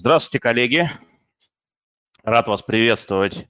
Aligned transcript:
Здравствуйте, 0.00 0.38
коллеги. 0.38 0.88
Рад 2.22 2.46
вас 2.46 2.62
приветствовать 2.62 3.48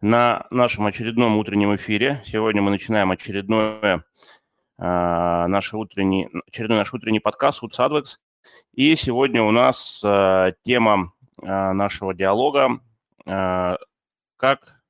на 0.00 0.44
нашем 0.50 0.86
очередном 0.86 1.36
утреннем 1.36 1.76
эфире. 1.76 2.20
Сегодня 2.26 2.60
мы 2.62 2.72
начинаем 2.72 3.12
очередное, 3.12 4.04
э, 4.76 4.82
наш 5.46 5.72
утренний, 5.72 6.28
очередной 6.48 6.78
наш 6.78 6.92
утренний 6.92 7.20
подкаст 7.20 7.62
«Утс 7.62 7.78
Адвекс». 7.78 8.18
И 8.72 8.96
сегодня 8.96 9.44
у 9.44 9.52
нас 9.52 10.00
э, 10.02 10.54
тема 10.64 11.12
э, 11.40 11.46
нашего 11.46 12.12
диалога 12.12 12.80
э, 13.24 13.76
как 14.36 14.82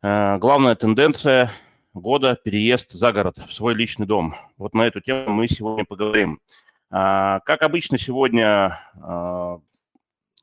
э, 0.00 0.38
главная 0.38 0.76
тенденция 0.76 1.50
года– 1.92 2.38
переезд 2.44 2.92
за 2.92 3.12
город 3.12 3.36
в 3.48 3.52
свой 3.52 3.74
личный 3.74 4.06
дом. 4.06 4.36
Вот 4.58 4.74
на 4.74 4.82
эту 4.82 5.00
тему 5.00 5.30
мы 5.30 5.48
сегодня 5.48 5.84
поговорим. 5.84 6.38
Как 6.88 7.62
обычно, 7.62 7.96
сегодня 7.96 8.78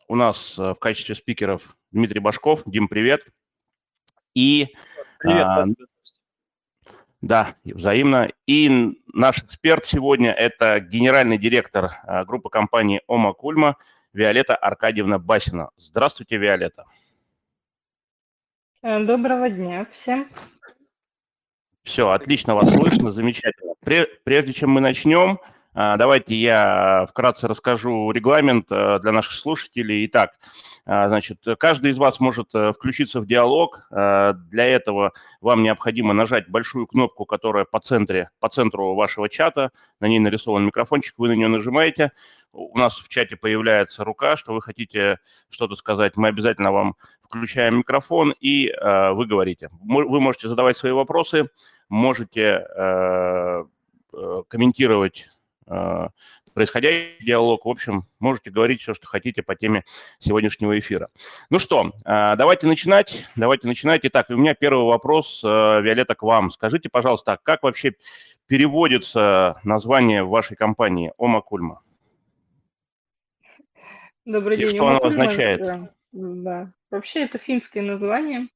у 0.10 0.16
нас 0.16 0.58
э, 0.60 0.74
в 0.74 0.76
качестве 0.76 1.16
спикеров 1.16 1.78
Дмитрий 1.92 2.20
Башков. 2.20 2.64
Дим, 2.66 2.90
привет. 2.90 3.32
И 4.34 4.76
привет. 5.20 5.46
А, 5.46 5.66
да, 7.22 7.56
взаимно. 7.64 8.30
И 8.48 8.98
наш 9.14 9.44
эксперт 9.44 9.86
сегодня– 9.86 10.32
это 10.38 10.80
генеральный 10.80 11.38
директор 11.38 11.92
а, 12.04 12.26
группы 12.26 12.50
компании 12.50 13.02
«Ома 13.08 13.34
Кульма» 13.34 13.78
Виолетта 14.12 14.56
Аркадьевна 14.56 15.20
Басина. 15.20 15.70
Здравствуйте, 15.78 16.38
Виолетта. 16.38 16.86
Э, 18.82 19.04
доброго 19.04 19.50
дня 19.50 19.86
всем. 19.92 20.28
Все, 21.84 22.10
отлично 22.10 22.56
вас 22.56 22.74
слышно, 22.74 23.12
замечательно. 23.12 23.74
Прежде 24.24 24.54
чем 24.54 24.72
мы 24.72 24.82
начнем, 24.82 25.40
давайте 25.74 26.36
я 26.36 27.06
вкратце 27.10 27.48
расскажу 27.48 28.12
регламент 28.12 28.68
э, 28.72 29.00
для 29.02 29.12
наших 29.12 29.34
слушателей. 29.34 30.06
Итак, 30.08 30.32
а, 30.86 31.08
значит, 31.08 31.46
каждый 31.60 31.92
из 31.92 31.98
вас 31.98 32.20
может 32.20 32.50
э, 32.56 32.74
включиться 32.74 33.22
в 33.22 33.28
диалог. 33.28 33.88
А, 33.92 34.34
для 34.34 34.66
этого 34.66 35.14
вам 35.42 35.62
необходимо 35.62 36.14
нажать 36.14 36.50
большую 36.50 36.88
кнопку, 36.88 37.26
которая 37.26 37.66
по, 37.66 37.80
центре, 37.80 38.32
по 38.40 38.50
центру 38.50 38.96
вашего 38.96 39.30
чата. 39.30 39.72
На 40.00 40.08
ней 40.08 40.20
нарисован 40.20 40.66
микрофончик, 40.66 41.14
вы 41.18 41.28
на 41.28 41.34
нее 41.34 41.48
нажимаете. 41.48 42.12
У 42.52 42.76
нас 42.78 42.98
в 42.98 43.08
чате 43.08 43.36
появляется 43.36 44.04
рука, 44.04 44.38
что 44.38 44.54
вы 44.54 44.64
хотите 44.64 45.20
что-то 45.50 45.76
сказать. 45.76 46.18
Мы 46.18 46.30
обязательно 46.30 46.72
вам 46.72 46.96
включаем 47.22 47.78
микрофон, 47.78 48.34
и 48.40 48.74
вы 48.82 49.28
говорите. 49.28 49.70
Вы 49.82 50.20
можете 50.20 50.48
задавать 50.48 50.76
свои 50.76 50.92
вопросы, 50.92 51.50
можете 51.90 52.66
э, 52.76 53.66
комментировать 54.48 55.30
Э, 55.30 55.39
происходящий 56.60 57.24
диалог. 57.24 57.66
В 57.66 57.70
общем, 57.70 58.04
можете 58.20 58.52
говорить 58.52 58.82
все, 58.82 58.94
что 58.94 59.08
хотите 59.08 59.42
по 59.42 59.56
теме 59.56 59.84
сегодняшнего 60.20 60.78
эфира. 60.78 61.10
Ну 61.50 61.60
что, 61.60 61.94
э, 62.06 62.36
давайте 62.36 62.68
начинать. 62.68 63.26
Давайте 63.36 63.68
начинать. 63.68 64.02
Итак, 64.04 64.30
у 64.30 64.36
меня 64.36 64.54
первый 64.56 64.86
вопрос, 64.86 65.42
э, 65.44 65.48
Виолетта, 65.48 66.16
к 66.16 66.24
вам. 66.24 66.50
Скажите, 66.50 66.90
пожалуйста, 66.90 67.34
а 67.34 67.38
как 67.38 67.64
вообще 67.64 67.94
переводится 68.48 69.60
название 69.64 70.24
вашей 70.24 70.58
компании 70.58 71.14
Ома 71.18 71.42
Кульма? 71.42 71.82
Добрый 74.26 74.58
день. 74.58 74.68
И 74.68 74.70
что 74.70 74.88
оно 74.88 75.06
означает? 75.06 75.62
Да, 75.62 75.90
да. 76.12 76.74
Вообще 76.92 77.22
это 77.24 77.38
финское 77.38 77.84
название. 77.84 78.48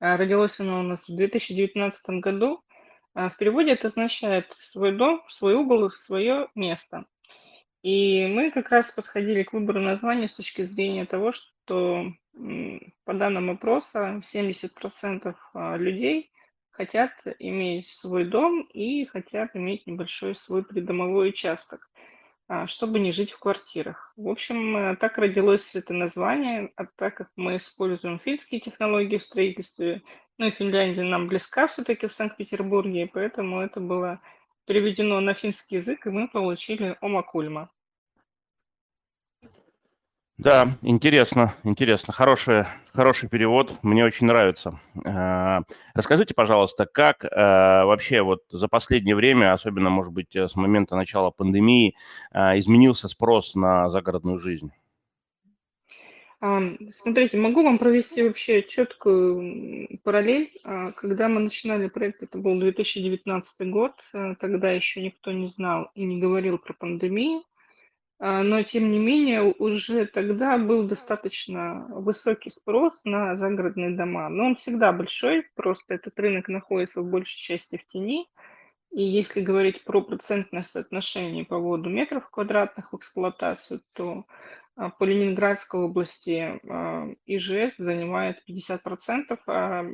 Родилось 0.00 0.58
оно 0.60 0.80
у 0.80 0.82
нас 0.82 1.08
в 1.08 1.14
2019 1.14 2.20
году. 2.20 2.62
А, 3.14 3.30
в 3.30 3.36
переводе 3.36 3.72
это 3.72 3.88
означает 3.88 4.54
свой 4.58 4.92
дом, 4.92 5.22
свой 5.28 5.54
угол, 5.54 5.90
свое 5.92 6.48
место. 6.54 7.06
И 7.82 8.26
мы 8.26 8.50
как 8.50 8.70
раз 8.70 8.90
подходили 8.90 9.42
к 9.42 9.52
выбору 9.52 9.80
названия 9.80 10.28
с 10.28 10.32
точки 10.32 10.62
зрения 10.64 11.06
того, 11.06 11.32
что 11.32 12.12
по 13.04 13.14
данным 13.14 13.50
опроса 13.50 14.20
70% 14.22 15.34
а, 15.54 15.76
людей 15.76 16.32
хотят 16.70 17.12
иметь 17.38 17.88
свой 17.88 18.24
дом 18.24 18.62
и 18.72 19.04
хотят 19.04 19.54
иметь 19.54 19.86
небольшой 19.86 20.34
свой 20.34 20.64
придомовой 20.64 21.28
участок, 21.28 21.88
а, 22.48 22.66
чтобы 22.66 22.98
не 22.98 23.12
жить 23.12 23.30
в 23.30 23.38
квартирах. 23.38 24.12
В 24.16 24.28
общем, 24.28 24.76
э, 24.76 24.96
так 24.96 25.18
родилось 25.18 25.76
это 25.76 25.94
название, 25.94 26.72
а 26.76 26.86
так 26.86 27.14
как 27.14 27.30
мы 27.36 27.56
используем 27.56 28.18
финские 28.18 28.60
технологии 28.60 29.18
в 29.18 29.22
строительстве, 29.22 30.02
ну 30.38 30.46
и 30.46 30.50
Финляндия 30.50 31.02
нам 31.02 31.28
близка 31.28 31.66
все-таки 31.68 32.06
в 32.06 32.12
Санкт-Петербурге, 32.12 33.10
поэтому 33.12 33.60
это 33.60 33.80
было 33.80 34.20
переведено 34.66 35.20
на 35.20 35.34
финский 35.34 35.76
язык, 35.76 36.06
и 36.06 36.10
мы 36.10 36.28
получили 36.28 36.96
Омакульма. 37.00 37.70
Да, 40.36 40.76
интересно, 40.82 41.54
интересно. 41.62 42.12
Хороший, 42.12 42.64
хороший 42.92 43.28
перевод, 43.28 43.78
мне 43.82 44.04
очень 44.04 44.26
нравится. 44.26 44.80
Э, 45.04 45.60
расскажите, 45.94 46.34
пожалуйста, 46.34 46.86
как 46.86 47.24
э, 47.24 47.28
вообще 47.30 48.20
вот 48.20 48.40
за 48.50 48.66
последнее 48.66 49.14
время, 49.14 49.52
особенно, 49.52 49.90
может 49.90 50.12
быть, 50.12 50.34
с 50.34 50.56
момента 50.56 50.96
начала 50.96 51.30
пандемии, 51.30 51.94
э, 52.32 52.58
изменился 52.58 53.06
спрос 53.06 53.54
на 53.54 53.88
загородную 53.90 54.40
жизнь? 54.40 54.72
Смотрите, 56.92 57.38
могу 57.38 57.62
вам 57.62 57.78
провести 57.78 58.22
вообще 58.22 58.62
четкую 58.62 59.98
параллель. 60.02 60.52
А, 60.62 60.92
когда 60.92 61.28
мы 61.28 61.40
начинали 61.40 61.88
проект, 61.88 62.22
это 62.22 62.36
был 62.36 62.60
2019 62.60 63.70
год, 63.70 63.92
э, 64.12 64.34
тогда 64.38 64.70
еще 64.70 65.02
никто 65.02 65.32
не 65.32 65.48
знал 65.48 65.90
и 65.94 66.04
не 66.04 66.20
говорил 66.20 66.58
про 66.58 66.74
пандемию, 66.74 67.44
а, 68.18 68.42
но 68.42 68.62
тем 68.62 68.90
не 68.90 68.98
менее 68.98 69.54
уже 69.58 70.04
тогда 70.04 70.58
был 70.58 70.86
достаточно 70.86 71.86
высокий 71.88 72.50
спрос 72.50 73.02
на 73.04 73.36
загородные 73.36 73.96
дома. 73.96 74.28
Но 74.28 74.44
он 74.46 74.56
всегда 74.56 74.92
большой, 74.92 75.46
просто 75.54 75.94
этот 75.94 76.20
рынок 76.20 76.48
находится 76.48 77.00
в 77.00 77.10
большей 77.10 77.38
части 77.38 77.78
в 77.78 77.86
тени. 77.90 78.26
И 78.90 79.02
если 79.02 79.40
говорить 79.40 79.82
про 79.84 80.02
процентное 80.02 80.62
соотношение 80.62 81.44
по 81.44 81.58
поводу 81.58 81.88
метров 81.88 82.28
квадратных 82.28 82.92
в 82.92 82.96
эксплуатацию, 82.96 83.80
то 83.94 84.24
по 84.76 85.04
Ленинградской 85.04 85.80
области 85.80 86.60
а, 86.68 87.08
ИЖС 87.26 87.76
занимает 87.78 88.42
50% 88.48 89.38
а, 89.46 89.84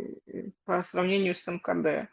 по 0.64 0.82
сравнению 0.82 1.34
с 1.34 1.46
МКД. 1.46 2.10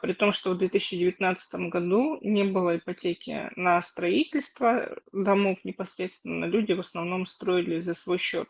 При 0.00 0.14
том, 0.14 0.32
что 0.32 0.52
в 0.52 0.58
2019 0.58 1.54
году 1.68 2.18
не 2.22 2.44
было 2.44 2.78
ипотеки 2.78 3.50
на 3.54 3.82
строительство 3.82 4.96
домов 5.12 5.58
непосредственно, 5.62 6.46
люди 6.46 6.72
в 6.72 6.80
основном 6.80 7.26
строили 7.26 7.80
за 7.80 7.92
свой 7.92 8.16
счет. 8.16 8.48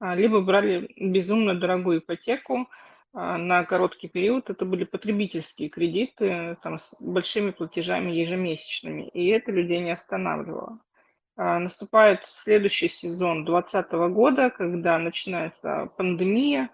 Либо 0.00 0.40
брали 0.40 0.90
безумно 0.96 1.54
дорогую 1.54 1.98
ипотеку 1.98 2.70
на 3.12 3.62
короткий 3.64 4.08
период. 4.08 4.48
Это 4.48 4.64
были 4.64 4.84
потребительские 4.84 5.68
кредиты 5.68 6.56
там, 6.62 6.78
с 6.78 6.96
большими 6.98 7.50
платежами 7.50 8.12
ежемесячными, 8.12 9.06
и 9.08 9.26
это 9.26 9.52
людей 9.52 9.80
не 9.80 9.90
останавливало. 9.90 10.80
А, 11.42 11.58
наступает 11.58 12.20
следующий 12.34 12.90
сезон 12.90 13.46
2020 13.46 13.92
года, 14.12 14.50
когда 14.50 14.98
начинается 14.98 15.90
пандемия. 15.96 16.68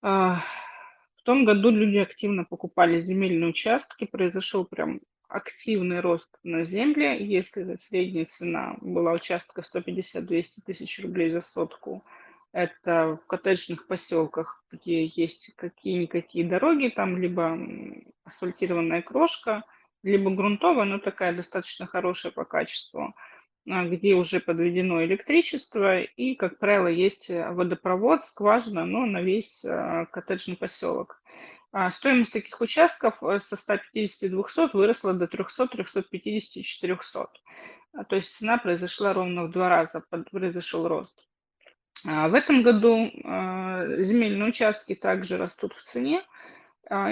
А, 0.00 0.44
в 1.16 1.22
том 1.24 1.44
году 1.44 1.70
люди 1.70 1.96
активно 1.96 2.44
покупали 2.44 3.00
земельные 3.00 3.50
участки, 3.50 4.04
произошел 4.04 4.64
прям 4.64 5.00
активный 5.26 5.98
рост 5.98 6.38
на 6.44 6.64
земле. 6.64 7.26
Если 7.26 7.74
средняя 7.80 8.26
цена 8.26 8.76
была 8.80 9.10
участка 9.10 9.62
150-200 9.62 10.44
тысяч 10.64 11.02
рублей 11.02 11.30
за 11.30 11.40
сотку, 11.40 12.04
это 12.52 13.18
в 13.20 13.26
коттеджных 13.26 13.88
поселках, 13.88 14.64
где 14.70 15.04
есть 15.04 15.52
какие-никакие 15.56 16.46
дороги, 16.46 16.92
там 16.94 17.18
либо 17.18 17.58
асфальтированная 18.22 19.02
крошка, 19.02 19.64
либо 20.04 20.30
грунтовая, 20.30 20.84
но 20.84 21.00
такая 21.00 21.34
достаточно 21.34 21.86
хорошая 21.86 22.30
по 22.30 22.44
качеству– 22.44 23.16
где 23.66 24.14
уже 24.14 24.40
подведено 24.40 25.04
электричество 25.04 26.00
и, 26.00 26.34
как 26.34 26.58
правило, 26.58 26.88
есть 26.88 27.30
э, 27.30 27.50
водопровод, 27.50 28.24
скважина, 28.24 28.84
но 28.84 29.06
на 29.06 29.22
весь 29.22 29.64
а, 29.64 30.04
коттеджный 30.06 30.56
поселок. 30.56 31.22
А 31.72 31.90
стоимость 31.90 32.32
таких 32.32 32.60
участков 32.60 33.22
э, 33.22 33.38
со 33.40 33.56
150 33.56 34.30
200 34.30 34.76
выросла 34.76 35.14
до 35.14 35.26
300, 35.26 35.68
350, 35.68 36.64
400. 36.64 37.28
То 38.08 38.16
есть 38.16 38.36
цена 38.36 38.58
произошла 38.58 39.14
ровно 39.14 39.44
в 39.44 39.50
два 39.50 39.68
раза, 39.68 40.04
произошел 40.30 40.86
рост. 40.88 41.26
В 42.02 42.34
этом 42.34 42.62
году 42.62 43.08
земельные 43.14 44.48
участки 44.48 44.94
также 44.96 45.36
растут 45.36 45.72
в 45.74 45.82
цене, 45.84 46.20
а, 46.20 46.33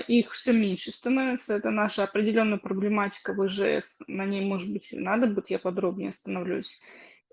их 0.09 0.33
все 0.33 0.53
меньше 0.53 0.91
становится. 0.91 1.55
Это 1.55 1.71
наша 1.71 2.05
определенная 2.05 2.59
проблематика 2.59 3.33
в 3.33 3.47
ИЖС. 3.47 3.99
На 4.07 4.27
ней, 4.27 4.45
может 4.45 4.73
быть, 4.73 4.89
надо 4.93 5.27
будет, 5.27 5.51
я 5.51 5.59
подробнее 5.59 6.11
остановлюсь. 6.11 6.81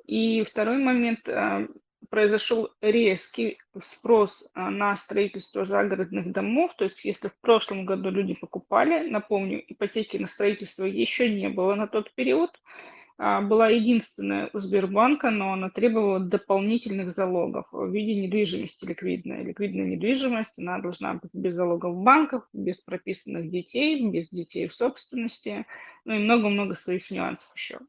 И 0.05 0.43
второй 0.43 0.77
момент. 0.77 1.27
А, 1.27 1.67
произошел 2.09 2.71
резкий 2.81 3.57
спрос 3.79 4.49
а, 4.53 4.69
на 4.69 4.95
строительство 4.95 5.65
загородных 5.65 6.31
домов. 6.31 6.73
То 6.77 6.85
есть 6.85 7.03
если 7.05 7.27
в 7.27 7.37
прошлом 7.39 7.85
году 7.85 8.09
люди 8.09 8.33
покупали, 8.33 9.07
напомню, 9.09 9.63
ипотеки 9.67 10.17
на 10.17 10.27
строительство 10.27 10.85
еще 10.85 11.29
не 11.29 11.49
было 11.49 11.75
на 11.75 11.87
тот 11.87 12.13
период, 12.15 12.51
а, 12.51 12.98
была 13.19 13.67
единственная 13.67 14.49
у 14.53 14.59
Сбербанка, 14.59 15.29
но 15.29 15.51
она 15.51 15.69
требовала 15.69 16.21
дополнительных 16.21 17.11
залогов 17.11 17.67
в 17.73 17.91
виде 17.91 18.15
недвижимости 18.15 18.85
ликвидной. 18.85 19.43
Ликвидная 19.43 19.87
недвижимость, 19.87 20.57
она 20.57 20.79
должна 20.79 21.15
быть 21.15 21.31
без 21.33 21.55
залогов 21.55 21.95
в 21.95 22.01
банках, 22.01 22.47
без 22.53 22.79
прописанных 22.79 23.51
детей, 23.51 24.09
без 24.09 24.29
детей 24.29 24.69
в 24.69 24.73
собственности, 24.73 25.65
ну 26.05 26.13
и 26.13 26.19
много-много 26.19 26.75
своих 26.75 27.11
нюансов 27.11 27.51
еще. 27.57 27.79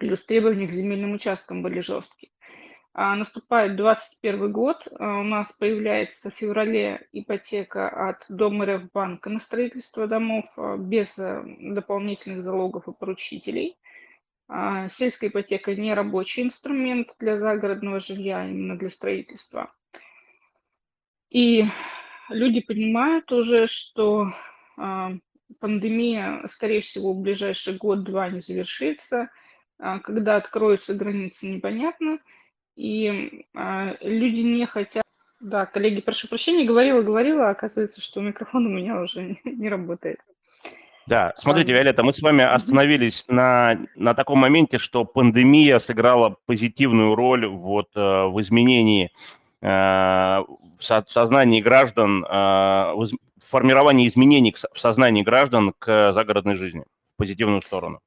Плюс 0.00 0.24
требования 0.24 0.66
к 0.66 0.72
земельным 0.72 1.12
участкам 1.12 1.62
были 1.62 1.78
жесткие. 1.78 2.32
А 2.92 3.14
наступает 3.14 3.76
2021 3.76 4.50
год, 4.50 4.88
а 4.98 5.20
у 5.20 5.22
нас 5.22 5.52
появляется 5.52 6.30
в 6.30 6.34
феврале 6.34 7.06
ипотека 7.12 7.88
от 7.88 8.24
Дома 8.28 8.66
РФ 8.66 8.90
банка 8.92 9.30
на 9.30 9.38
строительство 9.38 10.08
домов 10.08 10.46
а, 10.56 10.76
без 10.76 11.16
э, 11.20 11.40
дополнительных 11.60 12.42
залогов 12.42 12.88
и 12.88 12.92
поручителей– 12.92 13.76
а, 13.84 13.89
сельская 14.88 15.28
ипотека 15.28 15.74
не 15.74 15.94
рабочий 15.94 16.42
инструмент 16.42 17.14
для 17.18 17.38
загородного 17.38 18.00
жилья, 18.00 18.48
именно 18.48 18.76
для 18.76 18.90
строительства. 18.90 19.72
И 21.30 21.64
люди 22.28 22.60
понимают 22.60 23.30
уже, 23.30 23.66
что 23.66 24.26
а, 24.76 25.12
пандемия, 25.60 26.42
скорее 26.46 26.80
всего, 26.80 27.12
в 27.12 27.20
ближайший 27.20 27.76
год-два 27.76 28.28
не 28.28 28.40
завершится. 28.40 29.30
А, 29.78 30.00
когда 30.00 30.36
откроются 30.36 30.94
границы, 30.94 31.46
непонятно. 31.46 32.18
И 32.76 33.44
люди 34.00 34.40
не 34.40 34.66
хотят... 34.66 35.04
Да, 35.38 35.66
коллеги, 35.66 36.00
прошу 36.00 36.28
прощения, 36.28 36.64
говорила, 36.64 37.02
говорила, 37.02 37.48
а 37.48 37.50
оказывается, 37.50 38.00
что 38.00 38.20
микрофон 38.20 38.66
у 38.66 38.70
меня 38.70 39.00
уже 39.00 39.38
не 39.44 39.68
работает. 39.68 40.20
Да, 41.10 41.32
смотрите, 41.36 41.72
Виолетта, 41.72 42.04
мы 42.04 42.12
с 42.12 42.22
вами 42.22 42.44
остановились 42.44 43.24
на, 43.26 43.80
на 43.96 44.14
таком 44.14 44.38
моменте, 44.38 44.78
что 44.78 45.04
пандемия 45.04 45.80
сыграла 45.80 46.36
позитивную 46.46 47.16
роль 47.16 47.48
вот, 47.48 47.88
э, 47.96 48.26
в 48.26 48.40
изменении 48.40 49.10
э, 49.60 49.66
в 49.66 50.80
сознании 50.80 51.60
граждан, 51.60 52.24
э, 52.24 52.28
в 52.28 53.08
формировании 53.42 54.08
изменений 54.08 54.54
в 54.72 54.78
сознании 54.78 55.24
граждан 55.24 55.74
к 55.76 56.12
загородной 56.12 56.54
жизни 56.54 56.84
в 57.14 57.16
позитивную 57.16 57.62
сторону. 57.62 57.98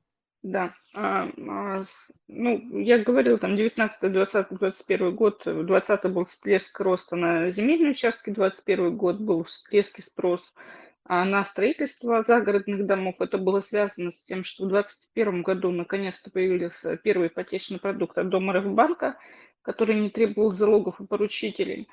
Да, 0.41 0.73
а, 0.93 1.27
а, 1.49 1.83
ну, 2.29 2.79
я 2.79 2.99
говорил, 2.99 3.37
там 3.37 3.57
19, 3.57 4.13
20, 4.13 4.47
21 4.51 5.13
год, 5.13 5.41
20 5.45 6.05
был 6.05 6.23
всплеск 6.23 6.79
роста 6.79 7.17
на 7.17 7.49
земельные 7.49 7.91
участки, 7.91 8.29
21 8.29 8.95
год 8.95 9.19
был 9.19 9.43
всплеск 9.43 9.99
и 9.99 10.01
спрос 10.01 10.53
на 11.07 11.43
строительство 11.43 12.23
загородных 12.23 12.85
домов. 12.85 13.15
Это 13.19 13.37
было 13.37 13.61
связано 13.61 14.11
с 14.11 14.23
тем, 14.23 14.43
что 14.43 14.65
в 14.65 14.69
2021 14.69 15.43
году 15.43 15.71
наконец-то 15.71 16.31
появился 16.31 16.97
первый 16.97 17.27
ипотечный 17.27 17.79
продукт 17.79 18.17
от 18.17 18.29
Дома 18.29 18.53
Ревбанка, 18.53 19.17
который 19.61 19.99
не 19.99 20.09
требовал 20.09 20.51
залогов 20.53 20.99
и 20.99 21.05
поручителей. 21.05 21.87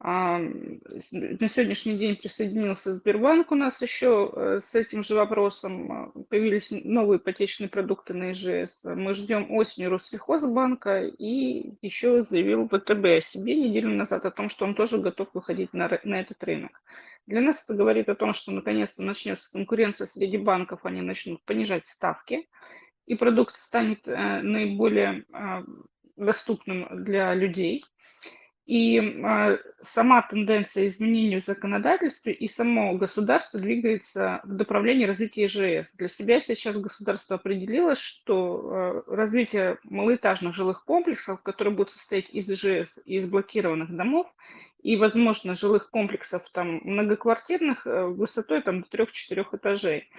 А, 0.00 0.38
на 0.38 1.48
сегодняшний 1.48 1.96
день 1.96 2.14
присоединился 2.14 2.92
Сбербанк 2.92 3.50
у 3.50 3.56
нас 3.56 3.82
еще 3.82 4.30
э, 4.32 4.60
с 4.62 4.76
этим 4.76 5.02
же 5.02 5.16
вопросом. 5.16 6.12
Появились 6.28 6.70
новые 6.70 7.18
ипотечные 7.18 7.68
продукты 7.68 8.14
на 8.14 8.30
ИЖС. 8.30 8.82
Мы 8.84 9.14
ждем 9.14 9.50
осенью 9.50 9.90
Россельхозбанка 9.90 11.02
и 11.02 11.72
еще 11.82 12.22
заявил 12.22 12.68
ВТБ 12.68 13.04
о 13.16 13.20
себе 13.20 13.56
неделю 13.56 13.88
назад 13.88 14.24
о 14.24 14.30
том, 14.30 14.50
что 14.50 14.66
он 14.66 14.76
тоже 14.76 14.98
готов 14.98 15.30
выходить 15.34 15.72
на, 15.72 15.88
на 16.04 16.20
этот 16.20 16.44
рынок. 16.44 16.80
Для 17.28 17.42
нас 17.42 17.62
это 17.62 17.76
говорит 17.76 18.08
о 18.08 18.14
том, 18.14 18.32
что 18.32 18.52
наконец-то 18.52 19.02
начнется 19.02 19.52
конкуренция 19.52 20.06
среди 20.06 20.38
банков, 20.38 20.80
они 20.84 21.02
начнут 21.02 21.44
понижать 21.44 21.86
ставки, 21.86 22.48
и 23.04 23.16
продукт 23.16 23.58
станет 23.58 24.08
э, 24.08 24.40
наиболее 24.40 25.26
э, 25.30 25.62
доступным 26.16 27.04
для 27.04 27.34
людей. 27.34 27.84
И 28.64 28.98
э, 28.98 29.58
сама 29.82 30.22
тенденция 30.22 30.86
изменения 30.86 31.42
в 31.42 31.44
законодательстве 31.44 32.32
и 32.32 32.48
само 32.48 32.94
государство 32.94 33.60
двигается 33.60 34.40
в 34.44 34.54
направлении 34.54 35.04
развития 35.04 35.46
ИЖС. 35.46 35.96
Для 35.96 36.08
себя 36.08 36.40
сейчас 36.40 36.78
государство 36.78 37.36
определило, 37.36 37.94
что 37.94 39.04
развитие 39.06 39.76
малоэтажных 39.84 40.54
жилых 40.54 40.82
комплексов, 40.86 41.42
которые 41.42 41.74
будут 41.74 41.92
состоять 41.92 42.30
из 42.30 42.50
ИЖС 42.50 43.00
и 43.04 43.16
из 43.16 43.28
блокированных 43.28 43.94
домов, 43.94 44.34
и, 44.82 44.96
возможно, 44.96 45.54
жилых 45.54 45.90
комплексов 45.90 46.48
там 46.50 46.80
многоквартирных 46.84 47.86
э, 47.86 48.06
высотой 48.06 48.62
там 48.62 48.82
до 48.82 48.88
трех-четырех 48.88 49.54
этажей. 49.54 50.10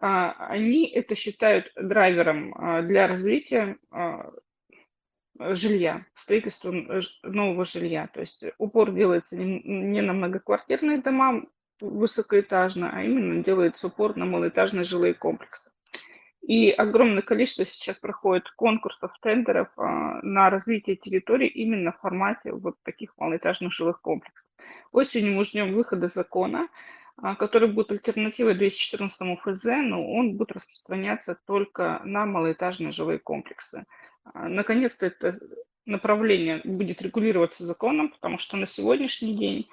А, 0.00 0.32
они 0.48 0.88
это 0.88 1.14
считают 1.14 1.72
драйвером 1.74 2.54
а, 2.54 2.82
для 2.82 3.08
развития 3.08 3.78
а, 3.90 4.30
жилья, 5.38 6.06
строительства 6.14 6.72
нового 7.22 7.64
жилья. 7.64 8.08
То 8.08 8.20
есть 8.20 8.44
упор 8.58 8.92
делается 8.92 9.36
не 9.36 10.00
на 10.00 10.12
многоквартирные 10.12 11.00
дома 11.00 11.44
высокоэтажно, 11.80 12.90
а 12.92 13.02
именно 13.02 13.42
делается 13.42 13.86
упор 13.86 14.16
на 14.16 14.24
малоэтажные 14.24 14.84
жилые 14.84 15.14
комплексы. 15.14 15.70
И 16.42 16.70
огромное 16.70 17.22
количество 17.22 17.66
сейчас 17.66 17.98
проходит 17.98 18.50
конкурсов, 18.52 19.12
тендеров 19.20 19.68
а, 19.76 20.20
на 20.22 20.50
развитие 20.50 20.96
территории 20.96 21.48
именно 21.48 21.92
в 21.92 21.98
формате 22.00 22.52
вот 22.52 22.76
таких 22.84 23.16
малоэтажных 23.18 23.72
жилых 23.72 24.00
комплексов. 24.00 24.46
Осенью 24.92 25.34
мы 25.34 25.44
ждем 25.44 25.74
выхода 25.74 26.08
закона, 26.08 26.68
а, 27.16 27.34
который 27.34 27.68
будет 27.68 27.90
альтернативой 27.90 28.54
214 28.54 29.36
ФЗ, 29.38 29.64
но 29.64 30.10
он 30.10 30.36
будет 30.36 30.52
распространяться 30.52 31.36
только 31.46 32.00
на 32.04 32.24
малоэтажные 32.24 32.92
жилые 32.92 33.18
комплексы. 33.18 33.84
А, 34.24 34.48
наконец-то 34.48 35.06
это 35.06 35.38
направление 35.84 36.60
будет 36.64 37.02
регулироваться 37.02 37.64
законом, 37.64 38.10
потому 38.10 38.38
что 38.38 38.56
на 38.56 38.66
сегодняшний 38.66 39.34
день 39.34 39.68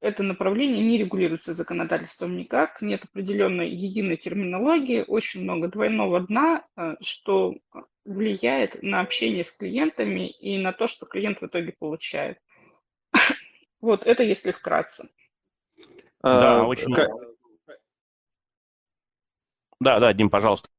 это 0.00 0.22
направление 0.22 0.84
не 0.84 0.98
регулируется 0.98 1.52
законодательством 1.52 2.36
никак, 2.36 2.82
нет 2.82 3.04
определенной 3.04 3.70
единой 3.70 4.16
терминологии, 4.16 5.04
очень 5.06 5.42
много 5.42 5.68
двойного 5.68 6.20
дна, 6.20 6.66
а, 6.76 6.96
что 7.00 7.54
влияет 8.04 8.82
на 8.82 9.00
общение 9.00 9.44
с 9.44 9.56
клиентами 9.56 10.28
и 10.28 10.58
на 10.58 10.72
то, 10.72 10.86
что 10.86 11.06
клиент 11.06 11.40
в 11.40 11.46
итоге 11.46 11.74
получает. 11.78 12.38
Вот 13.80 14.02
это 14.02 14.22
если 14.22 14.50
вкратце. 14.50 15.10
Да, 16.22 16.62
а, 16.62 16.66
очень... 16.66 16.92
Как... 16.94 17.10
Да, 19.78 20.00
да, 20.00 20.12
Дим, 20.14 20.30
пожалуйста. 20.30 20.70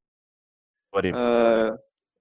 Говори. 0.92 1.12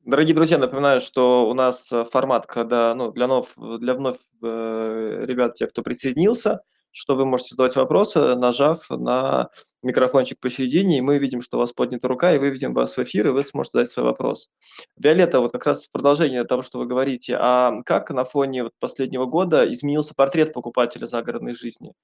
Дорогие 0.06 0.34
друзья, 0.34 0.58
напоминаю, 0.58 1.00
что 1.00 1.48
у 1.48 1.54
нас 1.54 1.90
э, 1.90 2.04
формат, 2.04 2.46
когда 2.46 2.94
ну, 2.94 3.10
для, 3.10 3.26
нов, 3.26 3.54
для 3.56 3.94
вновь 3.94 4.18
э, 4.42 5.25
ребят, 5.26 5.54
тех, 5.54 5.70
кто 5.70 5.82
присоединился, 5.82 6.61
что 6.90 7.16
вы 7.16 7.25
можете 7.25 7.54
задавать 7.54 7.75
вопросы, 7.75 8.34
нажав 8.34 8.90
на 8.90 9.49
микрофончик 9.82 10.38
посередине, 10.40 10.99
и 10.99 11.00
мы 11.00 11.16
видим, 11.16 11.40
что 11.40 11.56
у 11.56 11.61
вас 11.61 11.73
поднята 11.73 12.06
рука, 12.06 12.34
и 12.34 12.38
выведем 12.38 12.75
вас 12.75 12.99
в 12.99 13.02
эфир, 13.02 13.28
и 13.28 13.30
вы 13.30 13.42
сможете 13.42 13.78
задать 13.78 13.90
свой 13.90 14.04
вопрос. 14.04 14.50
Виолетта, 14.99 15.40
вот 15.40 15.52
как 15.52 15.64
раз 15.64 15.87
в 15.87 15.90
продолжение 15.90 16.44
того, 16.44 16.61
что 16.61 16.78
вы 16.78 16.84
говорите, 16.84 17.38
а 17.40 17.82
как 17.87 18.11
на 18.11 18.26
фоне 18.26 18.64
вот 18.64 18.73
последнего 18.78 19.25
года 19.25 19.73
изменился 19.73 20.14
портрет 20.14 20.52
покупателя 20.52 21.06
загородной 21.06 21.54
жизни? 21.54 21.94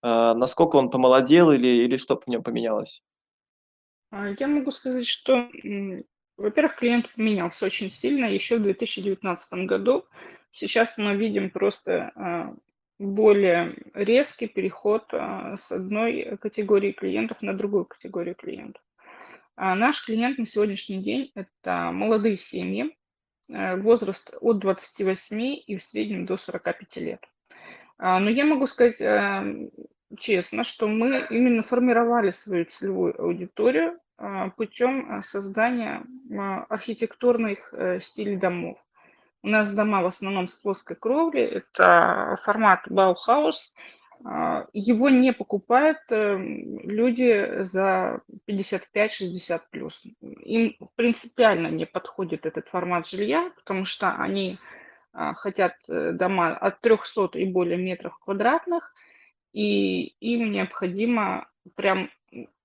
А, 0.00 0.32
насколько 0.32 0.76
он 0.76 0.88
помолодел 0.88 1.52
или, 1.52 1.68
или 1.68 1.98
что 1.98 2.18
в 2.18 2.26
нем 2.26 2.42
поменялось? 2.42 3.02
А, 4.12 4.28
я 4.38 4.48
могу 4.48 4.70
сказать, 4.70 5.06
что 5.06 5.46
во-первых, 6.40 6.76
клиент 6.76 7.12
поменялся 7.14 7.66
очень 7.66 7.90
сильно 7.90 8.24
еще 8.24 8.56
в 8.56 8.62
2019 8.62 9.66
году. 9.66 10.06
Сейчас 10.50 10.96
мы 10.96 11.14
видим 11.14 11.50
просто 11.50 12.12
а, 12.14 12.54
более 12.98 13.76
резкий 13.92 14.48
переход 14.48 15.04
а, 15.12 15.56
с 15.58 15.70
одной 15.70 16.38
категории 16.40 16.92
клиентов 16.92 17.42
на 17.42 17.52
другую 17.52 17.84
категорию 17.84 18.34
клиентов. 18.34 18.82
А 19.54 19.74
наш 19.74 20.04
клиент 20.04 20.38
на 20.38 20.46
сегодняшний 20.46 21.02
день– 21.02 21.30
это 21.34 21.90
молодые 21.92 22.38
семьи, 22.38 22.96
э, 23.50 23.76
возраст 23.76 24.34
от 24.40 24.58
28 24.60 25.40
и 25.66 25.76
в 25.76 25.82
среднем 25.82 26.24
до 26.24 26.38
45 26.38 26.96
лет. 26.96 27.22
Но 27.98 28.30
я 28.30 28.46
могу 28.46 28.66
сказать 28.66 28.98
э, 29.02 29.68
честно, 30.18 30.64
что 30.64 30.88
мы 30.88 31.26
именно 31.28 31.62
формировали 31.62 32.30
свою 32.30 32.64
целевую 32.64 33.20
аудиторию 33.20 33.92
а, 33.92 34.09
путем 34.56 35.06
а, 35.10 35.22
создания 35.22 36.02
а, 36.30 36.64
архитектурных 36.68 37.72
э, 37.72 38.00
стилей 38.00 38.36
домов. 38.36 38.78
У 39.42 39.48
нас 39.48 39.72
дома 39.72 40.02
в 40.02 40.06
основном 40.06 40.48
с 40.48 40.54
плоской 40.54 40.96
кровлей, 40.96 41.44
это 41.44 42.38
формат 42.42 42.82
Баухаус. 42.90 43.74
Его 44.74 45.08
не 45.08 45.32
покупают 45.32 45.96
э, 46.10 46.36
люди 46.36 47.62
за 47.62 48.20
55-60 48.46 49.62
плюс. 49.70 50.04
Им 50.20 50.76
принципиально 50.94 51.68
не 51.68 51.86
подходит 51.86 52.44
этот 52.44 52.68
формат 52.68 53.08
жилья, 53.08 53.50
потому 53.56 53.86
что 53.86 54.14
они 54.16 54.58
хотят 55.12 55.74
э, 55.88 56.12
дома 56.12 56.54
от 56.54 56.80
300 56.82 57.30
и 57.38 57.46
более 57.46 57.78
метров 57.78 58.18
квадратных, 58.18 58.94
и 59.52 60.08
им 60.20 60.52
необходимо 60.52 61.48
прям 61.74 62.10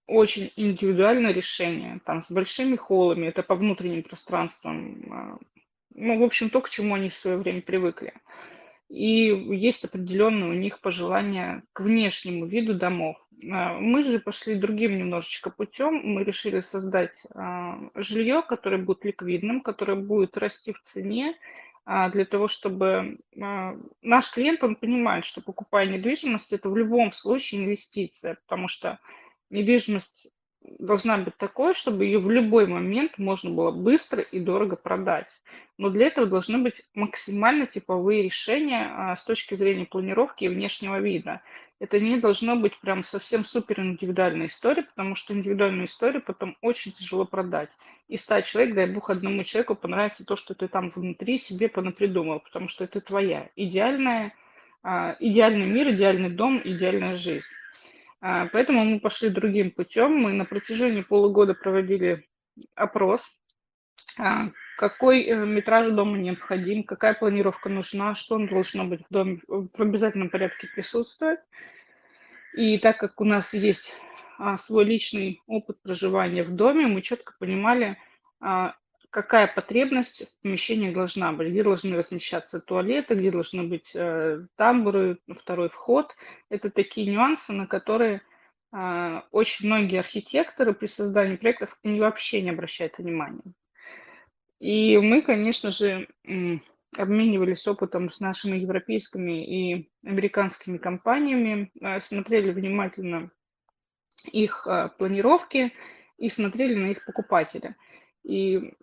очень 0.08 0.52
индивидуальное 0.56 1.32
решение, 1.32 2.00
там, 2.06 2.22
с 2.22 2.32
большими 2.32 2.76
холлами, 2.76 3.28
это 3.28 3.44
по 3.44 3.56
внутренним 3.56 4.04
пространствам, 4.04 5.06
а, 5.12 5.38
ну, 5.94 6.20
в 6.20 6.24
общем, 6.24 6.50
то, 6.50 6.62
к 6.62 6.70
чему 6.70 6.96
они 6.96 7.10
в 7.10 7.16
свое 7.16 7.38
время 7.38 7.62
привыкли. 7.62 8.14
И 8.88 9.28
есть 9.56 9.84
определенные 9.84 10.52
у 10.52 10.54
них 10.54 10.80
пожелания 10.80 11.64
к 11.74 11.80
внешнему 11.80 12.46
виду 12.46 12.76
домов. 12.76 13.18
А, 13.52 13.74
мы 13.80 14.04
же 14.04 14.20
пошли 14.20 14.56
другим 14.56 14.98
немножечко 14.98 15.50
путем. 15.50 16.02
Мы 16.04 16.24
решили 16.24 16.60
создать 16.60 17.16
а, 17.34 17.80
жилье, 17.96 18.44
которое 18.44 18.78
будет 18.78 19.06
ликвидным, 19.06 19.62
которое 19.62 19.96
будет 19.96 20.38
расти 20.38 20.72
в 20.74 20.82
цене, 20.82 21.36
для 21.88 22.26
того, 22.26 22.48
чтобы 22.48 23.20
наш 23.36 24.32
клиент, 24.32 24.64
он 24.64 24.76
понимает, 24.76 25.24
что 25.24 25.40
покупая 25.40 25.86
недвижимость, 25.86 26.52
это 26.52 26.68
в 26.68 26.76
любом 26.76 27.14
случае 27.14 27.64
инвестиция, 27.64 28.40
потому 28.48 28.68
что 28.68 28.98
недвижимость 29.50 30.32
должна 30.80 31.18
быть 31.18 31.38
такой, 31.38 31.74
чтобы 31.74 32.06
ее 32.06 32.20
в 32.20 32.30
любой 32.30 32.68
момент 32.68 33.18
можно 33.18 33.50
было 33.50 33.72
быстро 33.72 34.22
и 34.22 34.40
дорого 34.40 34.76
продать. 34.76 35.28
Но 35.78 35.90
для 35.90 36.08
этого 36.08 36.26
должны 36.26 36.60
быть 36.60 36.84
максимально 36.94 37.68
типовые 37.68 38.24
решения 38.24 38.92
а, 38.92 39.16
с 39.16 39.24
точки 39.24 39.56
зрения 39.56 39.86
планировки 39.86 40.46
и 40.46 40.50
внешнего 40.50 41.00
вида. 41.00 41.42
Это 41.80 42.00
не 42.00 42.18
должно 42.20 42.56
быть 42.56 42.80
прям 42.80 43.04
совсем 43.04 43.44
супер 43.44 43.82
индивидуальная 43.82 44.48
история, 44.48 44.84
потому 44.84 45.16
что 45.16 45.34
индивидуальную 45.34 45.88
историю 45.88 46.22
потом 46.22 46.56
очень 46.62 46.94
тяжело 46.94 47.26
продать. 47.26 47.70
И 48.08 48.16
стать 48.16 48.46
человек, 48.46 48.76
дай 48.76 48.90
бог, 48.90 49.10
одному 49.10 49.44
человеку 49.44 49.76
понравится 49.76 50.26
то, 50.26 50.38
что 50.38 50.54
ты 50.54 50.70
там 50.70 50.90
внутри 50.90 51.38
себе 51.38 51.68
понапридумал, 51.68 52.40
потому 52.40 52.70
что 52.70 52.86
это 52.86 53.02
твоя 53.02 53.50
идеальная, 53.58 54.34
а, 54.84 55.18
идеальный 55.20 55.66
мир, 55.66 55.90
идеальный 55.92 56.30
дом, 56.30 56.62
идеальная 56.64 57.16
жизнь. 57.16 57.48
А, 58.28 58.48
поэтому 58.48 58.84
мы 58.84 59.00
пошли 59.00 59.30
другим 59.30 59.70
путем. 59.70 60.18
Мы 60.18 60.34
на 60.34 60.46
протяжении 60.46 61.04
полугода 61.04 61.54
проводили 61.54 62.28
опрос, 62.74 63.22
а, 64.18 64.46
какой 64.80 65.26
э, 65.26 65.46
метраж 65.46 65.92
дома 65.92 66.18
необходим, 66.18 66.84
какая 66.86 67.14
планировка 67.14 67.70
нужна, 67.70 68.16
что 68.16 68.34
он 68.34 68.48
должно 68.48 68.84
быть 68.86 69.02
в 69.08 69.14
доме 69.14 69.42
в 69.48 69.80
обязательном 69.80 70.32
порядке 70.32 70.68
присутствовать. 70.74 71.40
И 72.58 72.80
так 72.80 72.98
как 72.98 73.22
у 73.22 73.26
нас 73.26 73.54
есть 73.54 73.94
а, 74.40 74.58
свой 74.58 74.86
личный 74.86 75.40
опыт 75.46 75.80
проживания 75.84 76.42
в 76.42 76.56
доме, 76.56 76.88
мы 76.88 77.04
четко 77.04 77.36
понимали, 77.38 77.96
какая 79.16 79.48
потребность 79.48 80.28
в 80.28 80.42
помещении 80.42 80.94
должна 80.94 81.32
быть, 81.32 81.48
где 81.48 81.64
должны 81.64 81.96
размещаться 81.96 82.60
туалеты, 82.60 83.16
где 83.16 83.32
должны 83.32 83.64
быть 83.64 83.90
э, 83.94 84.46
тамбуры, 84.58 85.20
второй 85.40 85.70
вход. 85.70 86.14
Это 86.50 86.70
такие 86.70 87.10
нюансы, 87.10 87.54
на 87.54 87.66
которые 87.66 88.22
э, 88.74 89.22
очень 89.32 89.68
многие 89.68 90.00
архитекторы 90.00 90.74
при 90.74 90.88
создании 90.88 91.38
проектов 91.38 91.80
они 91.82 92.02
вообще 92.02 92.42
не 92.42 92.50
обращают 92.50 92.98
внимания. 92.98 93.54
И 94.60 94.98
мы, 94.98 95.22
конечно 95.22 95.72
же, 95.72 96.10
обменивались 96.98 97.68
опытом 97.68 98.10
с 98.12 98.20
нашими 98.20 98.58
европейскими 98.58 99.46
и 99.46 99.90
американскими 100.06 100.78
компаниями, 100.78 101.72
э, 101.82 102.02
смотрели 102.02 102.52
внимательно 102.52 103.32
их 104.30 104.68
э, 104.68 104.90
планировки 104.98 105.72
и 106.18 106.28
смотрели 106.28 106.76
на 106.76 106.88
их 106.88 107.06
покупателя. 107.06 107.78
И 108.26 108.74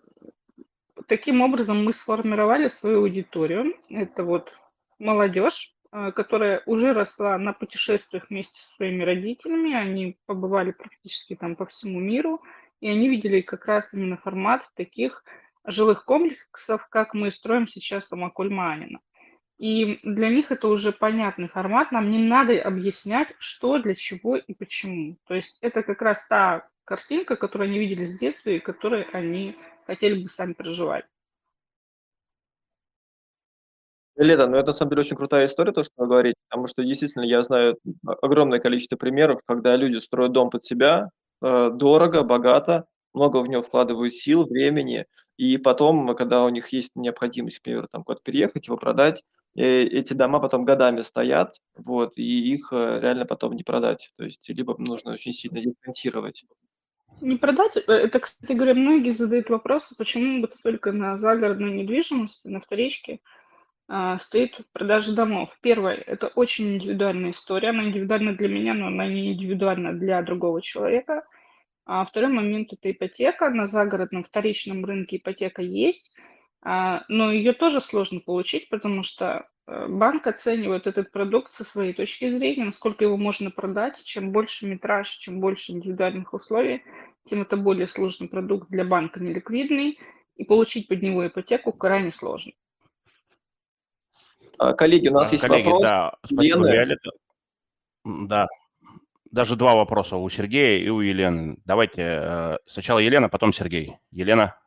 таким 1.13 1.41
образом 1.41 1.85
мы 1.85 1.93
сформировали 1.93 2.67
свою 2.67 3.01
аудиторию. 3.01 3.75
Это 3.91 4.23
вот 4.23 4.51
молодежь, 4.97 5.75
э, 5.91 6.11
которая 6.11 6.63
уже 6.65 6.91
росла 6.91 7.37
на 7.37 7.53
путешествиях 7.53 8.31
вместе 8.31 8.57
со 8.59 8.73
своими 8.73 9.03
родителями. 9.03 9.75
Они 9.75 10.17
побывали 10.25 10.71
практически 10.71 11.35
там 11.35 11.55
по 11.55 11.67
всему 11.67 11.99
миру, 11.99 12.41
и 12.81 12.89
они 12.89 13.09
видели 13.09 13.41
как 13.41 13.67
раз 13.67 13.93
именно 13.93 14.17
формат 14.17 14.67
таких 14.75 15.23
жилых 15.65 16.03
комплексов, 16.03 16.87
как 16.89 17.13
мы 17.13 17.29
строим 17.29 17.67
сейчас 17.67 18.09
в 18.09 18.23
Акульманина. 18.23 18.99
И 19.59 19.99
для 20.01 20.29
них 20.29 20.51
это 20.51 20.67
уже 20.67 20.91
понятный 20.91 21.47
формат, 21.47 21.91
нам 21.91 22.09
не 22.09 22.27
надо 22.27 22.59
объяснять, 22.59 23.27
что, 23.37 23.77
для 23.77 23.93
чего 23.93 24.35
и 24.35 24.55
почему. 24.55 25.17
То 25.27 25.35
есть 25.35 25.59
это 25.61 25.83
как 25.83 26.01
раз 26.01 26.27
та 26.27 26.67
картинка, 26.85 27.35
которую 27.35 27.69
они 27.69 27.77
видели 27.77 28.03
с 28.03 28.17
детства 28.17 28.49
и 28.49 28.59
которой 28.59 29.03
они 29.13 29.55
хотели 29.85 30.23
бы 30.23 30.29
сами 30.29 30.53
проживать. 30.53 31.05
Лето, 34.15 34.47
ну 34.47 34.57
это 34.57 34.67
на 34.67 34.73
самом 34.73 34.91
деле 34.91 35.01
очень 35.01 35.17
крутая 35.17 35.45
история, 35.47 35.71
то, 35.71 35.81
что 35.81 35.91
вы 35.97 36.07
говорите, 36.07 36.35
потому 36.49 36.67
что 36.67 36.83
действительно 36.83 37.23
я 37.23 37.41
знаю 37.41 37.77
огромное 38.21 38.59
количество 38.59 38.95
примеров, 38.95 39.39
когда 39.45 39.75
люди 39.75 39.97
строят 39.97 40.33
дом 40.33 40.51
под 40.51 40.63
себя, 40.63 41.09
э, 41.41 41.71
дорого, 41.73 42.21
богато, 42.21 42.85
много 43.13 43.37
в 43.37 43.47
него 43.47 43.63
вкладывают 43.63 44.13
сил, 44.13 44.45
времени, 44.45 45.05
и 45.37 45.57
потом, 45.57 46.15
когда 46.15 46.43
у 46.43 46.49
них 46.49 46.69
есть 46.69 46.91
необходимость, 46.95 47.59
например, 47.59 47.87
там 47.91 48.03
куда-то 48.03 48.21
переехать, 48.23 48.67
его 48.67 48.77
продать, 48.77 49.23
э, 49.55 49.81
эти 49.83 50.13
дома 50.13 50.39
потом 50.39 50.63
годами 50.63 51.01
стоят, 51.01 51.57
вот, 51.75 52.13
и 52.17 52.53
их 52.53 52.71
э, 52.71 52.99
реально 53.01 53.25
потом 53.25 53.53
не 53.53 53.63
продать. 53.63 54.11
То 54.17 54.25
есть 54.25 54.47
либо 54.49 54.75
нужно 54.77 55.13
очень 55.13 55.33
сильно 55.33 55.59
дифференцировать. 55.59 56.45
Не 57.21 57.37
продать, 57.37 57.77
э, 57.77 57.81
это, 57.91 58.19
кстати 58.19 58.53
говоря, 58.53 58.73
многие 58.73 59.11
задают 59.11 59.49
вопрос, 59.49 59.93
почему 59.97 60.41
вот 60.41 60.55
только 60.61 60.91
на 60.91 61.17
загородной 61.17 61.71
недвижимости, 61.71 62.47
на 62.47 62.59
вторичке 62.59 63.19
а, 63.87 64.17
стоит 64.17 64.59
продажа 64.71 65.15
домов. 65.15 65.57
Первое, 65.61 65.95
это 65.95 66.27
очень 66.27 66.75
индивидуальная 66.75 67.31
история, 67.31 67.69
она 67.69 67.85
индивидуальна 67.85 68.33
для 68.33 68.47
меня, 68.47 68.73
но 68.73 68.87
она 68.87 69.07
не 69.07 69.33
индивидуальна 69.33 69.93
для 69.93 70.21
другого 70.21 70.61
человека. 70.61 71.23
А 71.85 72.05
второй 72.05 72.29
момент– 72.29 72.69
это 72.73 72.91
ипотека. 72.91 73.49
На 73.49 73.67
загородном 73.67 74.23
вторичном 74.23 74.85
рынке 74.85 75.17
ипотека 75.17 75.61
есть, 75.61 76.15
а, 76.61 77.03
но 77.09 77.31
ее 77.31 77.53
тоже 77.53 77.81
сложно 77.81 78.21
получить, 78.21 78.69
потому 78.69 79.03
что 79.03 79.47
банк 79.67 80.27
оценивает 80.27 80.87
этот 80.87 81.11
продукт 81.11 81.53
со 81.53 81.63
своей 81.63 81.93
точки 81.93 82.29
зрения, 82.29 82.65
насколько 82.65 83.03
его 83.03 83.17
можно 83.17 83.51
продать. 83.51 84.03
Чем 84.03 84.31
больше 84.31 84.67
метраж, 84.67 85.09
чем 85.09 85.39
больше 85.39 85.71
индивидуальных 85.71 86.33
условий, 86.33 86.83
тем 87.29 87.41
это 87.43 87.57
более 87.57 87.87
сложный 87.87 88.27
продукт 88.27 88.69
для 88.69 88.83
банка, 88.83 89.19
неликвидный, 89.19 89.99
и 90.35 90.43
получить 90.43 90.87
под 90.87 91.01
него 91.01 91.25
ипотеку 91.25 91.71
крайне 91.71 92.11
сложно. 92.11 92.53
А, 94.57 94.73
коллеги, 94.73 95.09
у 95.09 95.13
нас 95.13 95.29
а, 95.29 95.33
есть 95.33 95.45
коллеги, 95.45 95.65
вопрос. 95.65 95.83
Да, 95.83 96.15
спасибо, 96.25 96.71
Виолетта. 96.71 97.11
Да, 98.03 98.47
даже 99.31 99.55
два 99.55 99.75
вопроса 99.75 100.17
у 100.17 100.29
Сергея 100.29 100.83
и 100.83 100.89
у 100.89 101.01
Елены. 101.01 101.57
Давайте 101.65 102.01
э, 102.01 102.57
сначала 102.67 102.99
Елена, 102.99 103.29
потом 103.29 103.53
Сергей. 103.53 103.97
Елена. 104.11 104.57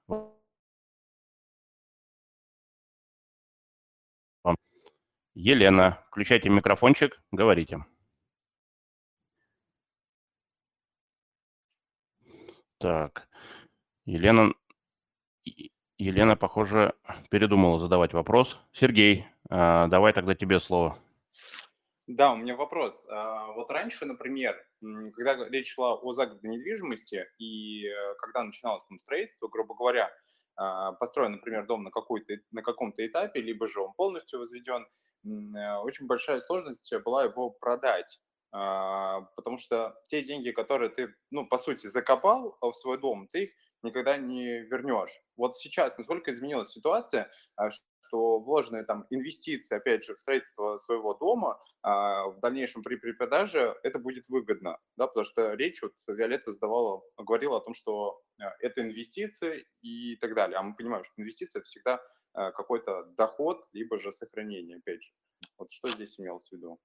Елена, 5.38 6.02
включайте 6.08 6.48
микрофончик, 6.48 7.20
говорите. 7.30 7.84
Так, 12.78 13.28
Елена, 14.06 14.54
Елена, 15.98 16.36
похоже, 16.36 16.94
передумала 17.28 17.78
задавать 17.78 18.14
вопрос. 18.14 18.58
Сергей, 18.72 19.26
э, 19.50 19.86
давай 19.88 20.14
тогда 20.14 20.34
тебе 20.34 20.58
слово. 20.58 20.98
Да, 22.06 22.32
у 22.32 22.36
меня 22.36 22.56
вопрос. 22.56 23.06
А, 23.10 23.52
вот 23.52 23.70
раньше, 23.70 24.06
например, 24.06 24.56
когда 24.80 25.36
речь 25.50 25.74
шла 25.74 25.96
о 25.96 26.12
загородной 26.12 26.56
недвижимости, 26.56 27.26
и 27.38 27.88
э, 27.88 28.14
когда 28.20 28.42
начиналось 28.42 28.86
там 28.86 28.98
строительство, 28.98 29.48
грубо 29.48 29.74
говоря, 29.74 30.06
а, 30.06 30.10
построен, 30.98 31.32
например, 31.32 31.66
дом 31.66 31.82
на, 31.84 31.90
какой-то, 31.90 32.34
на 32.50 32.62
каком-то 32.62 33.06
этапе, 33.06 33.40
либо 33.40 33.66
же 33.66 33.80
он 33.80 33.92
полностью 33.94 34.38
возведен, 34.38 34.86
э, 35.25 35.76
очень 35.78 36.06
большая 36.06 36.40
сложность 36.40 36.92
была 37.04 37.25
его 37.25 37.50
продать. 37.50 38.20
А, 38.52 39.22
потому 39.36 39.58
что 39.58 39.94
те 40.04 40.22
деньги, 40.22 40.50
которые 40.50 40.88
ты, 40.88 41.14
ну, 41.30 41.46
по 41.46 41.58
сути, 41.58 41.88
закопал 41.88 42.56
в 42.60 42.72
свой 42.72 42.98
дом, 42.98 43.28
ты 43.28 43.44
их 43.44 43.50
никогда 43.82 44.16
не 44.16 44.62
вернешь. 44.62 45.20
Вот 45.36 45.56
сейчас 45.56 45.98
насколько 45.98 46.30
изменилась 46.30 46.70
ситуация, 46.70 47.30
что 48.06 48.38
вложенные 48.40 48.84
там 48.84 49.06
инвестиции, 49.10 49.76
опять 49.76 50.04
же, 50.04 50.14
в 50.14 50.20
строительство 50.20 50.76
своего 50.78 51.14
дома, 51.14 51.60
а, 51.82 52.28
в 52.28 52.40
дальнейшем 52.40 52.82
при 52.82 52.96
перепродаже 52.96 53.76
это 53.82 53.98
будет 53.98 54.28
выгодно, 54.28 54.78
да, 54.96 55.06
потому 55.06 55.25
что 55.25 55.52
речь, 55.54 55.82
вот 55.82 55.92
Виолетта 56.08 56.52
задавала, 56.52 57.02
говорила 57.16 57.58
о 57.58 57.60
том, 57.60 57.75
что 57.75 58.20
а, 58.40 58.54
это 58.60 58.82
инвестиции 58.82 59.66
и 59.82 60.16
так 60.16 60.34
далее. 60.34 60.58
А 60.58 60.62
мы 60.62 60.75
понимаем, 60.75 61.04
что 61.04 61.14
инвестиции– 61.16 61.58
это 61.60 61.66
всегда 61.66 62.00
а, 62.32 62.52
какой-то 62.52 63.04
доход, 63.16 63.64
либо 63.72 63.98
же 63.98 64.12
сохранение, 64.12 64.78
опять 64.78 65.02
же. 65.02 65.10
Вот 65.58 65.70
что 65.70 65.90
здесь 65.90 66.18
имелось 66.18 66.48
в 66.48 66.52
виду? 66.52 66.78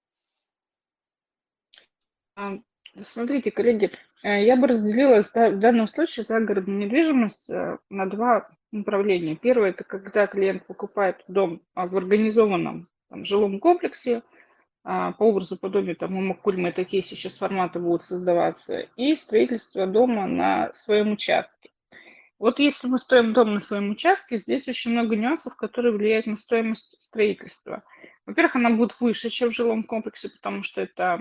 Смотрите, 3.01 3.51
коллеги, 3.51 3.91
э, 4.23 4.43
я 4.43 4.55
бы 4.55 4.67
разделила 4.67 5.21
в 5.21 5.59
данном 5.59 5.87
случае 5.87 6.23
загородную 6.23 6.79
недвижимость 6.79 7.49
э, 7.49 7.77
на 7.89 8.05
два 8.07 8.49
направления. 8.71 9.35
Первое– 9.35 9.69
это 9.71 9.83
когда 9.83 10.27
клиент 10.27 10.65
покупает 10.65 11.23
дом 11.27 11.61
а, 11.73 11.87
в 11.87 11.95
организованном 11.95 12.89
там, 13.09 13.25
жилом 13.25 13.59
комплексе, 13.59 14.23
а, 14.83 15.11
по 15.13 15.23
образу 15.23 15.57
подобию, 15.57 15.95
там, 15.95 16.15
у 16.17 16.21
Макульмы 16.21 16.71
такие 16.71 17.03
сейчас 17.03 17.37
форматы 17.37 17.79
будут 17.79 18.03
создаваться, 18.03 18.87
и 18.95 19.15
строительство 19.15 19.85
дома 19.85 20.27
на 20.27 20.73
своем 20.73 21.13
участке. 21.13 21.69
Вот 22.39 22.57
если 22.57 22.87
мы 22.87 22.97
строим 22.97 23.33
дом 23.33 23.53
на 23.53 23.59
своем 23.59 23.91
участке, 23.91 24.37
здесь 24.37 24.67
очень 24.67 24.91
много 24.91 25.15
нюансов, 25.15 25.55
которые 25.55 25.93
влияют 25.93 26.25
на 26.25 26.35
стоимость 26.35 26.99
строительства. 26.99 27.83
Во-первых, 28.25 28.55
она 28.55 28.71
будет 28.71 28.99
выше, 28.99 29.29
чем 29.29 29.49
в 29.49 29.55
жилом 29.55 29.83
комплексе, 29.83 30.29
потому 30.29 30.63
что 30.63 30.81
это 30.81 31.19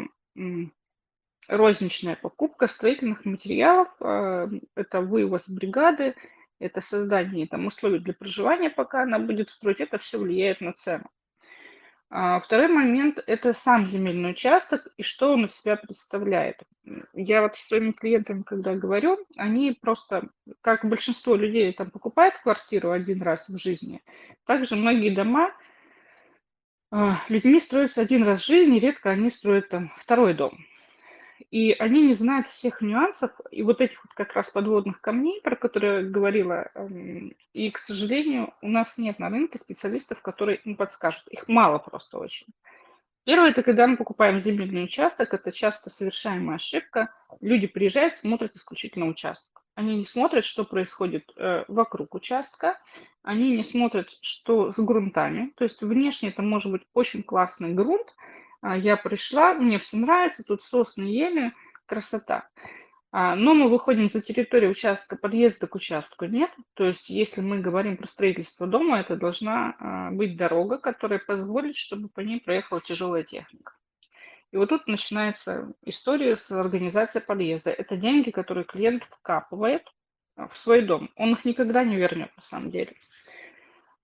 розничная 1.50 2.16
покупка 2.16 2.68
строительных 2.68 3.24
материалов, 3.24 3.88
а, 4.00 4.48
это 4.76 5.00
вывоз 5.00 5.48
бригады, 5.48 6.14
это 6.60 6.80
создание 6.80 7.46
там, 7.46 7.66
условий 7.66 7.98
для 7.98 8.14
проживания, 8.14 8.70
пока 8.70 9.02
она 9.02 9.18
будет 9.18 9.50
строить, 9.50 9.80
это 9.80 9.98
все 9.98 10.18
влияет 10.18 10.60
на 10.60 10.72
цену. 10.72 11.10
А 12.12 12.40
второй 12.40 12.68
момент– 12.68 13.22
это 13.26 13.52
сам 13.52 13.86
земельный 13.86 14.32
участок 14.32 14.88
и 14.96 15.02
что 15.02 15.32
он 15.32 15.44
из 15.44 15.54
себя 15.54 15.76
представляет. 15.76 16.60
Я 17.14 17.42
вот 17.42 17.56
с 17.56 17.66
своими 17.66 17.92
клиентами, 17.92 18.42
когда 18.42 18.74
говорю, 18.74 19.18
они 19.36 19.78
просто, 19.80 20.28
как 20.60 20.84
большинство 20.84 21.36
людей 21.36 21.72
там 21.72 21.90
покупают 21.90 22.36
квартиру 22.38 22.90
один 22.90 23.22
раз 23.22 23.48
в 23.48 23.58
жизни, 23.58 24.02
также 24.44 24.74
многие 24.74 25.10
дома 25.10 25.52
а, 26.90 27.22
людьми 27.28 27.60
строятся 27.60 28.00
один 28.00 28.24
раз 28.24 28.42
в 28.42 28.46
жизни, 28.46 28.80
редко 28.80 29.10
они 29.10 29.30
строят 29.30 29.68
там 29.68 29.92
второй 29.96 30.34
дом 30.34 30.58
и 31.50 31.72
они 31.72 32.02
не 32.02 32.14
знают 32.14 32.46
всех 32.46 32.80
нюансов 32.80 33.32
и 33.50 33.62
вот 33.62 33.80
этих 33.80 34.04
вот 34.04 34.14
как 34.14 34.34
раз 34.34 34.50
подводных 34.50 35.00
камней, 35.00 35.40
про 35.42 35.56
которые 35.56 36.04
говорила. 36.04 36.70
Эм, 36.74 37.34
и, 37.52 37.70
к 37.70 37.78
сожалению, 37.78 38.54
у 38.62 38.68
нас 38.68 38.98
нет 38.98 39.18
на 39.18 39.30
рынке 39.30 39.58
специалистов, 39.58 40.22
которые 40.22 40.58
им 40.58 40.76
подскажут. 40.76 41.26
Их 41.28 41.48
мало 41.48 41.78
просто 41.78 42.18
очень. 42.18 42.46
Первое, 43.24 43.50
это 43.50 43.62
когда 43.62 43.86
мы 43.86 43.96
покупаем 43.96 44.40
земельный 44.40 44.84
участок, 44.84 45.34
это 45.34 45.50
часто 45.52 45.90
совершаемая 45.90 46.56
ошибка. 46.56 47.12
Люди 47.40 47.66
приезжают, 47.66 48.16
смотрят 48.16 48.54
исключительно 48.54 49.06
участок. 49.06 49.62
Они 49.74 49.96
не 49.96 50.04
смотрят, 50.04 50.44
что 50.44 50.64
происходит 50.64 51.30
э, 51.36 51.64
вокруг 51.68 52.14
участка, 52.14 52.78
они 53.22 53.56
не 53.56 53.64
смотрят, 53.64 54.10
что 54.20 54.72
с 54.72 54.78
грунтами. 54.78 55.52
То 55.56 55.64
есть 55.64 55.80
внешне 55.82 56.30
это 56.30 56.42
может 56.42 56.72
быть 56.72 56.82
очень 56.94 57.22
классный 57.22 57.72
грунт, 57.74 58.14
я 58.62 58.96
пришла, 58.96 59.54
мне 59.54 59.78
все 59.78 59.96
нравится, 59.96 60.44
тут 60.44 60.62
сосны, 60.62 61.04
ели, 61.04 61.52
красота. 61.86 62.48
А, 63.12 63.34
но 63.34 63.54
мы 63.54 63.68
выходим 63.68 64.08
за 64.08 64.20
территорию 64.20 64.70
участка, 64.70 65.16
подъезда 65.16 65.66
к 65.66 65.74
участку 65.74 66.26
нет. 66.26 66.50
То 66.74 66.84
есть 66.84 67.08
если 67.08 67.40
мы 67.40 67.58
говорим 67.58 67.96
про 67.96 68.06
строительство 68.06 68.66
дома, 68.68 69.00
это 69.00 69.16
должна 69.16 69.74
а, 69.78 70.10
быть 70.12 70.36
дорога, 70.36 70.78
которая 70.78 71.18
позволит, 71.18 71.76
чтобы 71.76 72.08
по 72.08 72.20
ней 72.20 72.40
проехала 72.40 72.80
тяжелая 72.80 73.24
техника. 73.24 73.72
И 74.52 74.56
вот 74.56 74.68
тут 74.68 74.86
начинается 74.86 75.72
история 75.82 76.36
с 76.36 76.50
организацией 76.52 77.24
подъезда. 77.24 77.70
Это 77.70 77.96
деньги, 77.96 78.30
которые 78.30 78.64
клиент 78.64 79.04
вкапывает 79.04 79.92
в 80.36 80.56
свой 80.56 80.82
дом. 80.82 81.10
Он 81.16 81.32
их 81.32 81.44
никогда 81.44 81.84
не 81.84 81.96
вернет 81.96 82.34
на 82.36 82.42
самом 82.42 82.70
деле. 82.70 82.94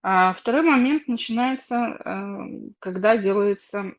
А 0.03 0.35
второй 0.35 0.63
момент 0.63 1.09
начинается, 1.09 1.99
когда 2.79 3.17
делается 3.17 3.95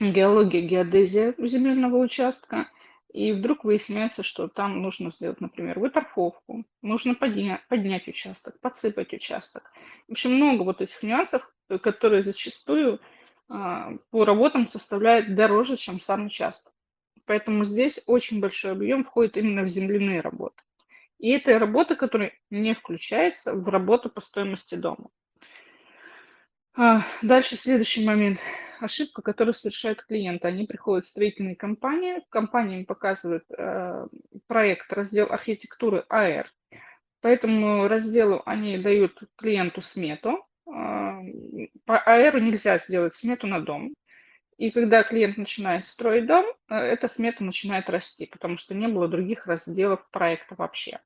геология, 0.00 0.62
геодезия 0.62 1.34
земельного 1.38 1.98
участка, 1.98 2.68
и 3.12 3.32
вдруг 3.32 3.64
выясняется, 3.64 4.24
что 4.24 4.48
там 4.48 4.82
нужно 4.82 5.10
сделать, 5.10 5.40
например, 5.40 5.78
выторфовку, 5.78 6.64
нужно 6.82 7.14
поднять, 7.14 7.66
поднять 7.68 8.08
участок, 8.08 8.58
подсыпать 8.60 9.12
участок. 9.12 9.70
В 10.08 10.12
общем, 10.12 10.34
много 10.34 10.62
вот 10.62 10.80
этих 10.80 11.00
нюансов, 11.02 11.52
которые 11.80 12.22
зачастую 12.22 13.00
а, 13.48 13.92
по 14.10 14.24
работам 14.24 14.66
составляют 14.66 15.36
дороже, 15.36 15.76
чем 15.76 16.00
сам 16.00 16.26
участок. 16.26 16.72
Поэтому 17.24 17.64
здесь 17.64 18.02
очень 18.06 18.40
большой 18.40 18.72
объем 18.72 19.04
входит 19.04 19.36
именно 19.36 19.62
в 19.62 19.68
земляные 19.68 20.20
работы. 20.20 20.62
И 21.18 21.30
это 21.30 21.58
работа, 21.58 21.94
которая 21.94 22.32
не 22.50 22.74
включается 22.74 23.54
в 23.54 23.68
работу 23.68 24.10
по 24.10 24.20
стоимости 24.20 24.74
дома. 24.74 25.08
А, 26.76 27.06
дальше 27.22 27.56
следующий 27.56 28.04
момент 28.04 28.40
ошибка, 28.80 29.22
которую 29.22 29.54
совершают 29.54 30.02
клиенты. 30.02 30.48
Они 30.48 30.66
приходят 30.66 31.04
в 31.04 31.08
строительные 31.08 31.56
компании, 31.56 32.22
компания 32.30 32.80
им 32.80 32.86
показывает 32.86 33.44
э, 33.50 34.06
проект, 34.46 34.92
раздел 34.92 35.26
архитектуры 35.30 36.04
АР. 36.08 36.50
По 37.20 37.28
этому 37.28 37.88
разделу 37.88 38.42
они 38.44 38.78
дают 38.78 39.22
клиенту 39.36 39.82
смету. 39.82 40.46
Э, 40.66 41.20
по 41.86 41.98
АРу 41.98 42.38
нельзя 42.40 42.78
сделать 42.78 43.14
смету 43.14 43.46
на 43.46 43.60
дом. 43.60 43.94
И 44.56 44.70
когда 44.70 45.02
клиент 45.02 45.36
начинает 45.36 45.84
строить 45.84 46.26
дом, 46.26 46.46
э, 46.68 46.74
эта 46.74 47.08
смета 47.08 47.42
начинает 47.42 47.90
расти, 47.90 48.26
потому 48.26 48.56
что 48.56 48.74
не 48.74 48.88
было 48.88 49.08
других 49.08 49.46
разделов 49.46 50.06
проекта 50.10 50.54
вообще. 50.56 51.00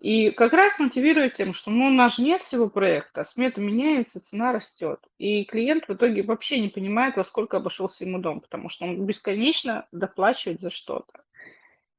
И 0.00 0.30
как 0.30 0.52
раз 0.52 0.78
мотивирует 0.78 1.34
тем, 1.34 1.52
что 1.52 1.72
ну, 1.72 1.86
у 1.88 1.90
нас 1.90 2.16
же 2.16 2.22
нет 2.22 2.42
всего 2.42 2.68
проекта, 2.68 3.24
смета 3.24 3.60
меняется, 3.60 4.20
цена 4.20 4.52
растет. 4.52 5.00
И 5.18 5.44
клиент 5.44 5.88
в 5.88 5.94
итоге 5.94 6.22
вообще 6.22 6.60
не 6.60 6.68
понимает, 6.68 7.16
во 7.16 7.24
сколько 7.24 7.56
обошелся 7.56 8.04
ему 8.04 8.18
дом, 8.18 8.40
потому 8.40 8.68
что 8.68 8.84
он 8.84 9.04
бесконечно 9.06 9.88
доплачивает 9.90 10.60
за 10.60 10.70
что-то. 10.70 11.24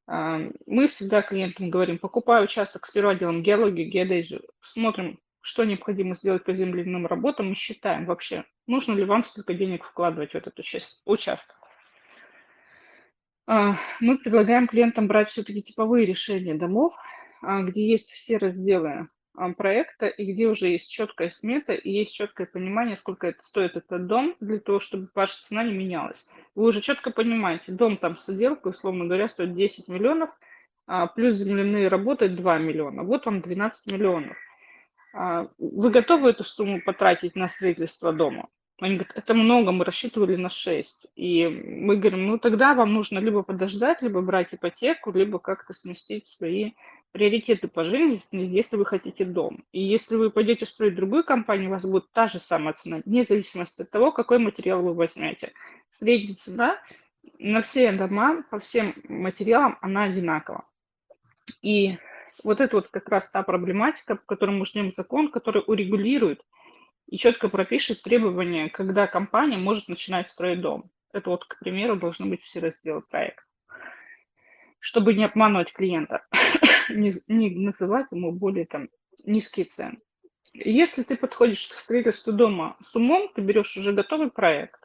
А, 0.08 0.40
мы 0.66 0.88
всегда 0.88 1.22
клиентам 1.22 1.70
говорим, 1.70 1.98
покупая 1.98 2.42
участок, 2.42 2.86
сперва 2.86 3.16
делаем 3.16 3.44
геологию, 3.44 3.90
геодезию, 3.90 4.44
смотрим, 4.62 5.20
что 5.42 5.66
необходимо 5.66 6.16
сделать 6.16 6.46
по 6.46 6.54
земляным 6.54 7.06
работам 7.06 7.52
и 7.52 7.56
считаем 7.56 8.06
вообще, 8.06 8.46
нужно 8.66 8.94
ли 8.94 9.04
вам 9.04 9.26
столько 9.26 9.54
денег 9.54 9.84
вкладывать 9.84 10.32
в 10.32 10.36
этот 10.36 10.58
участок. 11.06 11.56
А, 13.46 13.76
мы 14.00 14.18
предлагаем 14.18 14.68
клиентам 14.68 15.08
брать 15.08 15.28
все-таки 15.30 15.62
типовые 15.62 16.06
решения 16.06 16.56
домов, 16.56 16.96
где 17.42 17.88
есть 17.88 18.12
все 18.12 18.38
разделы 18.38 19.10
а, 19.36 19.54
проекта 19.54 20.08
и 20.08 20.32
где 20.32 20.48
уже 20.48 20.68
есть 20.68 20.92
четкая 20.92 21.30
смета 21.30 21.74
и 21.74 21.90
есть 21.92 22.14
четкое 22.14 22.46
понимание, 22.46 22.98
сколько 22.98 23.28
это 23.28 23.44
стоит 23.44 23.78
этот 23.78 24.08
дом, 24.08 24.36
для 24.40 24.60
того, 24.60 24.80
чтобы 24.80 25.10
ваша 25.16 25.42
цена 25.42 25.64
не 25.64 25.74
менялась. 25.74 26.30
Вы 26.56 26.68
уже 26.68 26.82
четко 26.82 27.12
понимаете, 27.12 27.72
дом 27.72 27.98
там 27.98 28.16
с 28.16 28.28
отделкой, 28.28 28.72
условно 28.72 29.06
говоря, 29.06 29.30
стоит 29.30 29.56
10 29.56 29.88
миллионов, 29.88 30.30
а, 30.88 31.08
плюс 31.08 31.36
земляные 31.36 31.88
работы 31.88 32.28
2 32.30 32.58
миллиона. 32.58 33.04
Вот 33.04 33.26
вам 33.26 33.42
12 33.42 33.94
миллионов. 33.94 34.38
Вы 35.58 35.90
готовы 35.90 36.30
эту 36.30 36.44
сумму 36.44 36.82
потратить 36.86 37.36
на 37.36 37.48
строительство 37.48 38.14
дома? 38.14 38.48
Они 38.82 38.96
говорят, 38.96 39.18
это 39.18 39.34
много, 39.34 39.72
мы 39.72 39.84
рассчитывали 39.84 40.36
на 40.36 40.50
6. 40.50 41.08
И 41.16 41.48
мы 41.48 41.98
говорим, 41.98 42.28
ну 42.28 42.38
тогда 42.38 42.74
вам 42.74 42.94
нужно 42.94 43.20
либо 43.20 43.44
подождать, 43.44 44.02
либо 44.02 44.22
брать 44.22 44.54
ипотеку, 44.54 45.12
либо 45.12 45.40
как-то 45.40 45.74
сместить 45.74 46.28
свои 46.28 46.74
приоритеты 47.12 47.68
по 47.68 47.84
жизни, 47.84 48.44
если 48.44 48.76
вы 48.76 48.86
хотите 48.86 49.26
дом. 49.26 49.64
И 49.72 49.82
если 49.82 50.16
вы 50.16 50.30
пойдете 50.30 50.66
строить 50.66 50.96
другую 50.96 51.24
компанию, 51.24 51.70
у 51.70 51.74
вас 51.74 51.86
будет 51.86 52.12
та 52.12 52.28
же 52.28 52.40
самая 52.40 52.74
цена, 52.74 53.02
вне 53.06 53.24
зависимости 53.24 53.82
от 53.82 53.90
того, 53.90 54.12
какой 54.12 54.40
материал 54.40 54.82
вы 54.82 54.94
возьмете. 54.94 55.54
Средняя 55.92 56.36
цена 56.36 56.82
на 57.40 57.62
все 57.62 57.92
дома, 57.92 58.44
по 58.50 58.60
всем 58.60 58.94
материалам, 59.08 59.78
она 59.82 60.04
одинакова. 60.04 60.66
И 61.62 61.98
вот 62.44 62.62
это 62.62 62.76
вот 62.76 62.90
как 62.90 63.10
раз 63.10 63.30
та 63.32 63.44
проблематика, 63.44 64.16
по 64.16 64.24
которой 64.26 64.52
мы 64.52 64.66
ждем 64.66 64.92
закон, 64.92 65.32
который 65.32 65.64
урегулирует 65.66 66.42
и 67.08 67.18
четко 67.18 67.50
пропишет 67.50 68.04
требования, 68.04 68.70
когда 68.70 69.08
компания 69.08 69.58
может 69.58 69.88
начинать 69.88 70.30
строить 70.30 70.62
дом. 70.62 70.92
Это 71.12 71.32
вот, 71.32 71.44
к 71.46 71.58
примеру, 71.60 71.96
должны 71.96 72.28
быть 72.28 72.44
все 72.44 72.60
разделы 72.60 73.02
проекта 73.02 73.44
чтобы 74.80 75.14
не 75.14 75.26
обманывать 75.26 75.74
клиента, 75.74 76.26
не, 76.90 77.12
не 77.28 77.50
называть 77.52 78.08
ему 78.12 78.32
более 78.32 78.66
там 78.66 78.90
низкие 79.26 79.66
цены. 79.66 80.00
Если 80.54 81.04
ты 81.04 81.16
подходишь 81.16 81.68
к 81.68 81.74
строительству 81.74 82.34
дома 82.34 82.76
с 82.82 82.96
умом, 82.96 83.30
ты 83.34 83.42
берешь 83.42 83.78
уже 83.78 83.94
готовый 83.94 84.32
проект, 84.32 84.80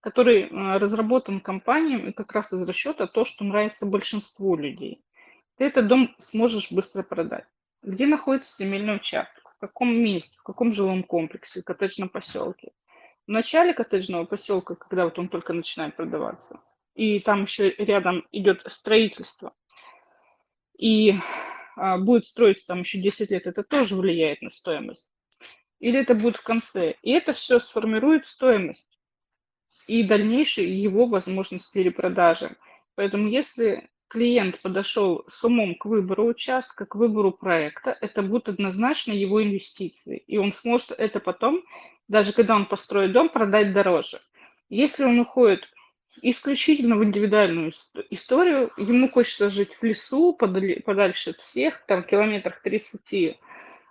который 0.00 0.44
э, 0.44 0.78
разработан 0.78 1.40
компанией 1.40 2.12
как 2.12 2.32
раз 2.32 2.52
из 2.52 2.66
расчета 2.66 3.06
то, 3.06 3.24
что 3.24 3.44
нравится 3.44 3.86
большинству 3.86 4.56
людей. 4.56 5.04
Ты 5.56 5.64
этот 5.64 5.88
дом 5.88 6.14
сможешь 6.18 6.72
быстро 6.72 7.02
продать. 7.02 7.44
Где 7.82 8.06
находится 8.06 8.62
земельный 8.62 8.96
участок? 8.96 9.54
В 9.56 9.60
каком 9.60 9.94
месте? 9.94 10.38
В 10.38 10.42
каком 10.42 10.72
жилом 10.72 11.02
комплексе? 11.02 11.60
В 11.60 11.64
коттеджном 11.64 12.08
поселке? 12.08 12.72
В 13.26 13.30
начале 13.30 13.74
коттеджного 13.74 14.24
поселка, 14.24 14.74
когда 14.74 15.04
вот 15.04 15.18
он 15.18 15.28
только 15.28 15.52
начинает 15.52 15.96
продаваться, 15.96 16.60
и 16.94 17.20
там 17.20 17.42
еще 17.42 17.70
рядом 17.78 18.26
идет 18.32 18.62
строительство, 18.66 19.52
и 20.80 21.14
а, 21.76 21.98
будет 21.98 22.26
строиться 22.26 22.66
там 22.68 22.80
еще 22.80 22.98
10 22.98 23.30
лет, 23.30 23.46
это 23.46 23.62
тоже 23.62 23.94
влияет 23.94 24.40
на 24.40 24.50
стоимость. 24.50 25.10
Или 25.78 26.00
это 26.00 26.14
будет 26.14 26.36
в 26.36 26.42
конце. 26.42 26.94
И 27.02 27.12
это 27.12 27.34
все 27.34 27.60
сформирует 27.60 28.24
стоимость 28.24 28.88
и 29.86 30.02
дальнейшую 30.02 30.74
его 30.74 31.06
возможность 31.06 31.70
перепродажи. 31.72 32.56
Поэтому 32.94 33.28
если 33.28 33.90
клиент 34.08 34.60
подошел 34.62 35.24
с 35.28 35.44
умом 35.44 35.74
к 35.74 35.84
выбору 35.84 36.28
участка, 36.28 36.86
к 36.86 36.94
выбору 36.94 37.32
проекта, 37.32 37.96
это 38.00 38.22
будет 38.22 38.48
однозначно 38.48 39.12
его 39.12 39.42
инвестиции. 39.42 40.24
И 40.26 40.38
он 40.38 40.52
сможет 40.52 40.92
это 40.92 41.20
потом, 41.20 41.62
даже 42.08 42.32
когда 42.32 42.56
он 42.56 42.66
построит 42.66 43.12
дом, 43.12 43.28
продать 43.28 43.74
дороже. 43.74 44.18
Если 44.70 45.04
он 45.04 45.18
уходит 45.18 45.68
исключительно 46.22 46.96
в 46.96 47.04
индивидуальную 47.04 47.72
историю, 48.10 48.70
ему 48.76 49.08
хочется 49.08 49.50
жить 49.50 49.74
в 49.74 49.82
лесу, 49.82 50.32
подальше 50.32 51.30
от 51.30 51.36
всех, 51.36 51.84
там 51.86 52.02
километрах 52.04 52.60
30 52.62 53.38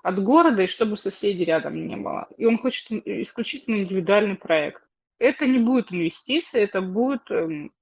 от 0.01 0.23
города, 0.23 0.63
и 0.63 0.67
чтобы 0.67 0.97
соседей 0.97 1.45
рядом 1.45 1.87
не 1.87 1.95
было. 1.95 2.27
И 2.37 2.45
он 2.45 2.57
хочет 2.57 2.91
исключительно 3.05 3.77
индивидуальный 3.77 4.35
проект. 4.35 4.83
Это 5.17 5.45
не 5.45 5.59
будет 5.59 5.91
инвестиции, 5.91 6.61
это 6.61 6.81
будут 6.81 7.29
эм, 7.31 7.73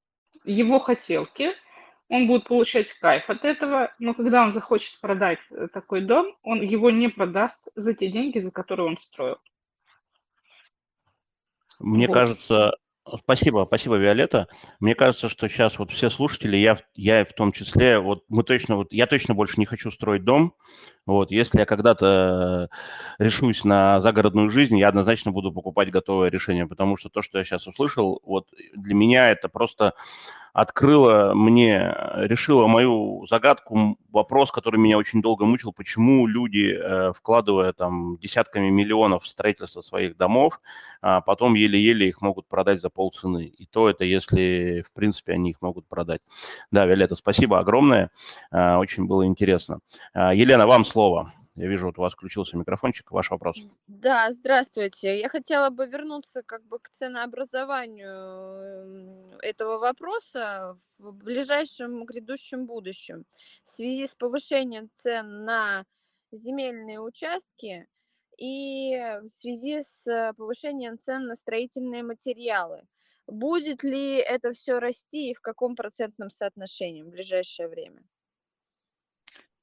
его 0.43 0.79
хотелки. 0.79 1.51
Он 2.09 2.25
будет 2.25 2.45
получать 2.45 2.93
кайф 2.93 3.29
от 3.29 3.43
этого, 3.43 3.93
но 3.99 4.13
когда 4.13 4.43
он 4.43 4.53
захочет 4.53 4.99
продать 5.01 5.39
э, 5.51 5.67
такой 5.71 6.01
дом, 6.01 6.35
он 6.41 6.61
его 6.61 6.89
не 6.89 7.09
продаст 7.09 7.67
за 7.75 7.93
те 7.93 8.07
деньги, 8.07 8.39
за 8.39 8.49
которые 8.49 8.87
он 8.87 8.97
строил. 8.97 9.37
Мне 11.79 12.07
вот. 12.07 12.13
кажется, 12.13 12.77
Спасибо, 13.23 13.65
спасибо, 13.67 13.95
Виолетта. 13.95 14.47
Мне 14.79 14.95
кажется, 14.95 15.29
что 15.29 15.47
сейчас 15.47 15.79
вот 15.79 15.91
все 15.91 16.09
слушатели, 16.09 16.57
я, 16.57 16.77
я 16.95 17.25
в 17.25 17.33
том 17.33 17.51
числе, 17.51 17.99
вот 17.99 18.23
мы 18.27 18.43
точно, 18.43 18.75
вот 18.75 18.91
я 18.91 19.07
точно 19.07 19.33
больше 19.33 19.59
не 19.59 19.65
хочу 19.65 19.91
строить 19.91 20.23
дом. 20.23 20.53
Вот, 21.07 21.31
если 21.31 21.59
я 21.59 21.65
когда-то 21.65 22.69
решусь 23.17 23.63
на 23.63 24.01
загородную 24.01 24.49
жизнь, 24.49 24.77
я 24.77 24.89
однозначно 24.89 25.31
буду 25.31 25.53
покупать 25.53 25.89
готовое 25.89 26.29
решение, 26.29 26.67
потому 26.67 26.97
что 26.97 27.09
то, 27.09 27.21
что 27.21 27.37
я 27.37 27.45
сейчас 27.45 27.65
услышал, 27.65 28.21
вот 28.25 28.47
для 28.75 28.93
меня 28.93 29.29
это 29.31 29.47
просто 29.47 29.93
открыла 30.57 31.33
мне, 31.35 31.95
решила 32.15 32.65
мою 32.65 33.27
загадку, 33.29 33.99
вопрос, 34.11 34.51
который 34.51 34.79
меня 34.79 34.97
очень 34.97 35.21
долго 35.21 35.45
мучил, 35.45 35.71
почему 35.71 36.25
люди, 36.25 36.75
э, 36.75 37.13
вкладывая 37.13 37.73
там 37.73 38.17
десятками 38.17 38.69
миллионов 38.71 39.23
в 39.23 39.27
строительство 39.27 39.81
своих 39.81 40.17
домов, 40.17 40.59
а 40.99 41.21
потом 41.21 41.53
еле-еле 41.53 42.07
их 42.07 42.21
могут 42.21 42.47
продать 42.47 42.81
за 42.81 42.89
полцены. 42.89 43.45
И 43.45 43.67
то 43.67 43.87
это, 43.87 44.03
если, 44.03 44.81
в 44.81 44.91
принципе, 44.93 45.33
они 45.33 45.51
их 45.51 45.61
могут 45.61 45.87
продать. 45.87 46.21
Да, 46.71 46.87
Виолетта, 46.87 47.13
спасибо 47.13 47.59
огромное, 47.59 48.09
а, 48.49 48.79
очень 48.79 49.05
было 49.05 49.27
интересно. 49.27 49.77
А, 50.15 50.33
Елена, 50.33 50.65
вам 50.65 50.85
слово. 50.85 50.96
Я 51.55 51.67
вижу, 51.67 51.87
вот 51.87 51.97
у 51.97 52.01
вас 52.01 52.13
включился 52.13 52.57
микрофончик. 52.57 53.11
Ваш 53.11 53.31
вопрос. 53.31 53.57
Да, 53.87 54.31
здравствуйте. 54.31 55.19
Я 55.19 55.27
хотела 55.29 55.69
бы 55.69 55.87
вернуться 55.87 56.43
как 56.43 56.63
бы 56.65 56.79
к 56.79 56.89
ценообразованию 56.89 59.37
этого 59.41 59.77
вопроса 59.79 60.77
в 60.97 61.13
ближайшем 61.13 62.05
грядущем 62.05 62.65
будущем. 62.65 63.25
В 63.63 63.69
связи 63.69 64.07
с 64.07 64.15
повышением 64.15 64.89
цен 64.93 65.45
на 65.45 65.85
земельные 66.31 66.99
участки 66.99 67.87
и 68.37 69.19
в 69.21 69.27
связи 69.27 69.81
с 69.81 70.33
повышением 70.37 70.99
цен 70.99 71.27
на 71.27 71.35
строительные 71.35 72.03
материалы. 72.03 72.83
Будет 73.27 73.83
ли 73.83 74.17
это 74.17 74.53
все 74.53 74.79
расти 74.79 75.31
и 75.31 75.33
в 75.33 75.41
каком 75.41 75.75
процентном 75.75 76.29
соотношении 76.29 77.03
в 77.03 77.09
ближайшее 77.09 77.67
время? 77.67 78.03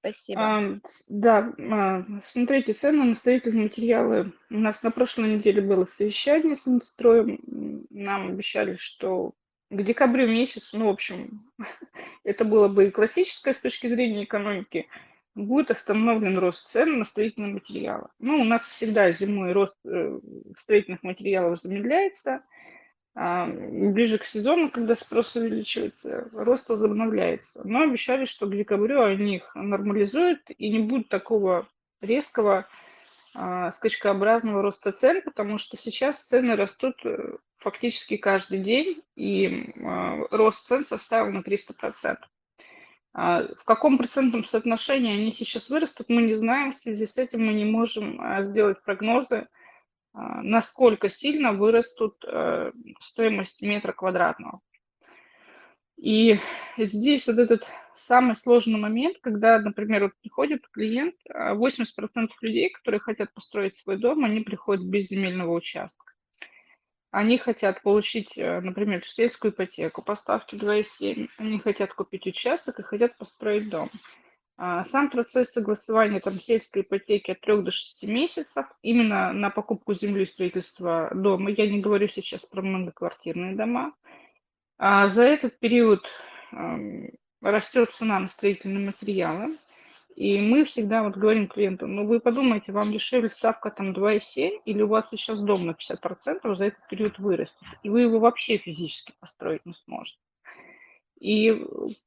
Спасибо. 0.05 0.41
А, 0.43 0.79
да, 1.09 2.05
смотрите, 2.23 2.75
цены 2.75 3.05
на 3.05 3.15
строительные 3.15 3.65
материалы. 3.65 4.35
У 4.51 4.59
нас 4.59 4.83
на 4.83 4.91
прошлой 4.91 5.35
неделе 5.35 5.63
было 5.63 5.87
совещание 5.87 6.57
с 6.57 6.67
Минстроем. 6.67 7.41
Нам 7.89 8.29
обещали, 8.29 8.77
что 8.77 9.33
к 9.71 9.83
декабрю 9.83 10.29
месяц, 10.29 10.75
ну, 10.75 10.89
в 10.89 10.91
общем, 10.91 11.51
это 12.25 12.45
было 12.45 12.69
бы 12.69 12.89
и 12.89 12.91
классическое 12.91 13.55
с 13.55 13.61
точки 13.61 13.87
зрения 13.87 14.25
экономики, 14.25 14.89
будет 15.35 15.71
остановлен 15.71 16.39
рост 16.39 16.69
цен 16.69 16.99
на 16.99 17.07
строительные 17.07 17.55
материалы. 17.55 18.09
Ну, 18.19 18.43
у 18.43 18.45
нас 18.45 18.67
всегда 18.67 19.11
зимой 19.13 19.53
рост 19.53 19.75
э, 19.87 20.21
строительных 20.55 21.03
материалов 21.03 21.59
замедляется– 21.59 22.43
ближе 23.15 24.19
к 24.19 24.25
сезону, 24.25 24.71
когда 24.71 24.97
спрос 24.97 25.37
увеличивается, 25.37 26.29
рост 26.33 26.69
возобновляется. 26.69 27.61
Но 27.65 27.83
обещали, 27.83 28.25
что 28.25 28.47
к 28.47 28.57
декабрю 28.57 29.03
они 29.03 29.37
их 29.37 29.55
нормализуют 29.55 30.41
и 30.49 30.69
не 30.69 30.81
будет 30.81 31.09
такого 31.09 31.69
резкого 32.01 32.67
а, 33.35 33.71
скачкообразного 33.71 34.63
роста 34.63 34.93
цен, 34.93 35.23
потому 35.23 35.59
что 35.59 35.77
сейчас 35.77 36.21
цены 36.21 36.55
растут 36.55 36.95
э, 37.05 37.37
фактически 37.59 38.17
каждый 38.17 38.61
день, 38.61 39.03
и 39.17 39.73
а, 39.85 40.27
рост 40.31 40.67
цен 40.67 40.87
составил 40.87 41.33
на 41.33 41.41
300%. 41.41 42.19
В 43.17 43.65
каком 43.65 43.97
процентном 43.97 44.43
соотношении 44.43 45.13
они 45.13 45.31
сейчас 45.31 45.71
вырастут, 45.71 46.09
мы 46.09 46.23
не 46.23 46.35
знаем. 46.35 46.73
В 46.73 46.77
связи 46.77 47.07
с 47.07 47.17
этим 47.17 47.47
мы 47.47 47.53
не 47.53 47.65
можем 47.65 48.21
сделать 48.43 48.83
прогнозы, 48.83 49.37
а, 49.37 49.64
насколько 50.15 51.11
сильно 51.11 51.53
вырастут 51.53 52.25
э, 52.25 52.71
стоимость 53.01 53.63
метра 53.63 53.93
квадратного. 53.93 54.61
И 55.97 56.39
здесь 56.77 57.27
вот 57.27 57.39
этот 57.39 57.67
самый 57.97 58.37
сложный 58.37 58.79
момент, 58.79 59.19
когда, 59.21 59.59
например, 59.59 60.05
вот 60.05 60.13
приходит 60.21 60.67
клиент, 60.69 61.15
80% 61.29 61.87
а, 62.15 62.27
людей, 62.41 62.71
которые 62.71 63.01
хотят 63.01 63.33
построить 63.33 63.77
свой 63.77 63.97
дом, 63.97 64.25
они 64.25 64.41
приходят 64.41 64.85
без 64.85 65.09
земельного 65.09 65.53
участка. 65.53 66.13
Они 67.11 67.39
хотят 67.39 67.83
получить, 67.83 68.37
э, 68.37 68.61
например, 68.61 69.05
сельскую 69.05 69.53
ипотеку 69.53 70.03
по 70.03 70.17
ставке 70.17 70.57
2,7, 70.57 71.29
они 71.39 71.59
хотят 71.59 71.95
купить 71.95 72.27
участок 72.27 72.81
и 72.81 72.83
хотят 72.83 73.17
построить 73.17 73.69
дом. 73.69 73.89
А, 74.57 74.85
сам 74.85 75.11
процесс 75.11 75.51
согласования 75.51 76.21
там, 76.21 76.39
сельской 76.39 76.83
ипотеки 76.83 77.33
от 77.33 77.41
3 77.41 77.63
до 77.63 77.71
6 77.71 78.05
месяцев 78.05 78.67
именно 78.83 79.33
на 79.33 79.51
покупку 79.51 79.95
земли 79.95 80.25
строительство 80.25 81.11
дома. 81.15 81.51
Я 81.51 81.69
не 81.69 81.81
говорю 81.81 82.09
сейчас 82.09 82.45
про 82.45 82.63
многоквартирные 82.63 83.57
дома. 83.57 83.95
А 84.79 85.09
за 85.09 85.25
этот 85.25 85.59
период 85.59 86.09
растет 87.41 87.91
цена 87.91 88.21
на 88.21 88.27
строительные 88.27 88.87
материалы. 88.87 89.57
И 90.17 90.41
мы 90.41 90.65
всегда 90.65 91.03
вот 91.03 91.17
говорим 91.17 91.49
клиенту, 91.49 91.89
ну 91.89 92.07
вы 92.07 92.21
подумайте, 92.21 92.71
вам 92.71 92.93
дешевле 92.93 93.29
ставка 93.29 93.71
там 93.73 93.93
2,7 93.93 94.61
или 94.65 94.83
у 94.83 94.87
вас 94.87 95.11
сейчас 95.11 95.41
дом 95.41 95.67
на 95.67 95.73
50% 95.73 96.55
за 96.55 96.67
этот 96.67 96.87
период 96.89 97.19
вырастет, 97.19 97.67
и 97.83 97.91
вы 97.91 98.03
его 98.03 98.21
вообще 98.21 98.59
физически 98.59 99.13
построить 99.19 99.67
не 99.67 99.75
сможете. 99.75 100.21
И, 101.25 101.55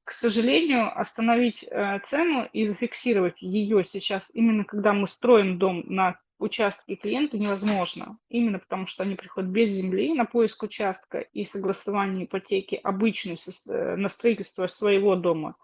к 0.04 0.12
сожалению, 0.12 0.96
остановить 0.96 1.64
э, 1.64 2.00
цену 2.06 2.48
и 2.54 2.68
зафиксировать 2.68 3.42
ее 3.42 3.84
сейчас, 3.84 4.30
именно 4.36 4.64
когда 4.64 4.94
мы 4.94 5.08
строим 5.08 5.58
дом 5.58 5.84
на 5.88 6.20
участке 6.38 6.96
клиента, 6.96 7.36
невозможно. 7.36 8.20
Именно 8.30 8.60
потому, 8.60 8.86
что 8.86 9.02
они 9.02 9.16
приходят 9.16 9.50
без 9.50 9.72
земли 9.72 10.14
на 10.14 10.26
поиск 10.26 10.62
участка 10.62 11.22
и 11.22 11.46
согласование 11.46 12.26
ипотеки 12.26 12.80
обычной 12.84 13.38
э, 13.38 13.96
на 13.96 14.10
строительство 14.10 14.68
своего 14.68 15.16
дома 15.16 15.56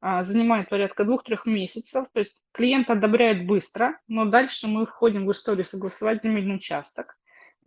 а, 0.00 0.24
занимает 0.24 0.68
порядка 0.68 1.04
двух-трех 1.04 1.46
месяцев. 1.46 2.06
То 2.12 2.18
есть 2.18 2.42
клиент 2.50 2.90
одобряет 2.90 3.46
быстро, 3.46 4.00
но 4.08 4.24
дальше 4.24 4.66
мы 4.66 4.84
входим 4.84 5.26
в 5.26 5.30
историю 5.30 5.64
согласовать 5.64 6.24
земельный 6.24 6.56
участок 6.56 7.19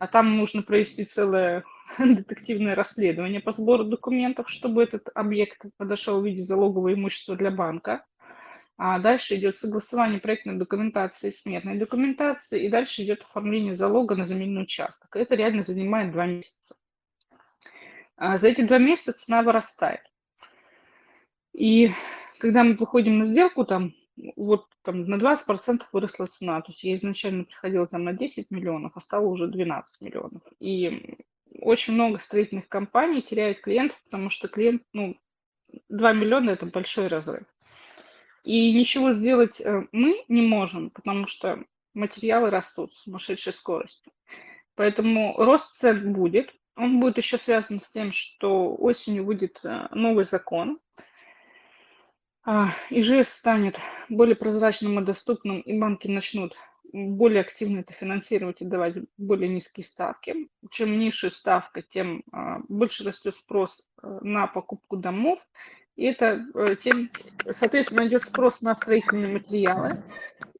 а 0.03 0.07
там 0.07 0.35
нужно 0.35 0.63
провести 0.63 1.05
целое 1.05 1.63
детективное 1.97 2.75
расследование 2.75 3.39
по 3.39 3.53
сбору 3.53 3.85
документов, 3.85 4.49
чтобы 4.49 4.83
этот 4.83 5.07
объект 5.15 5.61
подошел 5.77 6.19
в 6.19 6.25
виде 6.25 6.41
залогового 6.41 6.93
имущества 6.93 7.37
для 7.37 7.51
банка. 7.51 8.03
А 8.75 8.99
дальше 8.99 9.35
идет 9.35 9.55
согласование 9.55 10.19
проектной 10.19 10.57
документации, 10.57 11.29
сметной 11.29 11.77
документации, 11.77 12.65
и 12.65 12.69
дальше 12.69 13.03
идет 13.03 13.21
оформление 13.21 13.75
залога 13.75 14.15
на 14.15 14.25
земельный 14.25 14.63
участок. 14.63 15.15
Это 15.15 15.35
реально 15.35 15.61
занимает 15.61 16.11
два 16.11 16.25
месяца. 16.25 16.75
А 18.17 18.35
за 18.35 18.49
эти 18.49 18.59
два 18.59 18.79
месяца 18.79 19.13
цена 19.13 19.41
вырастает. 19.41 20.01
И 21.53 21.91
когда 22.39 22.65
мы 22.65 22.73
выходим 22.73 23.19
на 23.19 23.25
сделку, 23.25 23.63
там 23.63 23.93
вот 24.35 24.67
там 24.83 25.05
на 25.05 25.15
20% 25.15 25.83
выросла 25.91 26.27
цена. 26.27 26.61
То 26.61 26.71
есть 26.71 26.83
я 26.83 26.95
изначально 26.95 27.45
приходила 27.45 27.87
там 27.87 28.03
на 28.03 28.13
10 28.13 28.51
миллионов, 28.51 28.93
а 28.95 29.01
стало 29.01 29.25
уже 29.25 29.47
12 29.47 30.01
миллионов. 30.01 30.41
И 30.59 31.17
очень 31.59 31.93
много 31.93 32.19
строительных 32.19 32.67
компаний 32.67 33.21
теряют 33.21 33.61
клиентов, 33.61 33.99
потому 34.05 34.29
что 34.29 34.47
клиент, 34.47 34.83
ну, 34.93 35.17
2 35.89 36.13
миллиона– 36.13 36.49
это 36.51 36.65
большой 36.65 37.07
разрыв. 37.07 37.43
И 38.43 38.73
ничего 38.73 39.13
сделать 39.13 39.61
э, 39.61 39.87
мы 39.91 40.23
не 40.27 40.41
можем, 40.41 40.89
потому 40.89 41.27
что 41.27 41.63
материалы 41.93 42.49
растут 42.49 42.93
с 42.93 43.03
сумасшедшей 43.03 43.53
скоростью. 43.53 44.11
Поэтому 44.75 45.35
рост 45.37 45.75
цен 45.75 46.13
будет. 46.13 46.53
Он 46.75 46.99
будет 46.99 47.17
еще 47.17 47.37
связан 47.37 47.79
с 47.79 47.89
тем, 47.91 48.11
что 48.11 48.75
осенью 48.75 49.25
выйдет 49.25 49.59
э, 49.63 49.87
новый 49.91 50.25
закон– 50.25 50.79
а, 52.45 52.75
ИЖС 52.89 53.29
станет 53.29 53.79
более 54.09 54.35
прозрачным 54.35 54.99
и 54.99 55.05
доступным, 55.05 55.61
и 55.61 55.77
банки 55.77 56.07
начнут 56.07 56.55
более 56.91 57.41
активно 57.41 57.79
это 57.79 57.93
финансировать 57.93 58.61
и 58.61 58.65
давать 58.65 58.95
более 59.17 59.49
низкие 59.49 59.83
ставки. 59.83 60.49
Чем 60.69 60.99
ниже 60.99 61.31
ставка, 61.31 61.81
тем 61.81 62.23
а, 62.31 62.59
больше 62.67 63.03
растет 63.03 63.35
спрос 63.35 63.87
э, 64.01 64.19
на 64.21 64.47
покупку 64.47 64.97
домов, 64.97 65.39
и 65.95 66.05
это 66.05 66.45
э, 66.53 66.75
тем, 66.75 67.09
соответственно, 67.49 68.07
идет 68.07 68.23
спрос 68.23 68.61
на 68.61 68.75
строительные 68.75 69.31
материалы, 69.31 69.89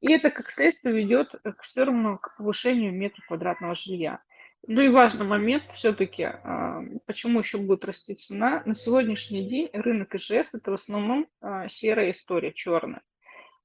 и 0.00 0.12
это, 0.12 0.30
как 0.30 0.50
следствие, 0.50 0.94
ведет 0.94 1.34
к 1.42 1.62
все 1.62 1.84
равно 1.84 2.18
к 2.18 2.36
повышению 2.36 2.92
метра 2.92 3.22
квадратного 3.26 3.74
жилья. 3.74 4.20
Ну 4.66 4.80
и 4.80 4.88
важный 4.88 5.26
момент 5.26 5.64
все-таки, 5.74 6.22
а, 6.22 6.80
почему 7.04 7.40
еще 7.40 7.58
будет 7.58 7.84
расти 7.84 8.14
цена. 8.14 8.62
На 8.64 8.74
сегодняшний 8.74 9.46
день 9.46 9.68
рынок 9.74 10.14
ИЖС– 10.14 10.54
это 10.54 10.70
в 10.70 10.74
основном 10.74 11.26
а, 11.42 11.68
серая 11.68 12.12
история, 12.12 12.52
черная. 12.52 13.02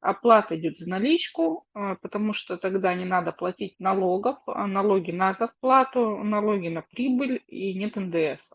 Оплата 0.01 0.57
идет 0.57 0.77
за 0.77 0.89
наличку, 0.89 1.65
а, 1.73 1.95
потому 1.95 2.33
что 2.33 2.57
тогда 2.57 2.93
не 2.95 3.05
надо 3.05 3.31
платить 3.31 3.79
налогов, 3.79 4.39
налоги 4.45 5.11
на 5.11 5.33
зарплату, 5.33 6.17
налоги 6.17 6.67
на 6.67 6.81
прибыль 6.81 7.43
и 7.47 7.73
нет 7.73 7.95
НДС. 7.95 8.53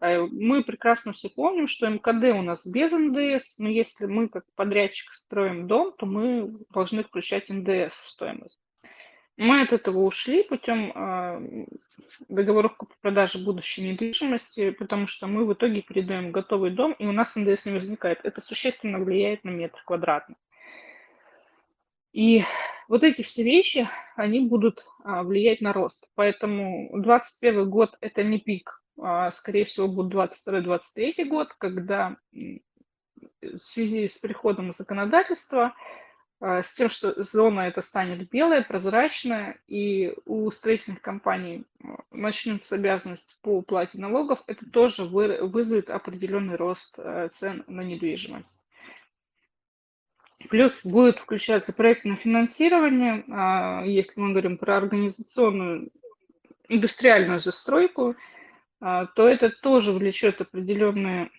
Мы 0.00 0.62
прекрасно 0.62 1.12
все 1.12 1.28
помним, 1.28 1.66
что 1.66 1.88
МКД 1.88 2.36
у 2.36 2.42
нас 2.42 2.66
без 2.66 2.92
НДС, 2.92 3.58
но 3.58 3.68
если 3.68 4.06
мы 4.06 4.28
как 4.28 4.44
подрядчик 4.54 5.12
строим 5.12 5.66
дом, 5.66 5.92
то 5.96 6.04
мы 6.04 6.52
должны 6.70 7.02
включать 7.02 7.48
НДС 7.48 7.96
в 7.96 8.06
стоимость. 8.06 8.60
Мы 9.36 9.62
от 9.62 9.72
этого 9.72 9.98
ушли 9.98 10.44
путем 10.44 10.92
а, 10.94 11.42
договоров 12.28 12.76
купли-продажи 12.76 13.44
будущей 13.44 13.82
недвижимости, 13.82 14.70
потому 14.70 15.08
что 15.08 15.26
мы 15.26 15.44
в 15.44 15.52
итоге 15.52 15.82
передаем 15.82 16.30
готовый 16.30 16.70
дом, 16.70 16.92
и 16.92 17.06
у 17.06 17.12
нас 17.12 17.34
НДС 17.34 17.66
не 17.66 17.72
возникает. 17.72 18.20
Это 18.22 18.40
существенно 18.40 19.00
влияет 19.00 19.42
на 19.42 19.50
метр 19.50 19.82
квадратный. 19.84 20.36
И 22.12 22.44
вот 22.86 23.02
эти 23.02 23.22
все 23.22 23.42
вещи, 23.42 23.88
они 24.14 24.46
будут 24.46 24.86
а, 25.02 25.24
влиять 25.24 25.60
на 25.60 25.72
рост. 25.72 26.08
Поэтому 26.14 26.90
2021 26.92 27.70
год– 27.70 27.96
это 28.00 28.22
не 28.22 28.38
пик, 28.38 28.82
а, 29.00 29.32
скорее 29.32 29.64
всего, 29.64 29.88
будет 29.88 30.14
2022-2023 30.14 31.24
год, 31.24 31.54
когда 31.58 32.16
в 33.42 33.58
связи 33.58 34.06
с 34.06 34.16
переходом 34.18 34.72
законодательства 34.72 35.74
с 36.44 36.74
тем, 36.74 36.90
что 36.90 37.22
зона 37.22 37.60
эта 37.60 37.80
станет 37.80 38.28
белая, 38.28 38.62
прозрачная, 38.62 39.56
и 39.66 40.14
у 40.26 40.50
строительных 40.50 41.00
компаний 41.00 41.64
а, 41.82 41.96
начнется 42.10 42.74
обязанность 42.74 43.38
по 43.40 43.58
уплате 43.58 43.98
налогов, 43.98 44.42
это 44.46 44.68
тоже 44.68 45.04
вызовет 45.04 45.88
определенный 45.88 46.56
рост 46.56 46.94
а, 46.98 47.28
цен 47.28 47.64
на 47.66 47.80
недвижимость. 47.80 48.62
Плюс 50.50 50.84
будет 50.84 51.18
включаться 51.18 51.72
проектное 51.72 52.16
финансирование, 52.16 53.24
если 53.86 54.20
мы 54.20 54.32
говорим 54.32 54.58
про 54.58 54.76
организационную 54.76 55.88
индустриальную 56.68 57.40
застройку, 57.40 58.14
то 58.78 59.08
это 59.16 59.48
тоже 59.48 59.92
влечет 59.92 60.42
определенные 60.42 61.30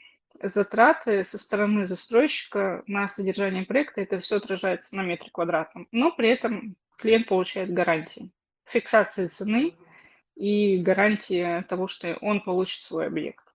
затраты 0.41 1.23
со 1.23 1.37
стороны 1.37 1.85
застройщика 1.85 2.83
на 2.87 3.07
содержание 3.07 3.65
проекта, 3.65 4.01
это 4.01 4.19
все 4.19 4.37
отражается 4.37 4.95
на 4.95 5.01
метре 5.01 5.29
квадратном. 5.31 5.87
Но 5.91 6.11
при 6.11 6.29
этом 6.29 6.75
клиент 6.97 7.27
получает 7.27 7.73
гарантии. 7.73 8.31
Фиксации 8.65 9.27
цены 9.27 9.75
и 10.35 10.77
гарантии 10.77 11.63
того, 11.63 11.87
что 11.87 12.17
он 12.21 12.41
получит 12.41 12.81
свой 12.81 13.07
объект. 13.07 13.45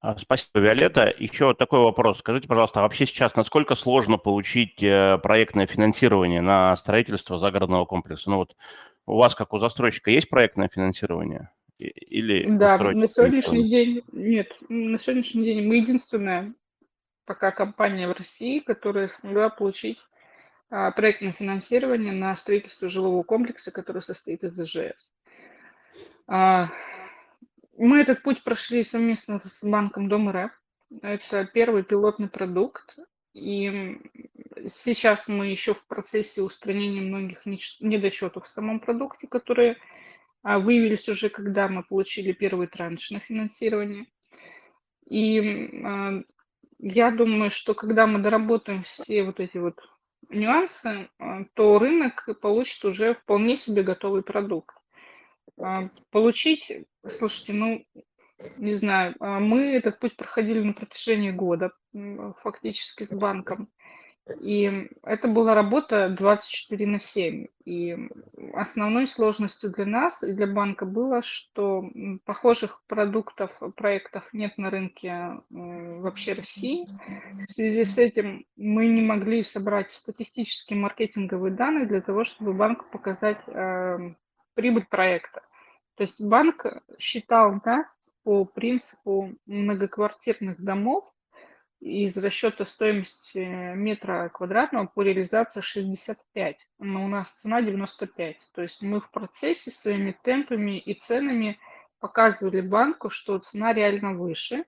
А, 0.00 0.16
спасибо, 0.16 0.60
Виолетта. 0.60 1.12
Еще 1.18 1.54
такой 1.54 1.80
вопрос. 1.80 2.18
Скажите, 2.18 2.46
пожалуйста, 2.46 2.80
а 2.80 2.82
вообще 2.82 3.04
сейчас 3.04 3.34
насколько 3.34 3.74
сложно 3.74 4.16
получить 4.16 4.80
э, 4.80 5.18
проектное 5.18 5.66
финансирование 5.66 6.40
на 6.40 6.76
строительство 6.76 7.38
загородного 7.40 7.84
комплекса? 7.84 8.30
Ну 8.30 8.36
вот 8.36 8.56
у 9.06 9.16
вас, 9.16 9.34
как 9.34 9.52
у 9.52 9.58
застройщика, 9.58 10.12
есть 10.12 10.28
проектное 10.30 10.68
финансирование? 10.68 11.50
Или 11.78 12.44
да, 12.48 12.76
на 12.78 13.08
сегодняшний 13.08 13.68
день 13.68 14.02
нет. 14.10 14.56
На 14.68 14.98
сегодняшний 14.98 15.44
день 15.44 15.66
мы 15.66 15.76
единственная 15.76 16.54
пока 17.24 17.52
компания 17.52 18.08
в 18.08 18.12
России, 18.12 18.58
которая 18.58 19.06
смогла 19.06 19.48
получить 19.48 19.98
а, 20.70 20.90
проектное 20.90 21.32
финансирование 21.32 22.12
на 22.12 22.34
строительство 22.34 22.88
жилого 22.88 23.22
комплекса, 23.22 23.70
который 23.70 24.02
состоит 24.02 24.42
из 24.42 24.58
ИЖС. 24.58 25.14
А, 26.26 26.68
мы 27.76 28.00
этот 28.00 28.22
путь 28.22 28.42
прошли 28.42 28.82
совместно 28.82 29.40
с 29.44 29.62
банком 29.62 30.08
Дом 30.08 30.30
РФ. 30.30 30.50
Это 31.02 31.44
первый 31.44 31.84
пилотный 31.84 32.28
продукт. 32.28 32.98
И 33.34 34.00
сейчас 34.74 35.28
мы 35.28 35.46
еще 35.46 35.74
в 35.74 35.86
процессе 35.86 36.42
устранения 36.42 37.02
многих 37.02 37.46
недочетов 37.46 38.44
в 38.44 38.48
самом 38.48 38.80
продукте, 38.80 39.28
которые 39.28 39.76
выявились 40.42 41.08
уже, 41.08 41.28
когда 41.28 41.68
мы 41.68 41.82
получили 41.82 42.32
первый 42.32 42.68
транш 42.68 43.10
на 43.10 43.18
финансирование. 43.18 44.06
И 45.08 45.70
а, 45.84 46.22
я 46.78 47.10
думаю, 47.10 47.50
что 47.50 47.74
когда 47.74 48.06
мы 48.06 48.20
доработаем 48.20 48.82
все 48.82 49.24
вот 49.24 49.40
эти 49.40 49.56
вот 49.58 49.80
нюансы, 50.28 51.08
а, 51.18 51.44
то 51.54 51.78
рынок 51.78 52.28
получит 52.40 52.84
уже 52.84 53.14
вполне 53.14 53.56
себе 53.56 53.82
готовый 53.82 54.22
продукт. 54.22 54.74
Получить, 56.10 56.70
слушайте, 57.08 57.52
ну, 57.52 57.84
не 58.58 58.70
знаю, 58.70 59.16
мы 59.18 59.72
этот 59.72 59.98
путь 59.98 60.16
проходили 60.16 60.60
на 60.60 60.72
протяжении 60.72 61.32
года 61.32 61.72
фактически 62.36 63.02
с 63.02 63.08
банком. 63.08 63.68
И 64.40 64.88
это 65.02 65.28
была 65.28 65.54
работа 65.54 66.08
24 66.08 66.86
на 66.86 67.00
7. 67.00 67.46
И 67.64 67.96
основной 68.54 69.06
сложностью 69.06 69.70
для 69.70 69.86
нас 69.86 70.22
и 70.22 70.32
для 70.32 70.46
банка 70.46 70.86
было, 70.86 71.22
что 71.22 71.84
похожих 72.24 72.82
продуктов, 72.86 73.60
проектов 73.76 74.28
нет 74.32 74.56
на 74.58 74.70
рынке 74.70 75.40
вообще 75.50 76.34
России. 76.34 76.86
В 77.48 77.52
связи 77.52 77.84
с 77.84 77.98
этим 77.98 78.46
мы 78.56 78.86
не 78.86 79.02
могли 79.02 79.42
собрать 79.42 79.92
статистические 79.92 80.78
маркетинговые 80.78 81.54
данные 81.54 81.86
для 81.86 82.00
того, 82.00 82.24
чтобы 82.24 82.52
банку 82.52 82.86
показать 82.90 83.40
э, 83.46 84.14
прибыль 84.54 84.86
проекта. 84.88 85.42
То 85.96 86.02
есть 86.02 86.24
банк 86.24 86.64
считал 86.98 87.60
нас 87.64 87.86
по 88.22 88.44
принципу 88.44 89.34
многоквартирных 89.46 90.62
домов, 90.62 91.04
из 91.80 92.16
расчета 92.16 92.64
стоимости 92.64 93.38
метра 93.74 94.30
квадратного 94.32 94.86
по 94.86 95.02
реализации 95.02 95.60
65, 95.60 96.56
но 96.78 97.04
у 97.04 97.08
нас 97.08 97.30
цена 97.34 97.62
95. 97.62 98.36
То 98.54 98.62
есть 98.62 98.82
мы 98.82 99.00
в 99.00 99.10
процессе 99.10 99.70
своими 99.70 100.16
темпами 100.22 100.78
и 100.78 100.94
ценами 100.94 101.58
показывали 102.00 102.60
банку, 102.60 103.10
что 103.10 103.38
цена 103.38 103.72
реально 103.72 104.14
выше. 104.14 104.64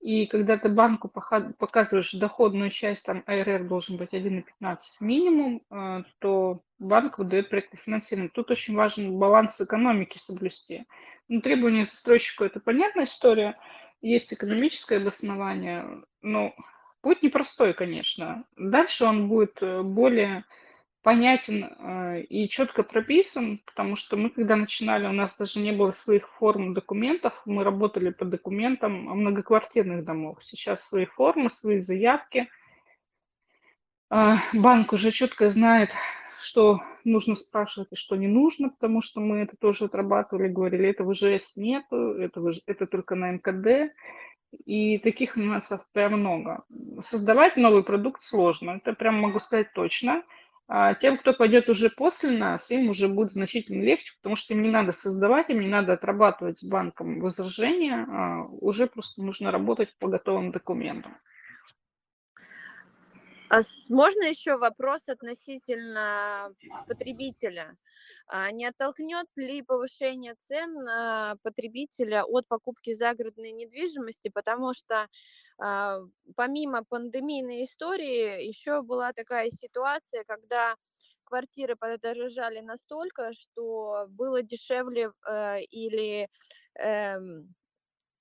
И 0.00 0.26
когда 0.26 0.56
ты 0.56 0.70
банку 0.70 1.08
показываешь 1.08 2.12
доходную 2.12 2.70
часть, 2.70 3.04
там 3.04 3.22
АРР 3.26 3.64
должен 3.64 3.98
быть 3.98 4.14
1,15 4.14 4.80
минимум, 5.00 5.62
э, 5.70 6.04
то 6.20 6.62
банк 6.78 7.18
выдает 7.18 7.50
проектное 7.50 7.80
финансирование. 7.80 8.30
Тут 8.30 8.50
очень 8.50 8.74
важен 8.74 9.18
баланс 9.18 9.60
экономики 9.60 10.16
соблюсти. 10.16 10.86
Ну, 11.28 11.42
требования 11.42 11.84
застройщику– 11.84 12.44
это 12.46 12.60
понятная 12.60 13.04
история– 13.04 13.56
есть 14.00 14.32
экономическое 14.32 14.96
обоснование, 14.96 16.02
но 16.22 16.54
путь 17.00 17.22
непростой, 17.22 17.74
конечно. 17.74 18.44
Дальше 18.56 19.04
он 19.04 19.28
будет 19.28 19.58
э, 19.62 19.82
более 19.82 20.44
понятен 21.02 21.64
э, 21.64 22.22
и 22.22 22.48
четко 22.48 22.82
прописан, 22.82 23.60
потому 23.64 23.96
что 23.96 24.16
мы, 24.16 24.30
когда 24.30 24.56
начинали, 24.56 25.06
у 25.06 25.12
нас 25.12 25.36
даже 25.36 25.58
не 25.58 25.72
было 25.72 25.92
своих 25.92 26.28
форм 26.28 26.74
документов, 26.74 27.40
мы 27.46 27.64
работали 27.64 28.10
по 28.10 28.24
документам 28.24 29.04
многоквартирных 29.04 30.04
домов. 30.04 30.38
Сейчас 30.42 30.86
свои 30.86 31.06
формы, 31.06 31.50
свои 31.50 31.80
заявки. 31.80 32.48
А, 34.10 34.38
банк 34.52 34.92
уже 34.92 35.10
четко 35.10 35.48
знает, 35.50 35.90
что 36.40 36.80
нужно 37.04 37.36
спрашивать 37.36 37.88
и 37.92 37.96
что 37.96 38.16
не 38.16 38.28
нужно, 38.28 38.70
потому 38.70 39.02
что 39.02 39.20
мы 39.20 39.38
это 39.38 39.56
тоже 39.56 39.86
отрабатывали, 39.86 40.48
говорили, 40.48 40.88
этого 40.88 41.14
ЖС 41.14 41.56
нету, 41.56 42.14
этого, 42.14 42.52
это 42.66 42.86
только 42.86 43.14
на 43.14 43.32
МКД, 43.32 43.92
и 44.64 44.98
таких 44.98 45.36
нюансов 45.36 45.86
прям 45.92 46.14
много. 46.14 46.64
Создавать 47.00 47.56
новый 47.56 47.84
продукт 47.84 48.22
сложно, 48.22 48.80
это 48.82 48.94
прям 48.94 49.20
могу 49.20 49.38
сказать 49.38 49.72
точно. 49.72 50.22
А 50.72 50.94
тем, 50.94 51.18
кто 51.18 51.32
пойдет 51.32 51.68
уже 51.68 51.90
после 51.90 52.30
нас, 52.30 52.70
им 52.70 52.90
уже 52.90 53.08
будет 53.08 53.32
значительно 53.32 53.82
легче, 53.82 54.12
потому 54.22 54.36
что 54.36 54.54
им 54.54 54.62
не 54.62 54.68
надо 54.68 54.92
создавать, 54.92 55.50
им 55.50 55.60
не 55.60 55.68
надо 55.68 55.94
отрабатывать 55.94 56.60
с 56.60 56.64
банком 56.64 57.20
возражения, 57.20 58.06
а 58.08 58.44
уже 58.44 58.86
просто 58.86 59.20
нужно 59.22 59.50
работать 59.50 59.92
по 59.98 60.06
готовым 60.06 60.52
документам. 60.52 61.16
А 63.50 63.62
можно 63.88 64.22
еще 64.26 64.56
вопрос 64.56 65.08
относительно 65.08 66.54
потребителя? 66.86 67.76
А 68.28 68.52
не 68.52 68.64
оттолкнет 68.64 69.26
ли 69.34 69.60
повышение 69.62 70.36
цен 70.36 70.72
потребителя 71.42 72.22
от 72.24 72.46
покупки 72.46 72.92
загородной 72.92 73.50
недвижимости, 73.50 74.28
потому 74.28 74.72
что 74.72 75.08
а, 75.58 75.98
помимо 76.36 76.84
пандемийной 76.84 77.64
истории 77.64 78.46
еще 78.46 78.82
была 78.82 79.12
такая 79.12 79.50
ситуация, 79.50 80.22
когда 80.24 80.76
квартиры 81.24 81.74
подорожали 81.74 82.60
настолько, 82.60 83.32
что 83.32 84.06
было 84.10 84.42
дешевле 84.42 85.10
э, 85.28 85.62
или 85.62 86.28
эм, 86.74 87.54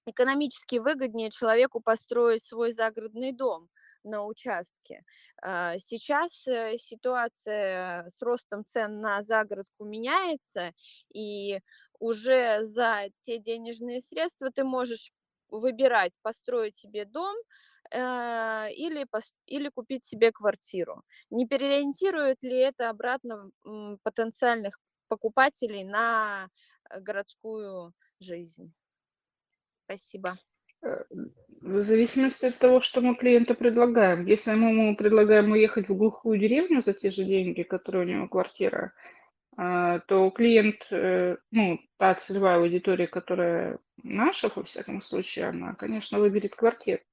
экономически 0.06 0.78
выгоднее 0.78 1.30
человеку 1.30 1.82
построить 1.82 2.46
свой 2.46 2.72
загородный 2.72 3.32
дом 3.32 3.70
на 4.04 4.26
участке. 4.26 5.04
А, 5.42 5.78
сейчас 5.80 6.48
э, 6.48 6.78
ситуация 6.78 8.08
с 8.10 8.22
ростом 8.22 8.66
цен 8.66 9.02
на 9.02 9.24
загородку 9.24 9.86
меняется, 9.86 10.74
и 11.14 11.60
уже 12.00 12.64
за 12.64 13.10
те 13.20 13.40
денежные 13.40 14.00
средства 14.02 14.52
ты 14.52 14.64
можешь 14.64 15.12
выбирать, 15.50 16.14
построить 16.22 16.76
себе 16.76 17.06
дом 17.06 17.36
э, 17.92 17.98
или, 18.74 19.06
или 19.46 19.70
купить 19.70 20.04
себе 20.04 20.32
квартиру. 20.32 21.04
Не 21.30 21.48
переориентирует 21.48 22.38
ли 22.42 22.58
это 22.58 22.90
обратно 22.90 23.52
потенциальных 24.04 24.80
покупателей 25.08 25.84
на 25.84 26.48
э, 26.90 27.00
городскую 27.00 27.94
жизнь? 28.20 28.74
Спасибо. 29.86 30.38
В 31.70 31.84
зависимости 31.84 32.48
от 32.48 32.58
того, 32.58 32.82
что 32.82 33.00
мы 33.00 33.14
клиенту 33.14 33.54
предлагаем. 33.54 34.26
Если 34.26 34.52
мы 34.56 34.72
ему 34.72 34.96
предлагаем 34.96 35.52
уехать 35.52 35.88
в 35.88 35.96
глухую 35.96 36.40
деревню 36.40 36.82
за 36.82 36.94
те 36.94 37.12
же 37.12 37.24
деньги, 37.24 37.62
которые 37.62 38.06
у 38.06 38.10
него 38.10 38.28
квартира, 38.28 38.92
а, 39.56 40.00
то 40.00 40.32
клиент, 40.32 40.88
э, 40.90 41.38
ну, 41.52 41.80
та 41.98 42.16
целевая 42.16 42.58
аудитория, 42.58 43.06
которая 43.06 43.78
наша, 44.02 44.50
во 44.56 44.64
всяком 44.64 45.00
случае, 45.00 45.50
она, 45.50 45.76
конечно, 45.76 46.18
выберет 46.18 46.56
квартиру. 46.56 47.04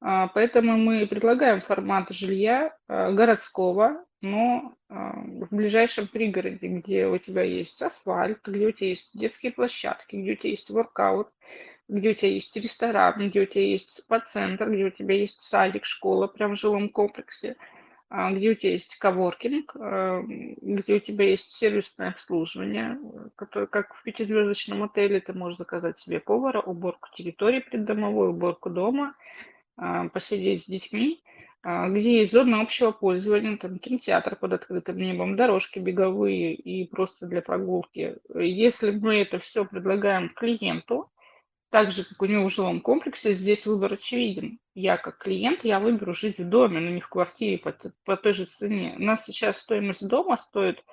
А, 0.00 0.28
поэтому 0.28 0.78
мы 0.78 1.06
предлагаем 1.06 1.60
формат 1.60 2.08
жилья 2.08 2.74
а, 2.88 3.12
городского, 3.12 4.06
но 4.22 4.74
в 4.88 5.54
ближайшем 5.54 6.06
пригороде, 6.06 6.68
где 6.68 7.06
у 7.06 7.16
тебя 7.18 7.42
есть 7.42 7.80
асфальт, 7.80 8.40
где 8.46 8.66
у 8.66 8.72
тебя 8.72 8.88
есть 8.88 9.10
детские 9.12 9.52
площадки, 9.52 10.16
где 10.16 10.32
у 10.32 10.36
тебя 10.36 10.50
есть 10.50 10.68
воркаут, 10.68 11.28
где 11.90 12.10
у 12.10 12.14
тебя 12.14 12.30
есть 12.30 12.56
ресторан, 12.56 13.28
где 13.28 13.40
у 13.40 13.46
тебя 13.46 13.64
есть 13.64 13.92
спа-центр, 13.92 14.70
где 14.70 14.84
у 14.84 14.90
тебя 14.90 15.14
есть 15.16 15.42
садик, 15.42 15.84
школа 15.84 16.28
прямо 16.28 16.54
в 16.54 16.58
жилом 16.58 16.88
комплексе, 16.88 17.56
а, 18.08 18.30
где 18.30 18.50
у 18.50 18.54
тебя 18.54 18.72
есть 18.72 18.96
коворкинг, 18.96 19.76
а, 19.76 20.22
где 20.22 20.94
у 20.94 21.00
тебя 21.00 21.26
есть 21.26 21.52
сервисное 21.52 22.10
обслуживание, 22.10 22.98
которое, 23.34 23.66
как 23.66 23.94
в 23.94 24.02
пятизвездочном 24.04 24.84
отеле, 24.84 25.20
ты 25.20 25.32
можешь 25.32 25.58
заказать 25.58 25.98
себе 25.98 26.20
повара, 26.20 26.60
уборку 26.60 27.08
территории 27.16 27.60
придомовой, 27.60 28.28
уборку 28.28 28.70
дома, 28.70 29.14
а, 29.76 30.08
посидеть 30.08 30.64
с 30.64 30.66
детьми, 30.66 31.22
где 31.62 32.20
есть 32.20 32.32
зона 32.32 32.62
общего 32.62 32.90
пользования, 32.90 33.58
там 33.58 33.78
кинотеатр 33.78 34.34
под 34.36 34.54
открытым 34.54 34.96
небом, 34.96 35.36
дорожки 35.36 35.78
беговые 35.78 36.54
и 36.54 36.86
просто 36.86 37.26
для 37.26 37.42
прогулки. 37.42 38.16
Если 38.34 38.92
мы 38.92 39.16
это 39.16 39.38
все 39.40 39.66
предлагаем 39.66 40.30
клиенту, 40.30 41.10
так 41.70 41.92
же, 41.92 42.04
как 42.04 42.20
у 42.20 42.26
него 42.26 42.48
в 42.48 42.52
жилом 42.52 42.80
комплексе, 42.80 43.32
здесь 43.32 43.64
выбор 43.64 43.92
очевиден. 43.92 44.58
Я 44.74 44.96
как 44.96 45.18
клиент, 45.18 45.64
я 45.64 45.78
выберу 45.78 46.12
жить 46.12 46.38
в 46.38 46.48
доме, 46.48 46.80
но 46.80 46.90
не 46.90 47.00
в 47.00 47.08
квартире 47.08 47.58
по, 47.58 47.72
по 48.04 48.16
той 48.16 48.32
же 48.32 48.44
цене. 48.44 48.96
У 48.98 49.02
нас 49.02 49.24
сейчас 49.24 49.58
стоимость 49.58 50.08
дома 50.08 50.36
стоит 50.36 50.84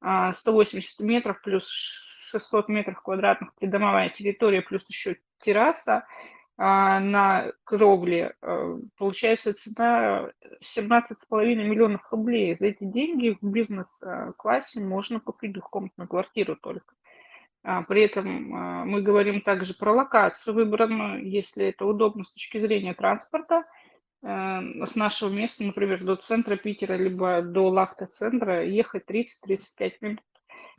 а, 0.00 0.32
180 0.32 1.00
метров 1.00 1.40
плюс 1.42 1.68
600 1.68 2.68
метров 2.68 3.02
квадратных 3.02 3.54
придомовая 3.54 4.08
территория, 4.08 4.62
плюс 4.62 4.84
еще 4.88 5.18
терраса 5.40 6.06
а, 6.56 6.98
на 6.98 7.52
кровле. 7.64 8.34
А, 8.40 8.78
получается 8.96 9.52
цена 9.52 10.30
17,5 10.62 11.54
миллионов 11.56 12.10
рублей. 12.10 12.56
За 12.58 12.66
эти 12.66 12.84
деньги 12.84 13.36
в 13.38 13.46
бизнес-классе 13.46 14.80
можно 14.80 15.20
купить 15.20 15.52
двухкомнатную 15.52 16.08
квартиру 16.08 16.56
только. 16.56 16.94
А, 17.64 17.82
при 17.82 18.02
этом 18.02 18.54
а, 18.54 18.84
мы 18.84 19.02
говорим 19.02 19.40
также 19.40 19.74
про 19.74 19.92
локацию 19.92 20.54
выбранную, 20.54 21.28
если 21.28 21.66
это 21.66 21.86
удобно 21.86 22.24
с 22.24 22.32
точки 22.32 22.58
зрения 22.58 22.94
транспорта. 22.94 23.64
Э, 24.22 24.60
с 24.84 24.94
нашего 24.94 25.30
места, 25.30 25.64
например, 25.64 26.04
до 26.04 26.16
центра 26.16 26.56
Питера, 26.56 26.94
либо 26.94 27.42
до 27.42 27.68
Лахта-центра 27.68 28.64
ехать 28.64 29.04
30-35 29.08 29.92
минут. 30.00 30.20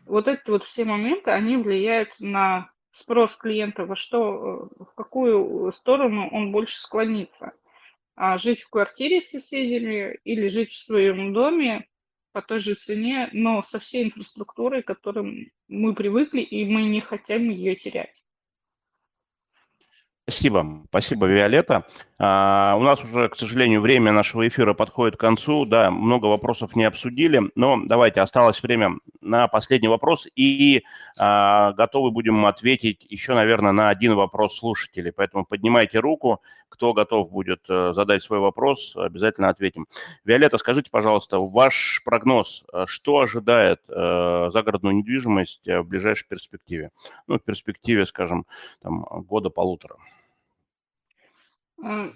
Вот 0.05 0.27
эти 0.27 0.49
вот 0.49 0.63
все 0.63 0.85
моменты, 0.85 1.31
они 1.31 1.57
влияют 1.57 2.09
на 2.19 2.69
спрос 2.91 3.35
клиента, 3.37 3.85
во 3.85 3.95
что, 3.95 4.69
э, 4.79 4.83
в 4.83 4.95
какую 4.95 5.71
сторону 5.73 6.29
он 6.31 6.51
больше 6.51 6.77
склонится. 6.77 7.53
А 8.15 8.37
жить 8.37 8.61
в 8.61 8.69
квартире 8.69 9.21
с 9.21 9.31
соседями 9.31 10.19
или 10.23 10.47
жить 10.47 10.71
в 10.71 10.77
своем 10.77 11.33
доме 11.33 11.87
по 12.33 12.41
той 12.41 12.59
же 12.59 12.75
цене, 12.75 13.29
но 13.31 13.63
со 13.63 13.79
всей 13.79 14.03
инфраструктурой, 14.05 14.81
к 14.81 14.87
которым 14.87 15.51
мы 15.67 15.93
привыкли, 15.93 16.41
и 16.41 16.65
мы 16.65 16.83
не 16.83 16.99
хотим 16.99 17.49
ее 17.49 17.75
терять. 17.75 18.13
Спасибо, 20.27 20.83
спасибо, 20.89 21.27
Виолетта. 21.27 21.87
А, 22.19 22.75
у 22.77 22.83
нас 22.83 23.03
уже, 23.03 23.29
к 23.29 23.35
сожалению, 23.35 23.81
время 23.81 24.11
нашего 24.11 24.47
эфира 24.47 24.73
подходит 24.73 25.17
к 25.17 25.19
концу. 25.19 25.65
Да, 25.65 25.91
много 25.91 26.27
вопросов 26.27 26.75
не 26.75 26.83
обсудили, 26.83 27.41
но 27.55 27.79
давайте, 27.85 28.21
осталось 28.21 28.61
время 28.61 28.97
на 29.21 29.47
последний 29.47 29.87
вопрос, 29.87 30.27
и 30.35 30.83
а, 31.17 31.73
готовы 31.73 32.11
будем 32.11 32.45
ответить 32.45 33.05
еще, 33.09 33.33
наверное, 33.33 33.71
на 33.71 33.89
один 33.89 34.15
вопрос 34.15 34.57
слушателей. 34.57 35.11
Поэтому 35.11 35.45
поднимайте 35.45 35.99
руку, 35.99 36.41
кто 36.73 36.93
готов 36.93 37.29
будет 37.29 37.69
э, 37.69 37.93
задать 37.93 38.23
свой 38.23 38.39
вопрос, 38.39 38.95
обязательно 38.95 39.49
ответим. 39.49 39.85
Виолетта, 40.25 40.57
скажите, 40.57 40.89
пожалуйста, 40.89 41.37
ваш 41.37 42.01
прогноз, 42.03 42.63
э, 42.73 42.85
что 42.87 43.19
ожидает 43.19 43.79
э, 43.87 44.49
загородную 44.51 44.95
недвижимость 44.95 45.67
в 45.67 45.83
ближайшей 45.83 46.27
перспективе? 46.27 46.89
Ну, 47.27 47.37
в 47.37 47.43
перспективе, 47.43 48.07
скажем, 48.07 48.47
там, 48.81 49.03
года-полутора. 49.29 49.97
А, 51.83 52.09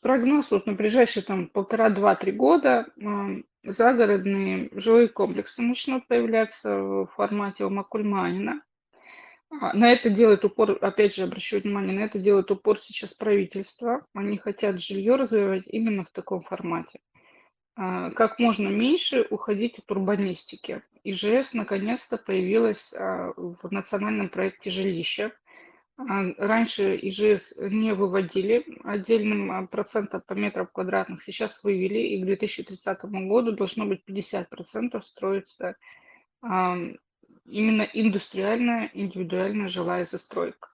прогноз 0.00 0.50
вот 0.50 0.66
на 0.66 0.72
ближайшие 0.72 1.22
там 1.22 1.46
полтора-два-три 1.46 2.32
года 2.32 2.86
а, 3.00 3.36
загородные 3.62 4.70
жилые 4.72 5.08
комплексы 5.08 5.62
начнут 5.62 6.06
появляться 6.08 6.76
в 6.76 7.06
формате 7.14 7.68
Макульманина. 7.68 8.60
А, 9.50 9.72
на 9.72 9.92
это 9.92 10.10
делает 10.10 10.44
упор, 10.44 10.78
опять 10.80 11.14
же, 11.14 11.22
обращу 11.22 11.60
внимание, 11.60 11.96
на 11.96 12.04
это 12.04 12.18
делает 12.18 12.50
упор 12.50 12.76
сейчас 12.76 13.14
правительство. 13.14 14.04
Они 14.14 14.36
хотят 14.36 14.80
жилье 14.80 15.14
развивать 15.14 15.68
именно 15.68 16.02
в 16.02 16.10
таком 16.10 16.42
формате. 16.42 16.98
Как 17.74 18.38
можно 18.38 18.68
меньше 18.68 19.26
уходить 19.30 19.78
от 19.78 19.90
урбанистики. 19.90 20.82
ИЖС 21.04 21.54
наконец-то 21.54 22.18
появилась 22.18 22.92
в 22.92 23.70
национальном 23.70 24.28
проекте 24.28 24.68
жилища 24.68 25.32
а, 25.32 25.41
раньше 25.96 26.98
ИЖС 27.02 27.54
не 27.58 27.92
выводили 27.94 28.64
отдельным 28.84 29.52
а, 29.52 29.66
процентом 29.66 30.22
по 30.26 30.32
метрам 30.32 30.66
квадратных, 30.66 31.22
сейчас 31.22 31.62
вывели, 31.62 31.98
и 31.98 32.22
к 32.22 32.24
2030 32.24 33.04
году 33.04 33.52
должно 33.52 33.86
быть 33.86 34.02
50% 34.08 35.00
строиться 35.02 35.76
именно 36.42 37.82
индустриальная, 37.82 38.90
индивидуальная 38.94 39.68
жилая 39.68 40.06
застройка. 40.06 40.68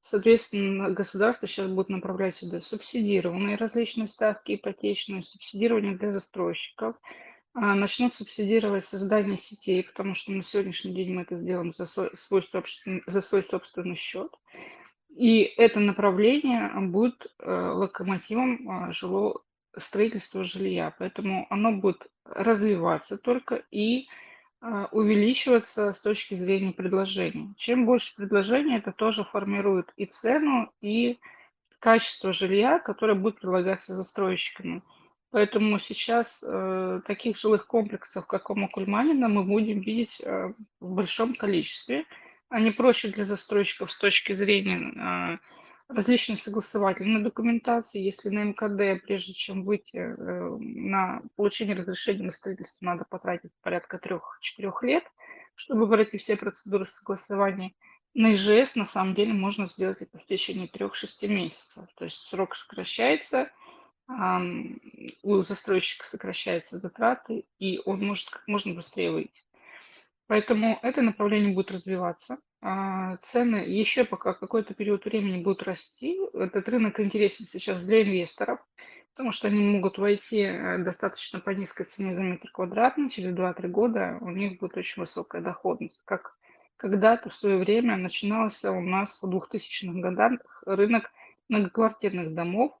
Соответственно, 0.00 0.90
государство 0.90 1.48
сейчас 1.48 1.66
будет 1.68 1.88
направлять 1.88 2.36
сюда 2.36 2.60
субсидированные 2.60 3.56
различные 3.56 4.06
ставки 4.06 4.56
ипотечные, 4.56 5.22
субсидирование 5.22 5.96
для 5.96 6.12
застройщиков, 6.12 6.96
а, 6.96 7.23
начнут 7.54 8.12
субсидировать 8.12 8.84
создание 8.84 9.38
сетей, 9.38 9.84
потому 9.84 10.14
что 10.14 10.32
на 10.32 10.42
сегодняшний 10.42 10.92
день 10.92 11.14
мы 11.14 11.22
это 11.22 11.36
сделаем 11.36 11.72
за 11.72 11.86
свой, 11.86 12.42
собственный, 12.42 13.02
за 13.06 13.22
свой 13.22 13.42
собственный 13.42 13.96
счет. 13.96 14.32
И 15.16 15.42
это 15.42 15.78
направление 15.78 16.70
будет 16.88 17.32
э, 17.38 17.70
локомотивом 17.72 18.68
а, 18.68 18.92
жилого 18.92 19.42
строительства 19.76 20.44
жилья, 20.44 20.92
поэтому 20.98 21.46
оно 21.50 21.72
будет 21.72 22.08
развиваться 22.24 23.16
только 23.16 23.62
и 23.70 24.08
а, 24.60 24.88
увеличиваться 24.90 25.92
с 25.92 26.00
точки 26.00 26.34
зрения 26.34 26.72
предложения. 26.72 27.54
Чем 27.56 27.86
больше 27.86 28.16
предложений, 28.16 28.78
это 28.78 28.92
тоже 28.92 29.24
формирует 29.24 29.92
и 29.96 30.06
цену, 30.06 30.72
и 30.80 31.18
качество 31.78 32.32
жилья, 32.32 32.78
которое 32.78 33.14
будет 33.14 33.40
предлагаться 33.40 33.94
застройщиками. 33.94 34.82
Поэтому 35.34 35.80
сейчас 35.80 36.44
э, 36.46 37.00
таких 37.08 37.36
жилых 37.36 37.66
комплексов, 37.66 38.24
как 38.28 38.50
у 38.50 38.54
Макульманина, 38.54 39.26
мы 39.26 39.42
будем 39.42 39.80
видеть 39.80 40.20
э, 40.20 40.52
в 40.78 40.92
большом 40.92 41.34
количестве. 41.34 42.04
Они 42.50 42.70
проще 42.70 43.08
для 43.08 43.24
застройщиков 43.24 43.90
с 43.90 43.98
точки 43.98 44.32
зрения 44.32 44.78
э, 44.78 45.38
различной 45.92 46.36
согласовательной 46.36 47.20
документации. 47.20 48.00
Если 48.00 48.28
на 48.28 48.44
МКД, 48.44 49.04
прежде 49.04 49.32
чем 49.34 49.64
выйти 49.64 49.96
э, 49.96 50.56
на 50.60 51.22
получение 51.34 51.74
разрешения 51.74 52.26
на 52.26 52.30
строительство, 52.30 52.84
надо 52.84 53.04
потратить 53.04 53.50
порядка 53.60 53.96
3-4 53.96 54.72
лет, 54.82 55.02
чтобы 55.56 55.88
пройти 55.88 56.16
все 56.16 56.36
процедуры 56.36 56.86
согласования, 56.86 57.72
на 58.14 58.34
ИЖС 58.34 58.76
на 58.76 58.84
самом 58.84 59.16
деле 59.16 59.32
можно 59.32 59.66
сделать 59.66 60.00
это 60.00 60.16
в 60.16 60.26
течение 60.26 60.68
3-6 60.68 61.26
месяцев. 61.26 61.88
То 61.96 62.04
есть 62.04 62.20
срок 62.20 62.54
сокращается– 62.54 63.50
у 64.06 65.42
застройщика 65.42 66.04
сокращаются 66.06 66.78
затраты, 66.78 67.44
и 67.58 67.80
он 67.84 68.04
может 68.04 68.30
как 68.30 68.46
можно 68.46 68.74
быстрее 68.74 69.10
выйти. 69.10 69.44
Поэтому 70.26 70.78
это 70.82 71.02
направление 71.02 71.54
будет 71.54 71.70
развиваться. 71.70 72.38
А, 72.60 73.18
цены 73.18 73.56
еще 73.56 74.04
пока 74.04 74.32
какой-то 74.32 74.72
период 74.72 75.04
времени 75.04 75.42
будут 75.42 75.64
расти. 75.64 76.18
Этот 76.32 76.68
рынок 76.68 76.98
интересен 76.98 77.46
сейчас 77.46 77.84
для 77.84 78.02
инвесторов. 78.02 78.58
потому 79.12 79.32
что 79.32 79.48
они 79.48 79.60
могут 79.60 79.98
войти 79.98 80.40
э, 80.40 80.78
достаточно 80.78 81.40
по 81.40 81.50
низкой 81.50 81.84
цене 81.84 82.14
за 82.14 82.22
метр 82.22 82.50
квадратный, 82.50 83.10
через 83.10 83.34
2-3 83.34 83.68
года 83.68 84.18
у 84.20 84.30
них 84.30 84.58
будет 84.58 84.76
очень 84.76 85.02
высокая 85.02 85.40
доходность. 85.40 86.00
Как 86.04 86.36
когда-то 86.78 87.28
в 87.28 87.34
свое 87.34 87.58
время 87.58 87.96
начинался 87.96 88.72
у 88.72 88.80
нас 88.80 89.22
в 89.22 89.30
2000-х 89.30 90.00
годах 90.00 90.40
рынок 90.66 91.12
многоквартирных 91.48 92.34
домов, 92.34 92.72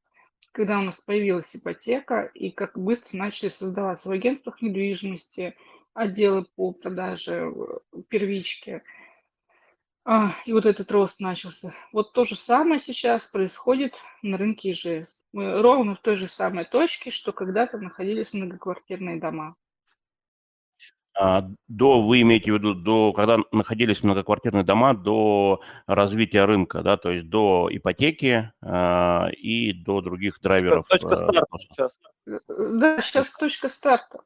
когда 0.52 0.78
у 0.78 0.82
нас 0.82 1.00
появилась 1.00 1.54
ипотека, 1.54 2.30
и 2.34 2.50
как 2.50 2.78
быстро 2.78 3.16
начали 3.16 3.48
создаваться 3.48 4.08
в 4.08 4.12
агентствах 4.12 4.62
недвижимости 4.62 5.56
отделы 5.92 6.46
по 6.56 6.72
продаже 6.72 7.52
э, 7.52 8.02
первички– 8.08 8.82
а, 10.06 10.36
и 10.44 10.52
вот 10.52 10.66
этот 10.66 10.92
рост 10.92 11.20
начался. 11.20 11.74
Вот 11.90 12.12
то 12.12 12.24
же 12.24 12.36
самое 12.36 12.78
сейчас 12.78 13.26
происходит 13.28 13.94
на 14.20 14.36
рынке 14.36 14.72
ИЖС. 14.72 15.22
Мы 15.32 15.62
ровно 15.62 15.94
в 15.94 16.00
той 16.00 16.16
же 16.16 16.28
самой 16.28 16.66
точке, 16.66 17.10
что 17.10 17.32
когда-то 17.32 17.78
находились 17.78 18.34
многоквартирные 18.34 19.18
дома. 19.18 19.56
А, 21.16 21.48
до, 21.68 22.02
вы 22.02 22.22
имеете 22.22 22.52
в 22.52 22.56
виду, 22.56 22.74
до, 22.74 23.12
когда 23.12 23.38
находились 23.52 24.02
многоквартирные 24.02 24.64
дома, 24.64 24.94
до 24.94 25.60
развития 25.86 26.44
рынка, 26.44 26.82
да, 26.82 26.96
то 26.96 27.10
есть 27.10 27.28
до 27.28 27.68
ипотеки 27.70 28.52
э, 28.60 29.30
и 29.32 29.72
до 29.72 30.00
других 30.00 30.40
драйверов. 30.40 30.86
Точка 30.88 31.14
старта 31.14 31.46
сейчас. 31.60 32.00
Да, 32.26 33.00
сейчас 33.00 33.32
точка 33.34 33.68
старта. 33.68 34.20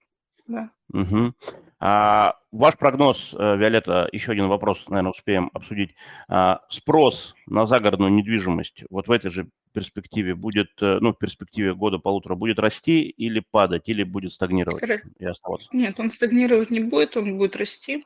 Да. 0.46 0.70
Угу. 0.92 1.34
А, 1.80 2.36
ваш 2.50 2.76
прогноз, 2.76 3.34
э, 3.38 3.56
Виолетта, 3.56 4.08
еще 4.10 4.32
один 4.32 4.48
вопрос, 4.48 4.88
наверное, 4.88 5.12
успеем 5.12 5.50
обсудить. 5.52 5.94
А, 6.28 6.62
спрос 6.70 7.34
на 7.46 7.66
загородную 7.66 8.10
недвижимость 8.10 8.84
вот 8.90 9.06
в 9.06 9.12
этой 9.12 9.30
же 9.30 9.48
перспективе 9.70 10.34
будет, 10.34 10.70
э, 10.80 10.98
ну, 11.00 11.12
в 11.12 11.18
перспективе 11.18 11.74
года-полутора 11.74 12.34
будет 12.34 12.58
расти 12.58 13.02
или 13.02 13.42
падать, 13.50 13.88
или 13.88 14.02
будет 14.02 14.32
стагнировать 14.32 14.82
и 15.18 15.24
оставаться? 15.24 15.68
Нет, 15.72 15.98
он 16.00 16.10
стагнировать 16.10 16.70
не 16.70 16.80
будет, 16.80 17.16
он 17.16 17.38
будет 17.38 17.56
расти. 17.56 18.04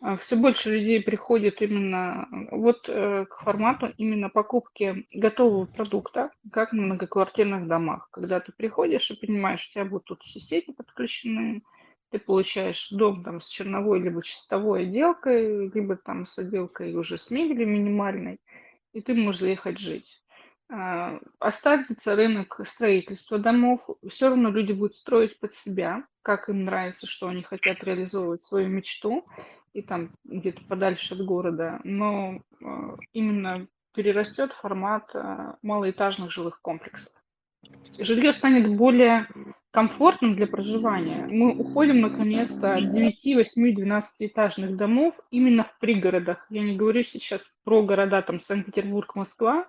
А, 0.00 0.18
Все 0.18 0.36
больше 0.36 0.70
людей 0.70 1.00
приходит 1.00 1.62
именно 1.62 2.28
вот 2.50 2.88
э, 2.88 3.24
к 3.24 3.42
формату 3.42 3.92
именно 3.96 4.28
покупки 4.28 5.06
готового 5.14 5.64
продукта, 5.64 6.30
как 6.52 6.72
в 6.72 6.76
многоквартирных 6.76 7.66
домах. 7.66 8.08
Когда 8.10 8.40
ты 8.40 8.52
приходишь 8.52 9.10
и 9.10 9.18
понимаешь, 9.18 9.66
у 9.66 9.72
тебя 9.72 9.86
будут 9.86 10.04
тут 10.04 10.22
все 10.22 10.40
сети 10.40 10.72
подключены, 10.72 11.62
ты 12.10 12.18
получаешь 12.18 12.90
дом 12.90 13.24
там 13.24 13.40
с 13.40 13.48
черновой 13.48 13.98
либо 13.98 14.22
чистовой 14.22 14.82
отделкой, 14.82 15.70
либо 15.70 15.96
там 15.96 16.26
с 16.26 16.38
отделкой 16.38 16.94
уже 16.94 17.16
с 17.16 17.30
мебелью 17.30 17.66
минимальной, 17.66 18.40
и 18.92 19.00
ты 19.00 19.14
можешь 19.14 19.40
заехать 19.40 19.78
жить. 19.78 20.22
А, 20.70 21.18
останется 21.38 22.16
рынок 22.16 22.60
строительства 22.64 23.38
домов, 23.38 23.88
все 24.08 24.28
равно 24.28 24.50
люди 24.50 24.72
будут 24.72 24.94
строить 24.94 25.38
под 25.38 25.54
себя, 25.54 26.04
как 26.22 26.48
им 26.48 26.64
нравится, 26.64 27.06
что 27.06 27.28
они 27.28 27.42
хотят 27.42 27.84
реализовывать 27.84 28.42
свою 28.42 28.68
мечту, 28.68 29.26
и 29.74 29.82
там 29.82 30.12
где-то 30.24 30.62
подальше 30.64 31.14
от 31.14 31.24
города, 31.24 31.80
но 31.84 32.38
а, 32.62 32.96
именно 33.12 33.66
перерастет 33.94 34.52
формат 34.52 35.10
а, 35.14 35.56
малоэтажных 35.62 36.30
жилых 36.30 36.60
комплексов. 36.60 37.12
Жилье 37.98 38.32
станет 38.32 38.76
более 38.76 39.28
комфортным 39.70 40.36
для 40.36 40.46
проживания. 40.46 41.26
Мы 41.28 41.52
уходим 41.52 42.00
наконец-то 42.00 42.74
от 42.74 42.92
9, 42.92 43.36
8, 43.36 43.74
12 43.74 44.14
этажных 44.20 44.76
домов 44.76 45.18
именно 45.30 45.64
в 45.64 45.78
пригородах. 45.78 46.46
Я 46.50 46.62
не 46.62 46.76
говорю 46.76 47.02
сейчас 47.02 47.58
про 47.64 47.82
города 47.82 48.22
там 48.22 48.40
Санкт-Петербург, 48.40 49.14
Москва, 49.14 49.66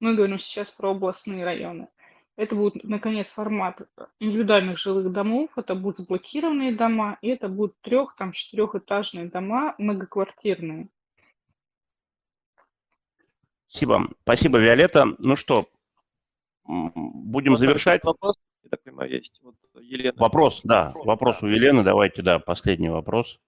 мы 0.00 0.14
говорим 0.14 0.38
сейчас 0.38 0.70
про 0.70 0.90
областные 0.90 1.44
районы. 1.44 1.88
Это 2.36 2.54
будет, 2.54 2.84
наконец, 2.84 3.32
формат 3.32 3.88
индивидуальных 4.20 4.78
жилых 4.78 5.10
домов, 5.12 5.50
это 5.56 5.74
будут 5.74 5.98
заблокированные 5.98 6.72
дома, 6.72 7.18
и 7.20 7.28
это 7.28 7.48
будут 7.48 7.80
трех, 7.80 8.14
там, 8.14 8.30
четырехэтажные 8.30 9.28
дома, 9.28 9.74
многоквартирные. 9.78 10.88
Спасибо. 13.66 14.08
Спасибо, 14.22 14.58
Виолетта. 14.58 15.16
Ну 15.18 15.34
что, 15.34 15.68
будем 16.64 17.52
вот 17.52 17.58
завершать. 17.58 18.04
Вопрос, 18.04 18.36
я 18.62 18.70
так 18.70 18.82
понимаю, 18.82 19.10
есть. 19.10 19.40
Вот 19.42 19.56
Елена. 19.80 20.16
Вопрос, 20.16 20.60
да, 20.62 20.86
вопрос, 20.86 21.06
вопрос 21.06 21.36
да. 21.40 21.46
у 21.46 21.50
Елены. 21.50 21.82
Давайте, 21.82 22.22
да, 22.22 22.38
последний 22.38 22.88
вопрос. 22.88 23.40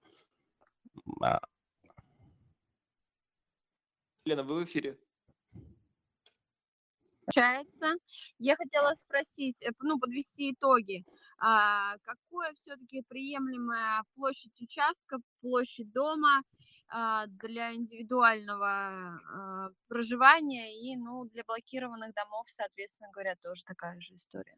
Елена, 4.25 4.43
вы 4.43 4.61
в 4.61 4.65
эфире? 4.65 4.97
Получается, 7.33 7.93
я 8.39 8.55
хотела 8.55 8.93
спросить, 8.95 9.55
э, 9.61 9.71
ну, 9.79 9.99
подвести 9.99 10.51
итоги. 10.51 11.03
А, 11.39 11.97
какое 12.03 12.53
все-таки 12.53 13.03
приемлемая 13.07 14.03
площадь 14.15 14.59
участка, 14.61 15.17
площадь 15.41 15.91
дома 15.91 16.43
а, 16.89 17.27
для 17.27 17.73
индивидуального 17.73 18.67
а, 18.67 19.69
проживания 19.87 20.77
и, 20.79 20.95
ну, 20.97 21.25
для 21.25 21.43
блокированных 21.43 22.13
домов, 22.13 22.45
соответственно 22.47 23.09
говоря, 23.11 23.35
тоже 23.41 23.63
такая 23.65 23.99
же 23.99 24.15
история. 24.15 24.57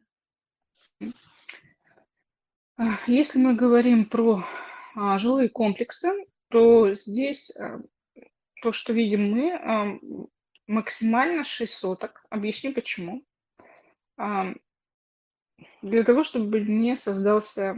Если 3.06 3.38
мы 3.38 3.54
говорим 3.54 4.06
про 4.06 4.44
а, 4.96 5.18
жилые 5.18 5.48
комплексы, 5.48 6.08
то 6.48 6.94
здесь 6.94 7.50
а, 7.56 7.80
то, 8.62 8.72
что 8.72 8.92
видим 8.92 9.30
мы, 9.30 10.30
максимально 10.66 11.44
6 11.44 11.72
соток. 11.72 12.24
Объясню 12.30 12.72
почему. 12.72 13.24
Для 15.82 16.04
того, 16.04 16.24
чтобы 16.24 16.60
не 16.60 16.96
создался 16.96 17.76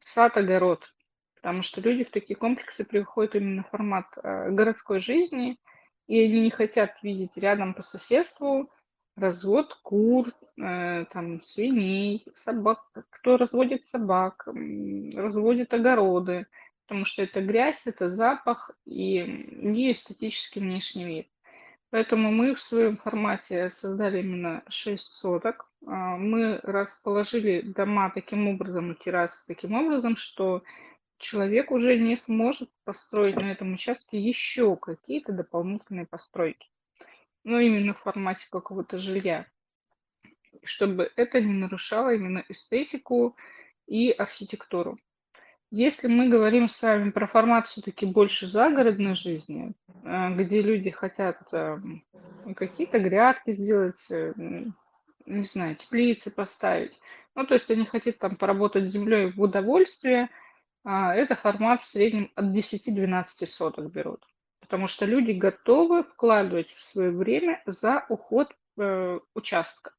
сад-огород, 0.00 0.92
потому 1.34 1.62
что 1.62 1.80
люди 1.80 2.04
в 2.04 2.10
такие 2.10 2.36
комплексы 2.36 2.84
приходят 2.84 3.34
именно 3.34 3.62
в 3.62 3.70
формат 3.70 4.06
э, 4.16 4.50
городской 4.50 5.00
жизни, 5.00 5.58
и 6.06 6.20
они 6.20 6.40
не 6.40 6.50
хотят 6.50 7.02
видеть 7.02 7.36
рядом 7.36 7.74
по 7.74 7.82
соседству 7.82 8.70
развод 9.16 9.78
кур, 9.82 10.28
э, 10.56 11.04
там, 11.10 11.40
свиней, 11.42 12.26
собак, 12.34 12.82
кто 13.10 13.36
разводит 13.36 13.86
собак, 13.86 14.46
разводит 15.14 15.74
огороды, 15.74 16.46
потому 16.88 17.04
что 17.04 17.22
это 17.22 17.42
грязь, 17.42 17.86
это 17.86 18.08
запах 18.08 18.70
и 18.86 19.20
не 19.52 19.92
эстетический 19.92 20.62
внешний 20.62 21.04
вид. 21.04 21.28
Поэтому 21.90 22.32
мы 22.32 22.54
в 22.54 22.60
своем 22.60 22.96
формате 22.96 23.68
создали 23.68 24.20
именно 24.20 24.62
6 24.68 25.14
соток. 25.14 25.70
А, 25.86 26.16
мы 26.16 26.58
расположили 26.62 27.60
дома 27.60 28.10
таким 28.10 28.48
образом 28.48 28.92
и 28.92 28.94
террасы 28.94 29.46
таким 29.46 29.74
образом, 29.74 30.16
что 30.16 30.62
человек 31.18 31.70
уже 31.70 31.98
не 31.98 32.16
сможет 32.16 32.70
построить 32.84 33.36
на 33.36 33.52
этом 33.52 33.74
участке 33.74 34.18
еще 34.18 34.74
какие-то 34.76 35.32
дополнительные 35.32 36.06
постройки. 36.06 36.70
Но 37.44 37.60
именно 37.60 37.92
в 37.92 38.00
формате 38.00 38.46
какого-то 38.50 38.96
жилья. 38.96 39.46
Чтобы 40.64 41.12
это 41.16 41.40
не 41.42 41.52
нарушало 41.52 42.14
именно 42.14 42.44
эстетику 42.48 43.36
и 43.86 44.10
архитектуру. 44.10 44.98
Если 45.70 46.08
мы 46.08 46.28
говорим 46.28 46.68
с 46.68 46.80
вами 46.80 47.10
про 47.10 47.26
формат 47.26 47.68
все-таки 47.68 48.06
больше 48.06 48.46
загородной 48.46 49.14
жизни, 49.14 49.72
э, 50.02 50.34
где 50.34 50.62
люди 50.62 50.88
хотят 50.90 51.40
эм, 51.52 52.02
какие-то 52.56 52.98
грядки 52.98 53.52
сделать, 53.52 54.00
э, 54.08 54.32
не 55.26 55.44
знаю, 55.44 55.76
теплицы 55.76 56.30
поставить, 56.30 56.98
ну, 57.34 57.44
то 57.46 57.54
есть 57.54 57.70
они 57.70 57.84
хотят 57.84 58.18
там 58.18 58.36
поработать 58.36 58.88
с 58.88 58.92
землей 58.92 59.30
в 59.30 59.42
удовольствие, 59.42 60.30
а, 60.84 61.14
это 61.14 61.36
формат 61.36 61.82
в 61.82 61.86
среднем 61.86 62.32
от 62.34 62.46
10-12 62.46 63.46
соток 63.46 63.92
берут. 63.92 64.26
Потому 64.60 64.86
что 64.86 65.04
люди 65.04 65.32
готовы 65.32 66.02
вкладывать 66.02 66.72
свое 66.76 67.10
время 67.10 67.62
за 67.66 68.06
уход 68.08 68.48
э, 68.78 69.20
участка. 69.34 69.92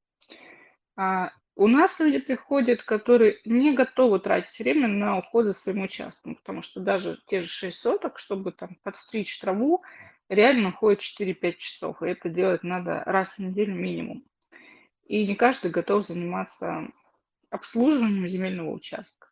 У 1.60 1.68
нас 1.68 2.00
люди 2.00 2.20
приходят, 2.20 2.84
которые 2.84 3.42
не 3.44 3.74
готовы 3.74 4.22
тратить 4.22 4.58
время 4.60 4.88
на 4.88 5.18
уход 5.18 5.46
за 5.46 5.52
своим 5.52 5.82
участком, 5.82 6.36
потому 6.36 6.62
что 6.62 6.80
даже 6.80 7.20
те 7.28 7.42
же 7.42 7.50
6 7.50 7.78
соток, 7.78 8.18
чтобы 8.18 8.54
там 8.54 8.78
подстричь 8.82 9.38
траву, 9.42 9.84
реально 10.30 10.70
уходит 10.70 11.02
4-5 11.02 11.56
часов, 11.58 12.02
и 12.02 12.08
это 12.08 12.30
делать 12.30 12.64
надо 12.64 13.04
раз 13.06 13.34
в 13.34 13.40
неделю 13.40 13.76
минимум. 13.76 14.24
И 15.06 15.28
не 15.28 15.36
каждый 15.36 15.70
готов 15.70 16.06
заниматься 16.06 16.88
обслуживанием 17.50 18.26
земельного 18.30 18.72
участка. 18.72 19.28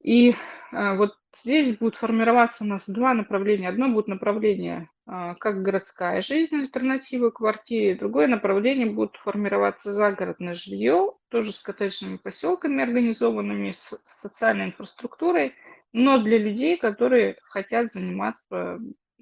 И 0.00 0.34
а, 0.72 0.94
вот 0.94 1.18
здесь 1.36 1.76
будет 1.76 1.96
формироваться 1.96 2.64
у 2.64 2.66
нас 2.66 2.88
два 2.88 3.12
направления. 3.12 3.68
Одно 3.68 3.90
будет 3.90 4.08
направление 4.08 4.88
как 5.06 5.62
городская 5.62 6.22
жизнь, 6.22 6.54
альтернатива 6.54 7.30
квартире. 7.30 7.96
Другое 7.96 8.28
направление 8.28 8.86
будет 8.86 9.16
формироваться 9.16 9.92
загородное 9.92 10.54
жилье, 10.54 11.12
тоже 11.28 11.52
с 11.52 11.60
коттеджными 11.60 12.18
поселками 12.18 12.82
организованными, 12.82 13.72
с 13.72 14.00
социальной 14.06 14.66
инфраструктурой, 14.66 15.54
но 15.92 16.18
для 16.18 16.38
людей, 16.38 16.76
которые 16.76 17.36
хотят 17.42 17.92
заниматься 17.92 18.78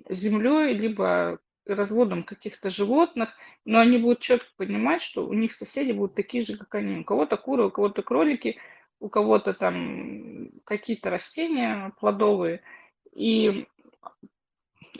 землей, 0.09 0.75
либо 0.75 1.39
разводом 1.67 2.25
каких-то 2.25 2.71
животных, 2.71 3.31
но 3.65 3.79
они 3.79 3.99
будут 3.99 4.21
четко 4.21 4.49
понимать, 4.57 5.03
что 5.03 5.27
у 5.27 5.33
них 5.33 5.53
соседи 5.53 5.93
будут 5.93 6.15
такие 6.15 6.45
же, 6.45 6.57
как 6.57 6.75
они. 6.75 6.99
У 6.99 7.05
кого-то 7.05 7.37
куры, 7.37 7.67
у 7.67 7.71
кого-то 7.71 8.03
кролики, 8.03 8.59
у 8.99 9.09
кого-то 9.09 9.55
там 9.55 10.51
какие-то 10.65 11.11
растения 11.11 11.93
плодовые. 11.99 12.63
И 13.13 13.67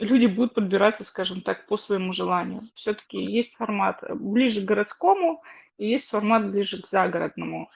люди 0.01 0.25
будут 0.25 0.53
подбираться, 0.53 1.03
скажем 1.03 1.41
так, 1.41 1.67
по 1.67 1.77
своему 1.77 2.11
желанию. 2.13 2.63
Все-таки 2.75 3.17
есть 3.17 3.55
формат 3.55 4.03
ближе 4.09 4.61
к 4.61 4.65
городскому 4.65 5.43
и 5.77 5.87
есть 5.87 6.09
формат 6.09 6.49
ближе 6.49 6.81
к 6.81 6.87
загородному. 6.87 7.69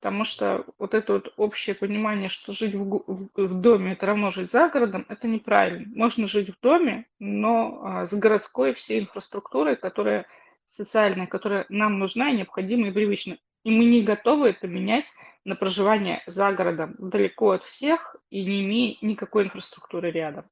Потому 0.00 0.24
что 0.24 0.64
вот 0.78 0.94
это 0.94 1.14
вот 1.14 1.34
общее 1.36 1.74
понимание, 1.74 2.30
что 2.30 2.52
жить 2.52 2.74
в, 2.74 3.02
в, 3.06 3.28
в 3.34 3.60
доме 3.60 3.92
это 3.92 4.06
равно 4.06 4.30
жить 4.30 4.50
за 4.50 4.68
городом, 4.70 5.04
это 5.08 5.28
неправильно. 5.28 5.86
Можно 5.94 6.26
жить 6.26 6.48
в 6.48 6.60
доме, 6.62 7.06
но 7.18 7.80
а, 7.82 8.06
с 8.06 8.14
городской 8.14 8.72
всей 8.72 9.00
инфраструктурой, 9.00 9.76
которая 9.76 10.26
социальная, 10.64 11.26
которая 11.26 11.66
нам 11.68 11.98
нужна 11.98 12.30
и 12.30 12.36
необходима 12.36 12.88
и 12.88 12.92
привычна. 12.92 13.36
И 13.62 13.70
мы 13.70 13.84
не 13.84 14.02
готовы 14.02 14.50
это 14.50 14.66
менять 14.68 15.04
на 15.44 15.54
проживание 15.54 16.22
за 16.26 16.50
городом, 16.52 16.94
далеко 16.98 17.50
от 17.50 17.64
всех 17.64 18.16
и 18.30 18.42
не 18.42 18.64
имея 18.64 18.96
никакой 19.02 19.44
инфраструктуры 19.44 20.10
рядом. 20.10 20.46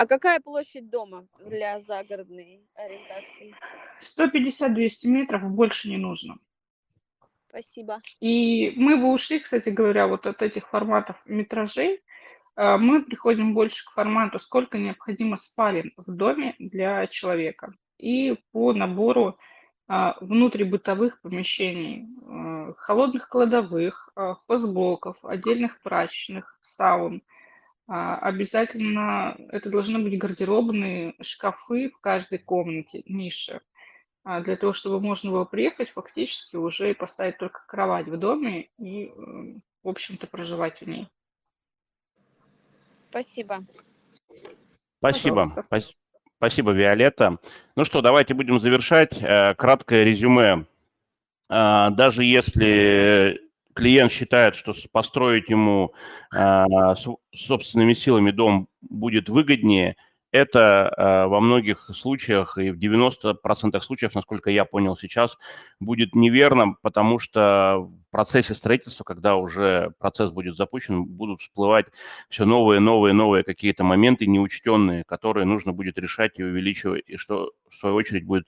А 0.00 0.06
какая 0.06 0.40
площадь 0.40 0.88
дома 0.88 1.26
для 1.44 1.78
загородной 1.78 2.66
ориентации? 2.74 3.54
150-200 4.00 5.08
метров 5.08 5.42
больше 5.50 5.90
не 5.90 5.98
нужно. 5.98 6.38
Спасибо. 7.50 8.00
И 8.18 8.72
мы 8.76 8.96
бы 8.96 9.12
ушли, 9.12 9.40
кстати 9.40 9.68
говоря, 9.68 10.06
вот 10.06 10.24
от 10.26 10.40
этих 10.40 10.70
форматов 10.70 11.20
метражей. 11.26 12.00
А, 12.56 12.78
мы 12.78 13.02
приходим 13.02 13.52
больше 13.52 13.84
к 13.84 13.90
формату, 13.90 14.38
сколько 14.38 14.78
необходимо 14.78 15.36
спален 15.36 15.92
в 15.98 16.10
доме 16.10 16.54
для 16.58 17.06
человека. 17.06 17.74
И 17.98 18.38
по 18.52 18.72
набору 18.72 19.38
а, 19.86 20.16
внутрибытовых 20.22 21.20
помещений, 21.20 22.06
а, 22.26 22.72
холодных 22.72 23.28
кладовых, 23.28 24.14
хозблоков, 24.48 25.22
отдельных 25.26 25.82
прачечных, 25.82 26.58
саун. 26.62 27.22
Обязательно 27.92 29.36
это 29.48 29.68
должны 29.68 29.98
быть 29.98 30.16
гардеробные 30.16 31.14
шкафы 31.20 31.88
в 31.88 32.00
каждой 32.00 32.38
комнате, 32.38 33.02
ниши. 33.06 33.60
А 34.22 34.40
для 34.42 34.56
того, 34.56 34.72
чтобы 34.72 35.00
можно 35.00 35.32
было 35.32 35.44
приехать, 35.44 35.90
фактически 35.90 36.54
уже 36.54 36.92
и 36.92 36.94
поставить 36.94 37.38
только 37.38 37.64
кровать 37.66 38.06
в 38.06 38.16
доме 38.16 38.68
и, 38.78 39.06
эм, 39.06 39.62
в 39.82 39.88
общем-то, 39.88 40.28
проживать 40.28 40.80
в 40.80 40.86
ней. 40.86 41.08
Спасибо. 43.08 43.66
Спасибо. 44.98 45.66
Спасибо, 46.36 46.70
Виолетта. 46.70 47.38
Ну 47.74 47.84
что, 47.84 48.02
давайте 48.02 48.34
будем 48.34 48.60
завершать. 48.60 49.20
Э, 49.20 49.54
краткое 49.56 50.04
резюме. 50.04 50.64
А, 51.48 51.90
даже 51.90 52.22
если 52.22 53.49
клиент 53.80 54.12
считает, 54.12 54.54
что 54.54 54.74
построить 54.92 55.48
ему 55.48 55.94
а, 56.34 56.94
собственными 57.34 57.94
силами 57.94 58.30
дом 58.30 58.68
будет 58.82 59.28
выгоднее– 59.28 59.96
это 60.32 60.92
э, 60.96 61.26
во 61.26 61.40
многих 61.40 61.90
случаях 61.92 62.56
и 62.56 62.70
в 62.70 62.78
90% 62.78 63.80
случаев, 63.80 64.14
насколько 64.14 64.50
я 64.50 64.64
понял 64.64 64.96
сейчас, 64.96 65.36
будет 65.80 66.14
неверно, 66.14 66.74
потому 66.82 67.18
что 67.18 67.88
в 67.88 68.10
процессе 68.10 68.54
строительства, 68.54 69.04
когда 69.04 69.36
уже 69.36 69.92
процесс 69.98 70.30
будет 70.30 70.56
запущен, 70.56 71.04
будут 71.04 71.40
всплывать 71.40 71.86
все 72.28 72.44
новые, 72.44 72.80
новые, 72.80 73.12
новые 73.12 73.44
какие-то 73.44 73.82
моменты 73.82 74.26
неучтенные, 74.26 75.04
которые 75.04 75.46
нужно 75.46 75.72
будет 75.72 75.98
решать 75.98 76.38
и 76.38 76.44
увеличивать, 76.44 77.04
и 77.08 77.16
что 77.16 77.52
в 77.68 77.74
свою 77.74 77.96
очередь 77.96 78.24
будет 78.24 78.46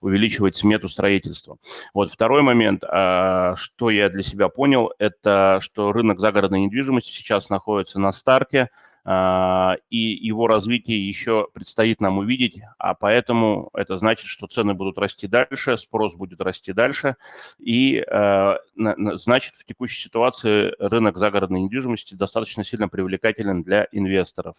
увеличивать 0.00 0.56
смету 0.56 0.88
строительства. 0.88 1.58
Вот 1.94 2.12
второй 2.12 2.42
момент, 2.42 2.82
э, 2.82 3.54
что 3.56 3.90
я 3.90 4.08
для 4.08 4.22
себя 4.22 4.48
понял, 4.48 4.92
это 4.98 5.58
что 5.60 5.92
рынок 5.92 6.18
загородной 6.18 6.60
недвижимости 6.62 7.10
сейчас 7.10 7.48
находится 7.48 8.00
на 8.00 8.12
старте, 8.12 8.62
а, 8.62 8.91
и 9.04 9.98
его 9.98 10.46
развитие 10.46 11.08
еще 11.08 11.48
предстоит 11.52 12.00
нам 12.00 12.18
увидеть, 12.18 12.60
а 12.78 12.94
поэтому 12.94 13.68
это 13.74 13.98
значит, 13.98 14.26
что 14.26 14.46
цены 14.46 14.74
будут 14.74 14.96
расти 14.96 15.26
дальше, 15.26 15.76
спрос 15.76 16.14
будет 16.14 16.40
расти 16.40 16.72
дальше, 16.72 17.16
и 17.58 17.98
а, 18.08 18.58
значит 18.76 19.54
в 19.54 19.64
текущей 19.64 20.00
ситуации 20.02 20.72
рынок 20.78 21.18
загородной 21.18 21.62
недвижимости 21.62 22.14
достаточно 22.14 22.64
сильно 22.64 22.88
привлекателен 22.88 23.62
для 23.62 23.88
инвесторов. 23.90 24.54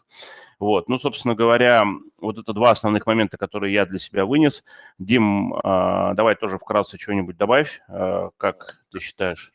Вот, 0.60 0.90
ну, 0.90 1.00
собственно 1.00 1.36
говоря, 1.36 1.86
вот 2.20 2.38
это 2.38 2.52
два 2.52 2.72
основных 2.72 3.06
момента, 3.06 3.38
которые 3.38 3.74
я 3.74 3.86
для 3.86 4.00
себя 4.00 4.26
вынес. 4.26 4.66
Дим, 5.00 5.54
а, 5.64 6.14
давай 6.16 6.36
тоже 6.36 6.58
вкратце 6.58 6.98
что-нибудь 6.98 7.38
добавь, 7.38 7.82
как 8.38 8.84
ты 8.92 9.00
считаешь? 9.00 9.53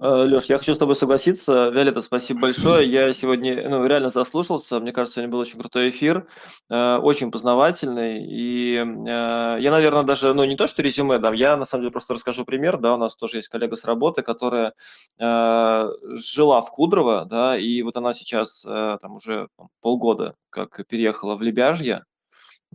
Э, 0.00 0.24
Леш, 0.24 0.46
я 0.46 0.58
хочу 0.58 0.74
с 0.74 0.78
тобой 0.78 0.96
согласиться. 0.96 1.68
Виолетта, 1.68 2.00
спасибо 2.00 2.40
большое. 2.40 2.88
Я 2.90 3.12
сегодня 3.12 3.68
ну, 3.68 3.86
реально 3.86 4.10
заслушался. 4.10 4.80
Мне 4.80 4.92
кажется, 4.92 5.16
сегодня 5.16 5.30
был 5.30 5.38
очень 5.38 5.58
крутой 5.58 5.90
эфир, 5.90 6.26
э, 6.68 6.96
очень 6.96 7.30
познавательный. 7.30 8.24
И 8.26 8.76
э, 8.76 9.56
я, 9.60 9.70
наверное, 9.70 10.02
даже, 10.02 10.34
ну, 10.34 10.44
не 10.44 10.56
то, 10.56 10.66
что 10.66 10.82
резюме 10.82 11.18
дам, 11.18 11.34
я 11.34 11.56
на 11.56 11.64
самом 11.64 11.82
деле 11.82 11.92
просто 11.92 12.14
расскажу 12.14 12.44
пример. 12.44 12.78
Да, 12.78 12.94
у 12.94 12.98
нас 12.98 13.16
тоже 13.16 13.36
есть 13.36 13.48
коллега 13.48 13.76
с 13.76 13.84
работы, 13.84 14.22
которая 14.22 14.74
жила 15.18 16.60
в 16.60 16.70
Кудрово, 16.70 17.24
да, 17.24 17.56
и 17.56 17.82
вот 17.82 17.96
она 17.96 18.14
сейчас 18.14 18.62
там 18.62 19.14
уже 19.14 19.48
полгода 19.80 20.34
как 20.50 20.86
переехала 20.88 21.36
в 21.36 21.42
Лебяжье, 21.42 22.04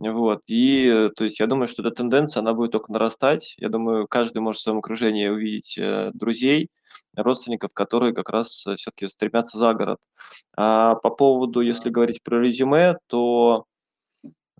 вот, 0.00 0.40
и, 0.46 1.10
то 1.14 1.24
есть, 1.24 1.40
я 1.40 1.46
думаю, 1.46 1.68
что 1.68 1.82
эта 1.82 1.90
тенденция, 1.90 2.40
она 2.40 2.54
будет 2.54 2.72
только 2.72 2.90
нарастать. 2.92 3.54
Я 3.58 3.68
думаю, 3.68 4.08
каждый 4.08 4.38
может 4.38 4.60
в 4.60 4.62
своем 4.62 4.78
окружении 4.78 5.28
увидеть 5.28 5.78
друзей, 6.14 6.70
родственников, 7.16 7.72
которые 7.74 8.14
как 8.14 8.28
раз 8.28 8.66
э, 8.66 8.76
все-таки 8.76 9.06
стремятся 9.06 9.58
за 9.58 9.74
город. 9.74 9.98
А 10.56 10.94
по 10.96 11.10
поводу, 11.10 11.60
если 11.60 11.90
говорить 11.90 12.22
про 12.22 12.40
резюме, 12.40 12.96
то 13.06 13.64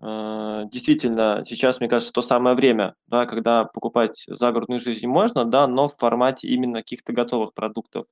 э, 0.01 0.63
действительно 0.71 1.43
сейчас, 1.45 1.79
мне 1.79 1.89
кажется, 1.89 2.13
то 2.13 2.21
самое 2.21 2.55
время, 2.55 2.95
да, 3.07 3.25
когда 3.25 3.65
покупать 3.65 4.23
загородную 4.27 4.79
жизнь 4.79 5.07
можно, 5.07 5.45
да, 5.45 5.67
но 5.67 5.87
в 5.87 5.97
формате 5.97 6.47
именно 6.47 6.79
каких-то 6.79 7.13
готовых 7.13 7.53
продуктов, 7.53 8.05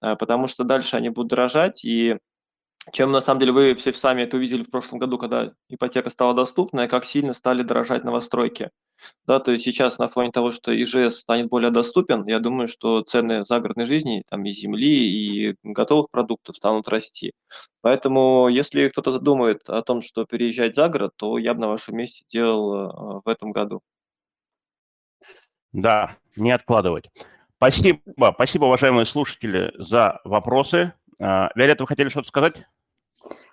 э, 0.00 0.16
потому 0.16 0.46
что 0.46 0.64
дальше 0.64 0.96
они 0.96 1.10
будут 1.10 1.30
дорожать, 1.30 1.84
и 1.84 2.16
чем 2.90 3.12
на 3.12 3.20
самом 3.20 3.40
деле 3.40 3.52
вы 3.52 3.74
все 3.74 3.92
сами 3.92 4.22
это 4.22 4.36
увидели 4.36 4.64
в 4.64 4.70
прошлом 4.70 4.98
году, 4.98 5.16
когда 5.16 5.52
ипотека 5.68 6.10
стала 6.10 6.34
доступна, 6.34 6.82
и 6.82 6.88
как 6.88 7.04
сильно 7.04 7.32
стали 7.32 7.62
дорожать 7.62 8.02
новостройки. 8.02 8.70
Да, 9.26 9.38
то 9.38 9.52
есть 9.52 9.64
сейчас 9.64 9.98
на 9.98 10.08
фоне 10.08 10.30
того, 10.30 10.50
что 10.50 10.72
ИЖС 10.74 11.20
станет 11.20 11.48
более 11.48 11.70
доступен, 11.70 12.26
я 12.26 12.40
думаю, 12.40 12.68
что 12.68 13.02
цены 13.02 13.44
загородной 13.44 13.86
жизни, 13.86 14.24
там 14.28 14.44
и 14.44 14.52
земли, 14.52 14.88
и 14.88 15.54
готовых 15.62 16.10
продуктов 16.10 16.56
станут 16.56 16.88
расти. 16.88 17.32
Поэтому, 17.82 18.48
если 18.48 18.88
кто-то 18.88 19.12
задумает 19.12 19.68
о 19.68 19.82
том, 19.82 20.02
что 20.02 20.24
переезжать 20.24 20.74
за 20.74 20.88
город, 20.88 21.12
то 21.16 21.38
я 21.38 21.54
бы 21.54 21.60
на 21.60 21.68
вашем 21.68 21.96
месте 21.96 22.24
делал 22.28 22.74
э, 22.74 23.20
в 23.24 23.28
этом 23.28 23.52
году. 23.52 23.80
Да, 25.72 26.16
не 26.36 26.50
откладывать. 26.50 27.10
Спасибо, 27.56 28.00
спасибо, 28.34 28.64
уважаемые 28.64 29.06
слушатели, 29.06 29.72
за 29.78 30.20
вопросы. 30.24 30.94
А, 31.20 31.50
Виолетта, 31.54 31.84
вы 31.84 31.88
хотели 31.88 32.08
что-то 32.08 32.28
сказать? 32.28 32.66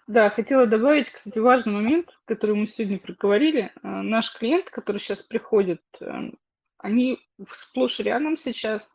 Да, 0.07 0.30
хотела 0.30 0.66
добавить, 0.66 1.12
кстати, 1.12 1.38
важный 1.38 1.74
момент, 1.74 2.10
который 2.26 2.55
мы 2.55 2.66
сегодня 2.66 2.99
проговорили. 2.99 3.72
А, 3.84 4.01
наш 4.01 4.34
клиент, 4.34 4.70
который 4.70 4.97
сейчас 4.97 5.22
приходит, 5.22 5.82
эм, 5.99 6.38
они 6.78 7.20
сплошь 7.51 7.99
и 7.99 8.03
рядом 8.03 8.38
сейчас 8.38 8.93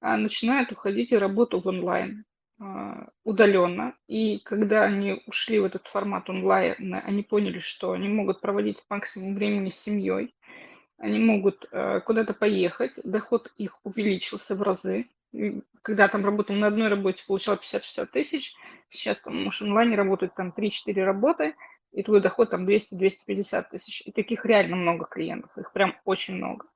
а, 0.00 0.16
начинают 0.16 0.72
уходить 0.72 1.12
в 1.12 1.18
работу 1.18 1.60
в 1.60 1.66
онлайн 1.66 2.24
удаленно. 3.22 3.94
И 4.08 4.38
когда 4.38 4.84
они 4.84 5.22
ушли 5.26 5.58
в 5.58 5.66
этот 5.66 5.86
формат 5.88 6.30
онлайн, 6.30 6.94
они 7.04 7.22
поняли, 7.22 7.58
что 7.58 7.92
они 7.92 8.08
могут 8.08 8.40
проводить 8.40 8.78
максимум 8.88 9.34
времени 9.34 9.68
с 9.68 9.78
семьей, 9.78 10.34
они 10.98 11.18
могут 11.18 11.66
э, 11.70 12.00
куда-то 12.00 12.32
поехать, 12.32 12.92
доход 13.04 13.52
их 13.56 13.78
увеличился 13.84 14.54
в 14.54 14.62
разы, 14.62 15.10
когда 15.82 16.08
там 16.08 16.24
работал 16.24 16.56
на 16.56 16.68
одной 16.68 16.88
работе, 16.88 17.24
получал 17.26 17.56
50-60 17.56 18.06
тысяч, 18.06 18.54
сейчас 18.88 19.20
там 19.20 19.44
можешь 19.44 19.62
онлайне 19.62 19.96
работать 19.96 20.34
там 20.34 20.52
3-4 20.56 21.04
работы, 21.04 21.54
и 21.92 22.02
твой 22.02 22.20
доход 22.20 22.50
там 22.50 22.66
200-250 22.66 23.66
тысяч. 23.70 24.02
И 24.06 24.12
таких 24.12 24.44
реально 24.44 24.76
много 24.76 25.06
клиентов, 25.06 25.56
их 25.56 25.72
прям 25.72 25.96
очень 26.04 26.34
много. 26.34 26.66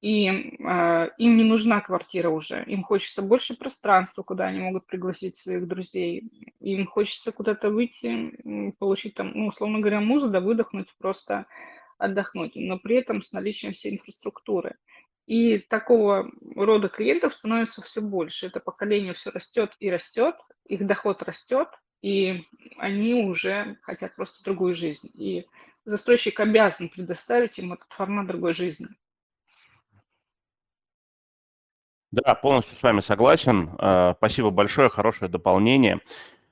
И 0.00 0.26
э, 0.28 1.08
им 1.18 1.36
не 1.36 1.44
нужна 1.44 1.80
квартира 1.82 2.30
уже, 2.30 2.64
им 2.64 2.82
хочется 2.82 3.20
больше 3.20 3.56
пространства, 3.56 4.22
куда 4.22 4.46
они 4.46 4.58
могут 4.58 4.86
пригласить 4.86 5.36
своих 5.36 5.68
друзей, 5.68 6.30
им 6.60 6.86
хочется 6.86 7.32
куда-то 7.32 7.68
выйти, 7.68 8.72
получить 8.78 9.14
там, 9.14 9.32
ну, 9.34 9.48
условно 9.48 9.80
говоря, 9.80 10.00
музу, 10.00 10.30
да 10.30 10.40
выдохнуть, 10.40 10.88
просто 10.98 11.46
отдохнуть, 11.98 12.52
но 12.54 12.78
при 12.78 12.96
этом 12.96 13.20
с 13.20 13.32
наличием 13.32 13.74
всей 13.74 13.94
инфраструктуры. 13.94 14.76
И 15.30 15.58
такого 15.58 16.28
рода 16.56 16.88
клиентов 16.88 17.34
становится 17.34 17.82
все 17.82 18.00
больше. 18.00 18.46
Это 18.46 18.58
поколение 18.58 19.14
все 19.14 19.30
растет 19.30 19.70
и 19.78 19.88
растет, 19.88 20.34
их 20.64 20.84
доход 20.84 21.22
растет, 21.22 21.68
и 22.02 22.42
они 22.78 23.14
уже 23.14 23.78
хотят 23.82 24.16
просто 24.16 24.42
другую 24.42 24.74
жизнь. 24.74 25.08
И 25.14 25.46
застройщик 25.84 26.40
обязан 26.40 26.88
предоставить 26.88 27.58
им 27.58 27.74
этот 27.74 27.86
формат 27.92 28.26
другой 28.26 28.54
жизни. 28.54 28.88
Да, 32.10 32.34
полностью 32.34 32.76
с 32.76 32.82
вами 32.82 32.98
согласен. 32.98 33.70
Э, 33.78 34.14
спасибо 34.16 34.50
большое, 34.50 34.88
хорошее 34.88 35.30
дополнение. 35.30 36.00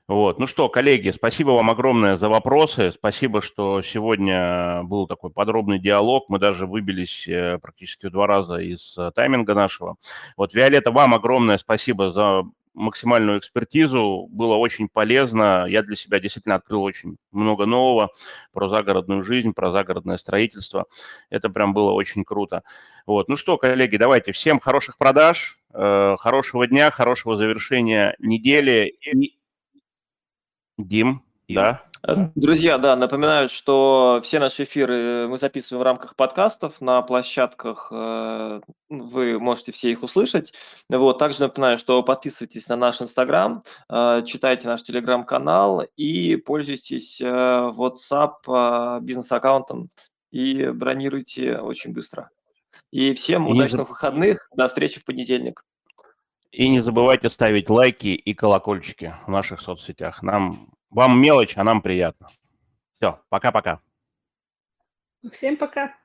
Вот. 0.09 0.39
Ну 0.39 0.47
что, 0.47 0.69
коллеги, 0.69 1.11
спасибо 1.11 1.51
вам 1.51 1.69
огромное 1.69 2.17
за 2.17 2.29
вопросы. 2.29 2.91
Спасибо, 2.91 3.43
что 3.43 3.83
сегодня 3.83 4.81
был 4.81 5.05
такой 5.05 5.29
подробный 5.29 5.77
диалог. 5.77 6.29
Мы 6.29 6.39
даже 6.39 6.65
выбились 6.65 7.27
э, 7.27 7.59
практически 7.59 8.07
в 8.07 8.11
два 8.11 8.25
раза 8.25 8.55
из 8.55 8.97
э, 8.97 9.11
тайминга 9.13 9.53
нашего. 9.53 9.97
Вот, 10.35 10.55
Виолетта, 10.55 10.89
вам 10.89 11.13
огромное 11.13 11.59
спасибо 11.59 12.09
за 12.09 12.41
максимальную 12.73 13.37
экспертизу. 13.37 14.25
Было 14.31 14.55
очень 14.55 14.89
полезно. 14.89 15.67
Я 15.69 15.83
для 15.83 15.95
себя 15.95 16.19
действительно 16.19 16.55
открыл 16.55 16.81
очень 16.81 17.17
много 17.31 17.67
нового 17.67 18.09
про 18.51 18.67
загородную 18.67 19.21
жизнь, 19.21 19.53
про 19.53 19.69
загородное 19.69 20.17
строительство. 20.17 20.87
Это 21.29 21.51
прям 21.51 21.71
было 21.71 21.91
очень 21.91 22.23
круто. 22.23 22.63
Вот. 23.05 23.29
Ну 23.29 23.35
что, 23.35 23.59
коллеги, 23.59 23.97
давайте 23.97 24.31
всем 24.31 24.59
хороших 24.59 24.97
продаж, 24.97 25.59
э, 25.71 26.15
хорошего 26.17 26.65
дня, 26.65 26.89
хорошего 26.89 27.35
завершения 27.35 28.15
недели. 28.17 28.97
И 29.01 29.38
Дим, 30.79 31.23
да? 31.47 31.83
Э, 32.07 32.29
друзья, 32.35 32.77
да, 32.77 32.95
напоминаю, 32.95 33.49
что 33.49 34.21
все 34.23 34.39
наши 34.39 34.63
эфиры 34.63 35.27
мы 35.27 35.37
записываем 35.37 35.81
в 35.81 35.85
рамках 35.85 36.15
подкастов 36.15 36.79
на 36.79 37.01
площадках. 37.01 37.89
Э, 37.91 38.61
вы 38.89 39.39
можете 39.39 39.71
все 39.71 39.91
их 39.91 40.03
услышать. 40.03 40.53
Вот, 40.89 41.17
также 41.17 41.41
напоминаю, 41.41 41.77
что 41.77 42.01
подписывайтесь 42.03 42.67
на 42.69 42.75
наш 42.75 43.01
Инстаграм, 43.01 43.63
э, 43.89 44.23
читайте 44.25 44.67
наш 44.67 44.83
Телеграм-канал 44.83 45.85
и 45.97 46.37
пользуйтесь 46.37 47.21
WhatsApp 47.21 49.01
бизнес-аккаунтом 49.01 49.89
и 50.31 50.67
бронируйте 50.67 51.57
очень 51.57 51.93
быстро. 51.93 52.29
И 52.91 53.13
всем 53.13 53.47
и 53.47 53.51
удачных 53.51 53.81
не... 53.81 53.89
выходных. 53.89 54.49
До 54.55 54.67
встречи 54.67 54.99
в 54.99 55.05
понедельник. 55.05 55.63
И 56.51 56.67
не 56.67 56.79
забывайте 56.79 57.29
ставить 57.29 57.69
лайки 57.69 58.07
и 58.07 58.33
колокольчики 58.33 59.13
в 59.25 59.29
наших 59.29 59.61
соцсетях. 59.61 60.23
Нам, 60.23 60.73
вам 60.89 61.21
мелочь, 61.21 61.57
а 61.57 61.63
нам 61.63 61.81
приятно. 61.81 62.29
Все, 62.97 63.21
пока-пока. 63.29 63.79
Всем 65.31 65.57
пока. 65.57 65.95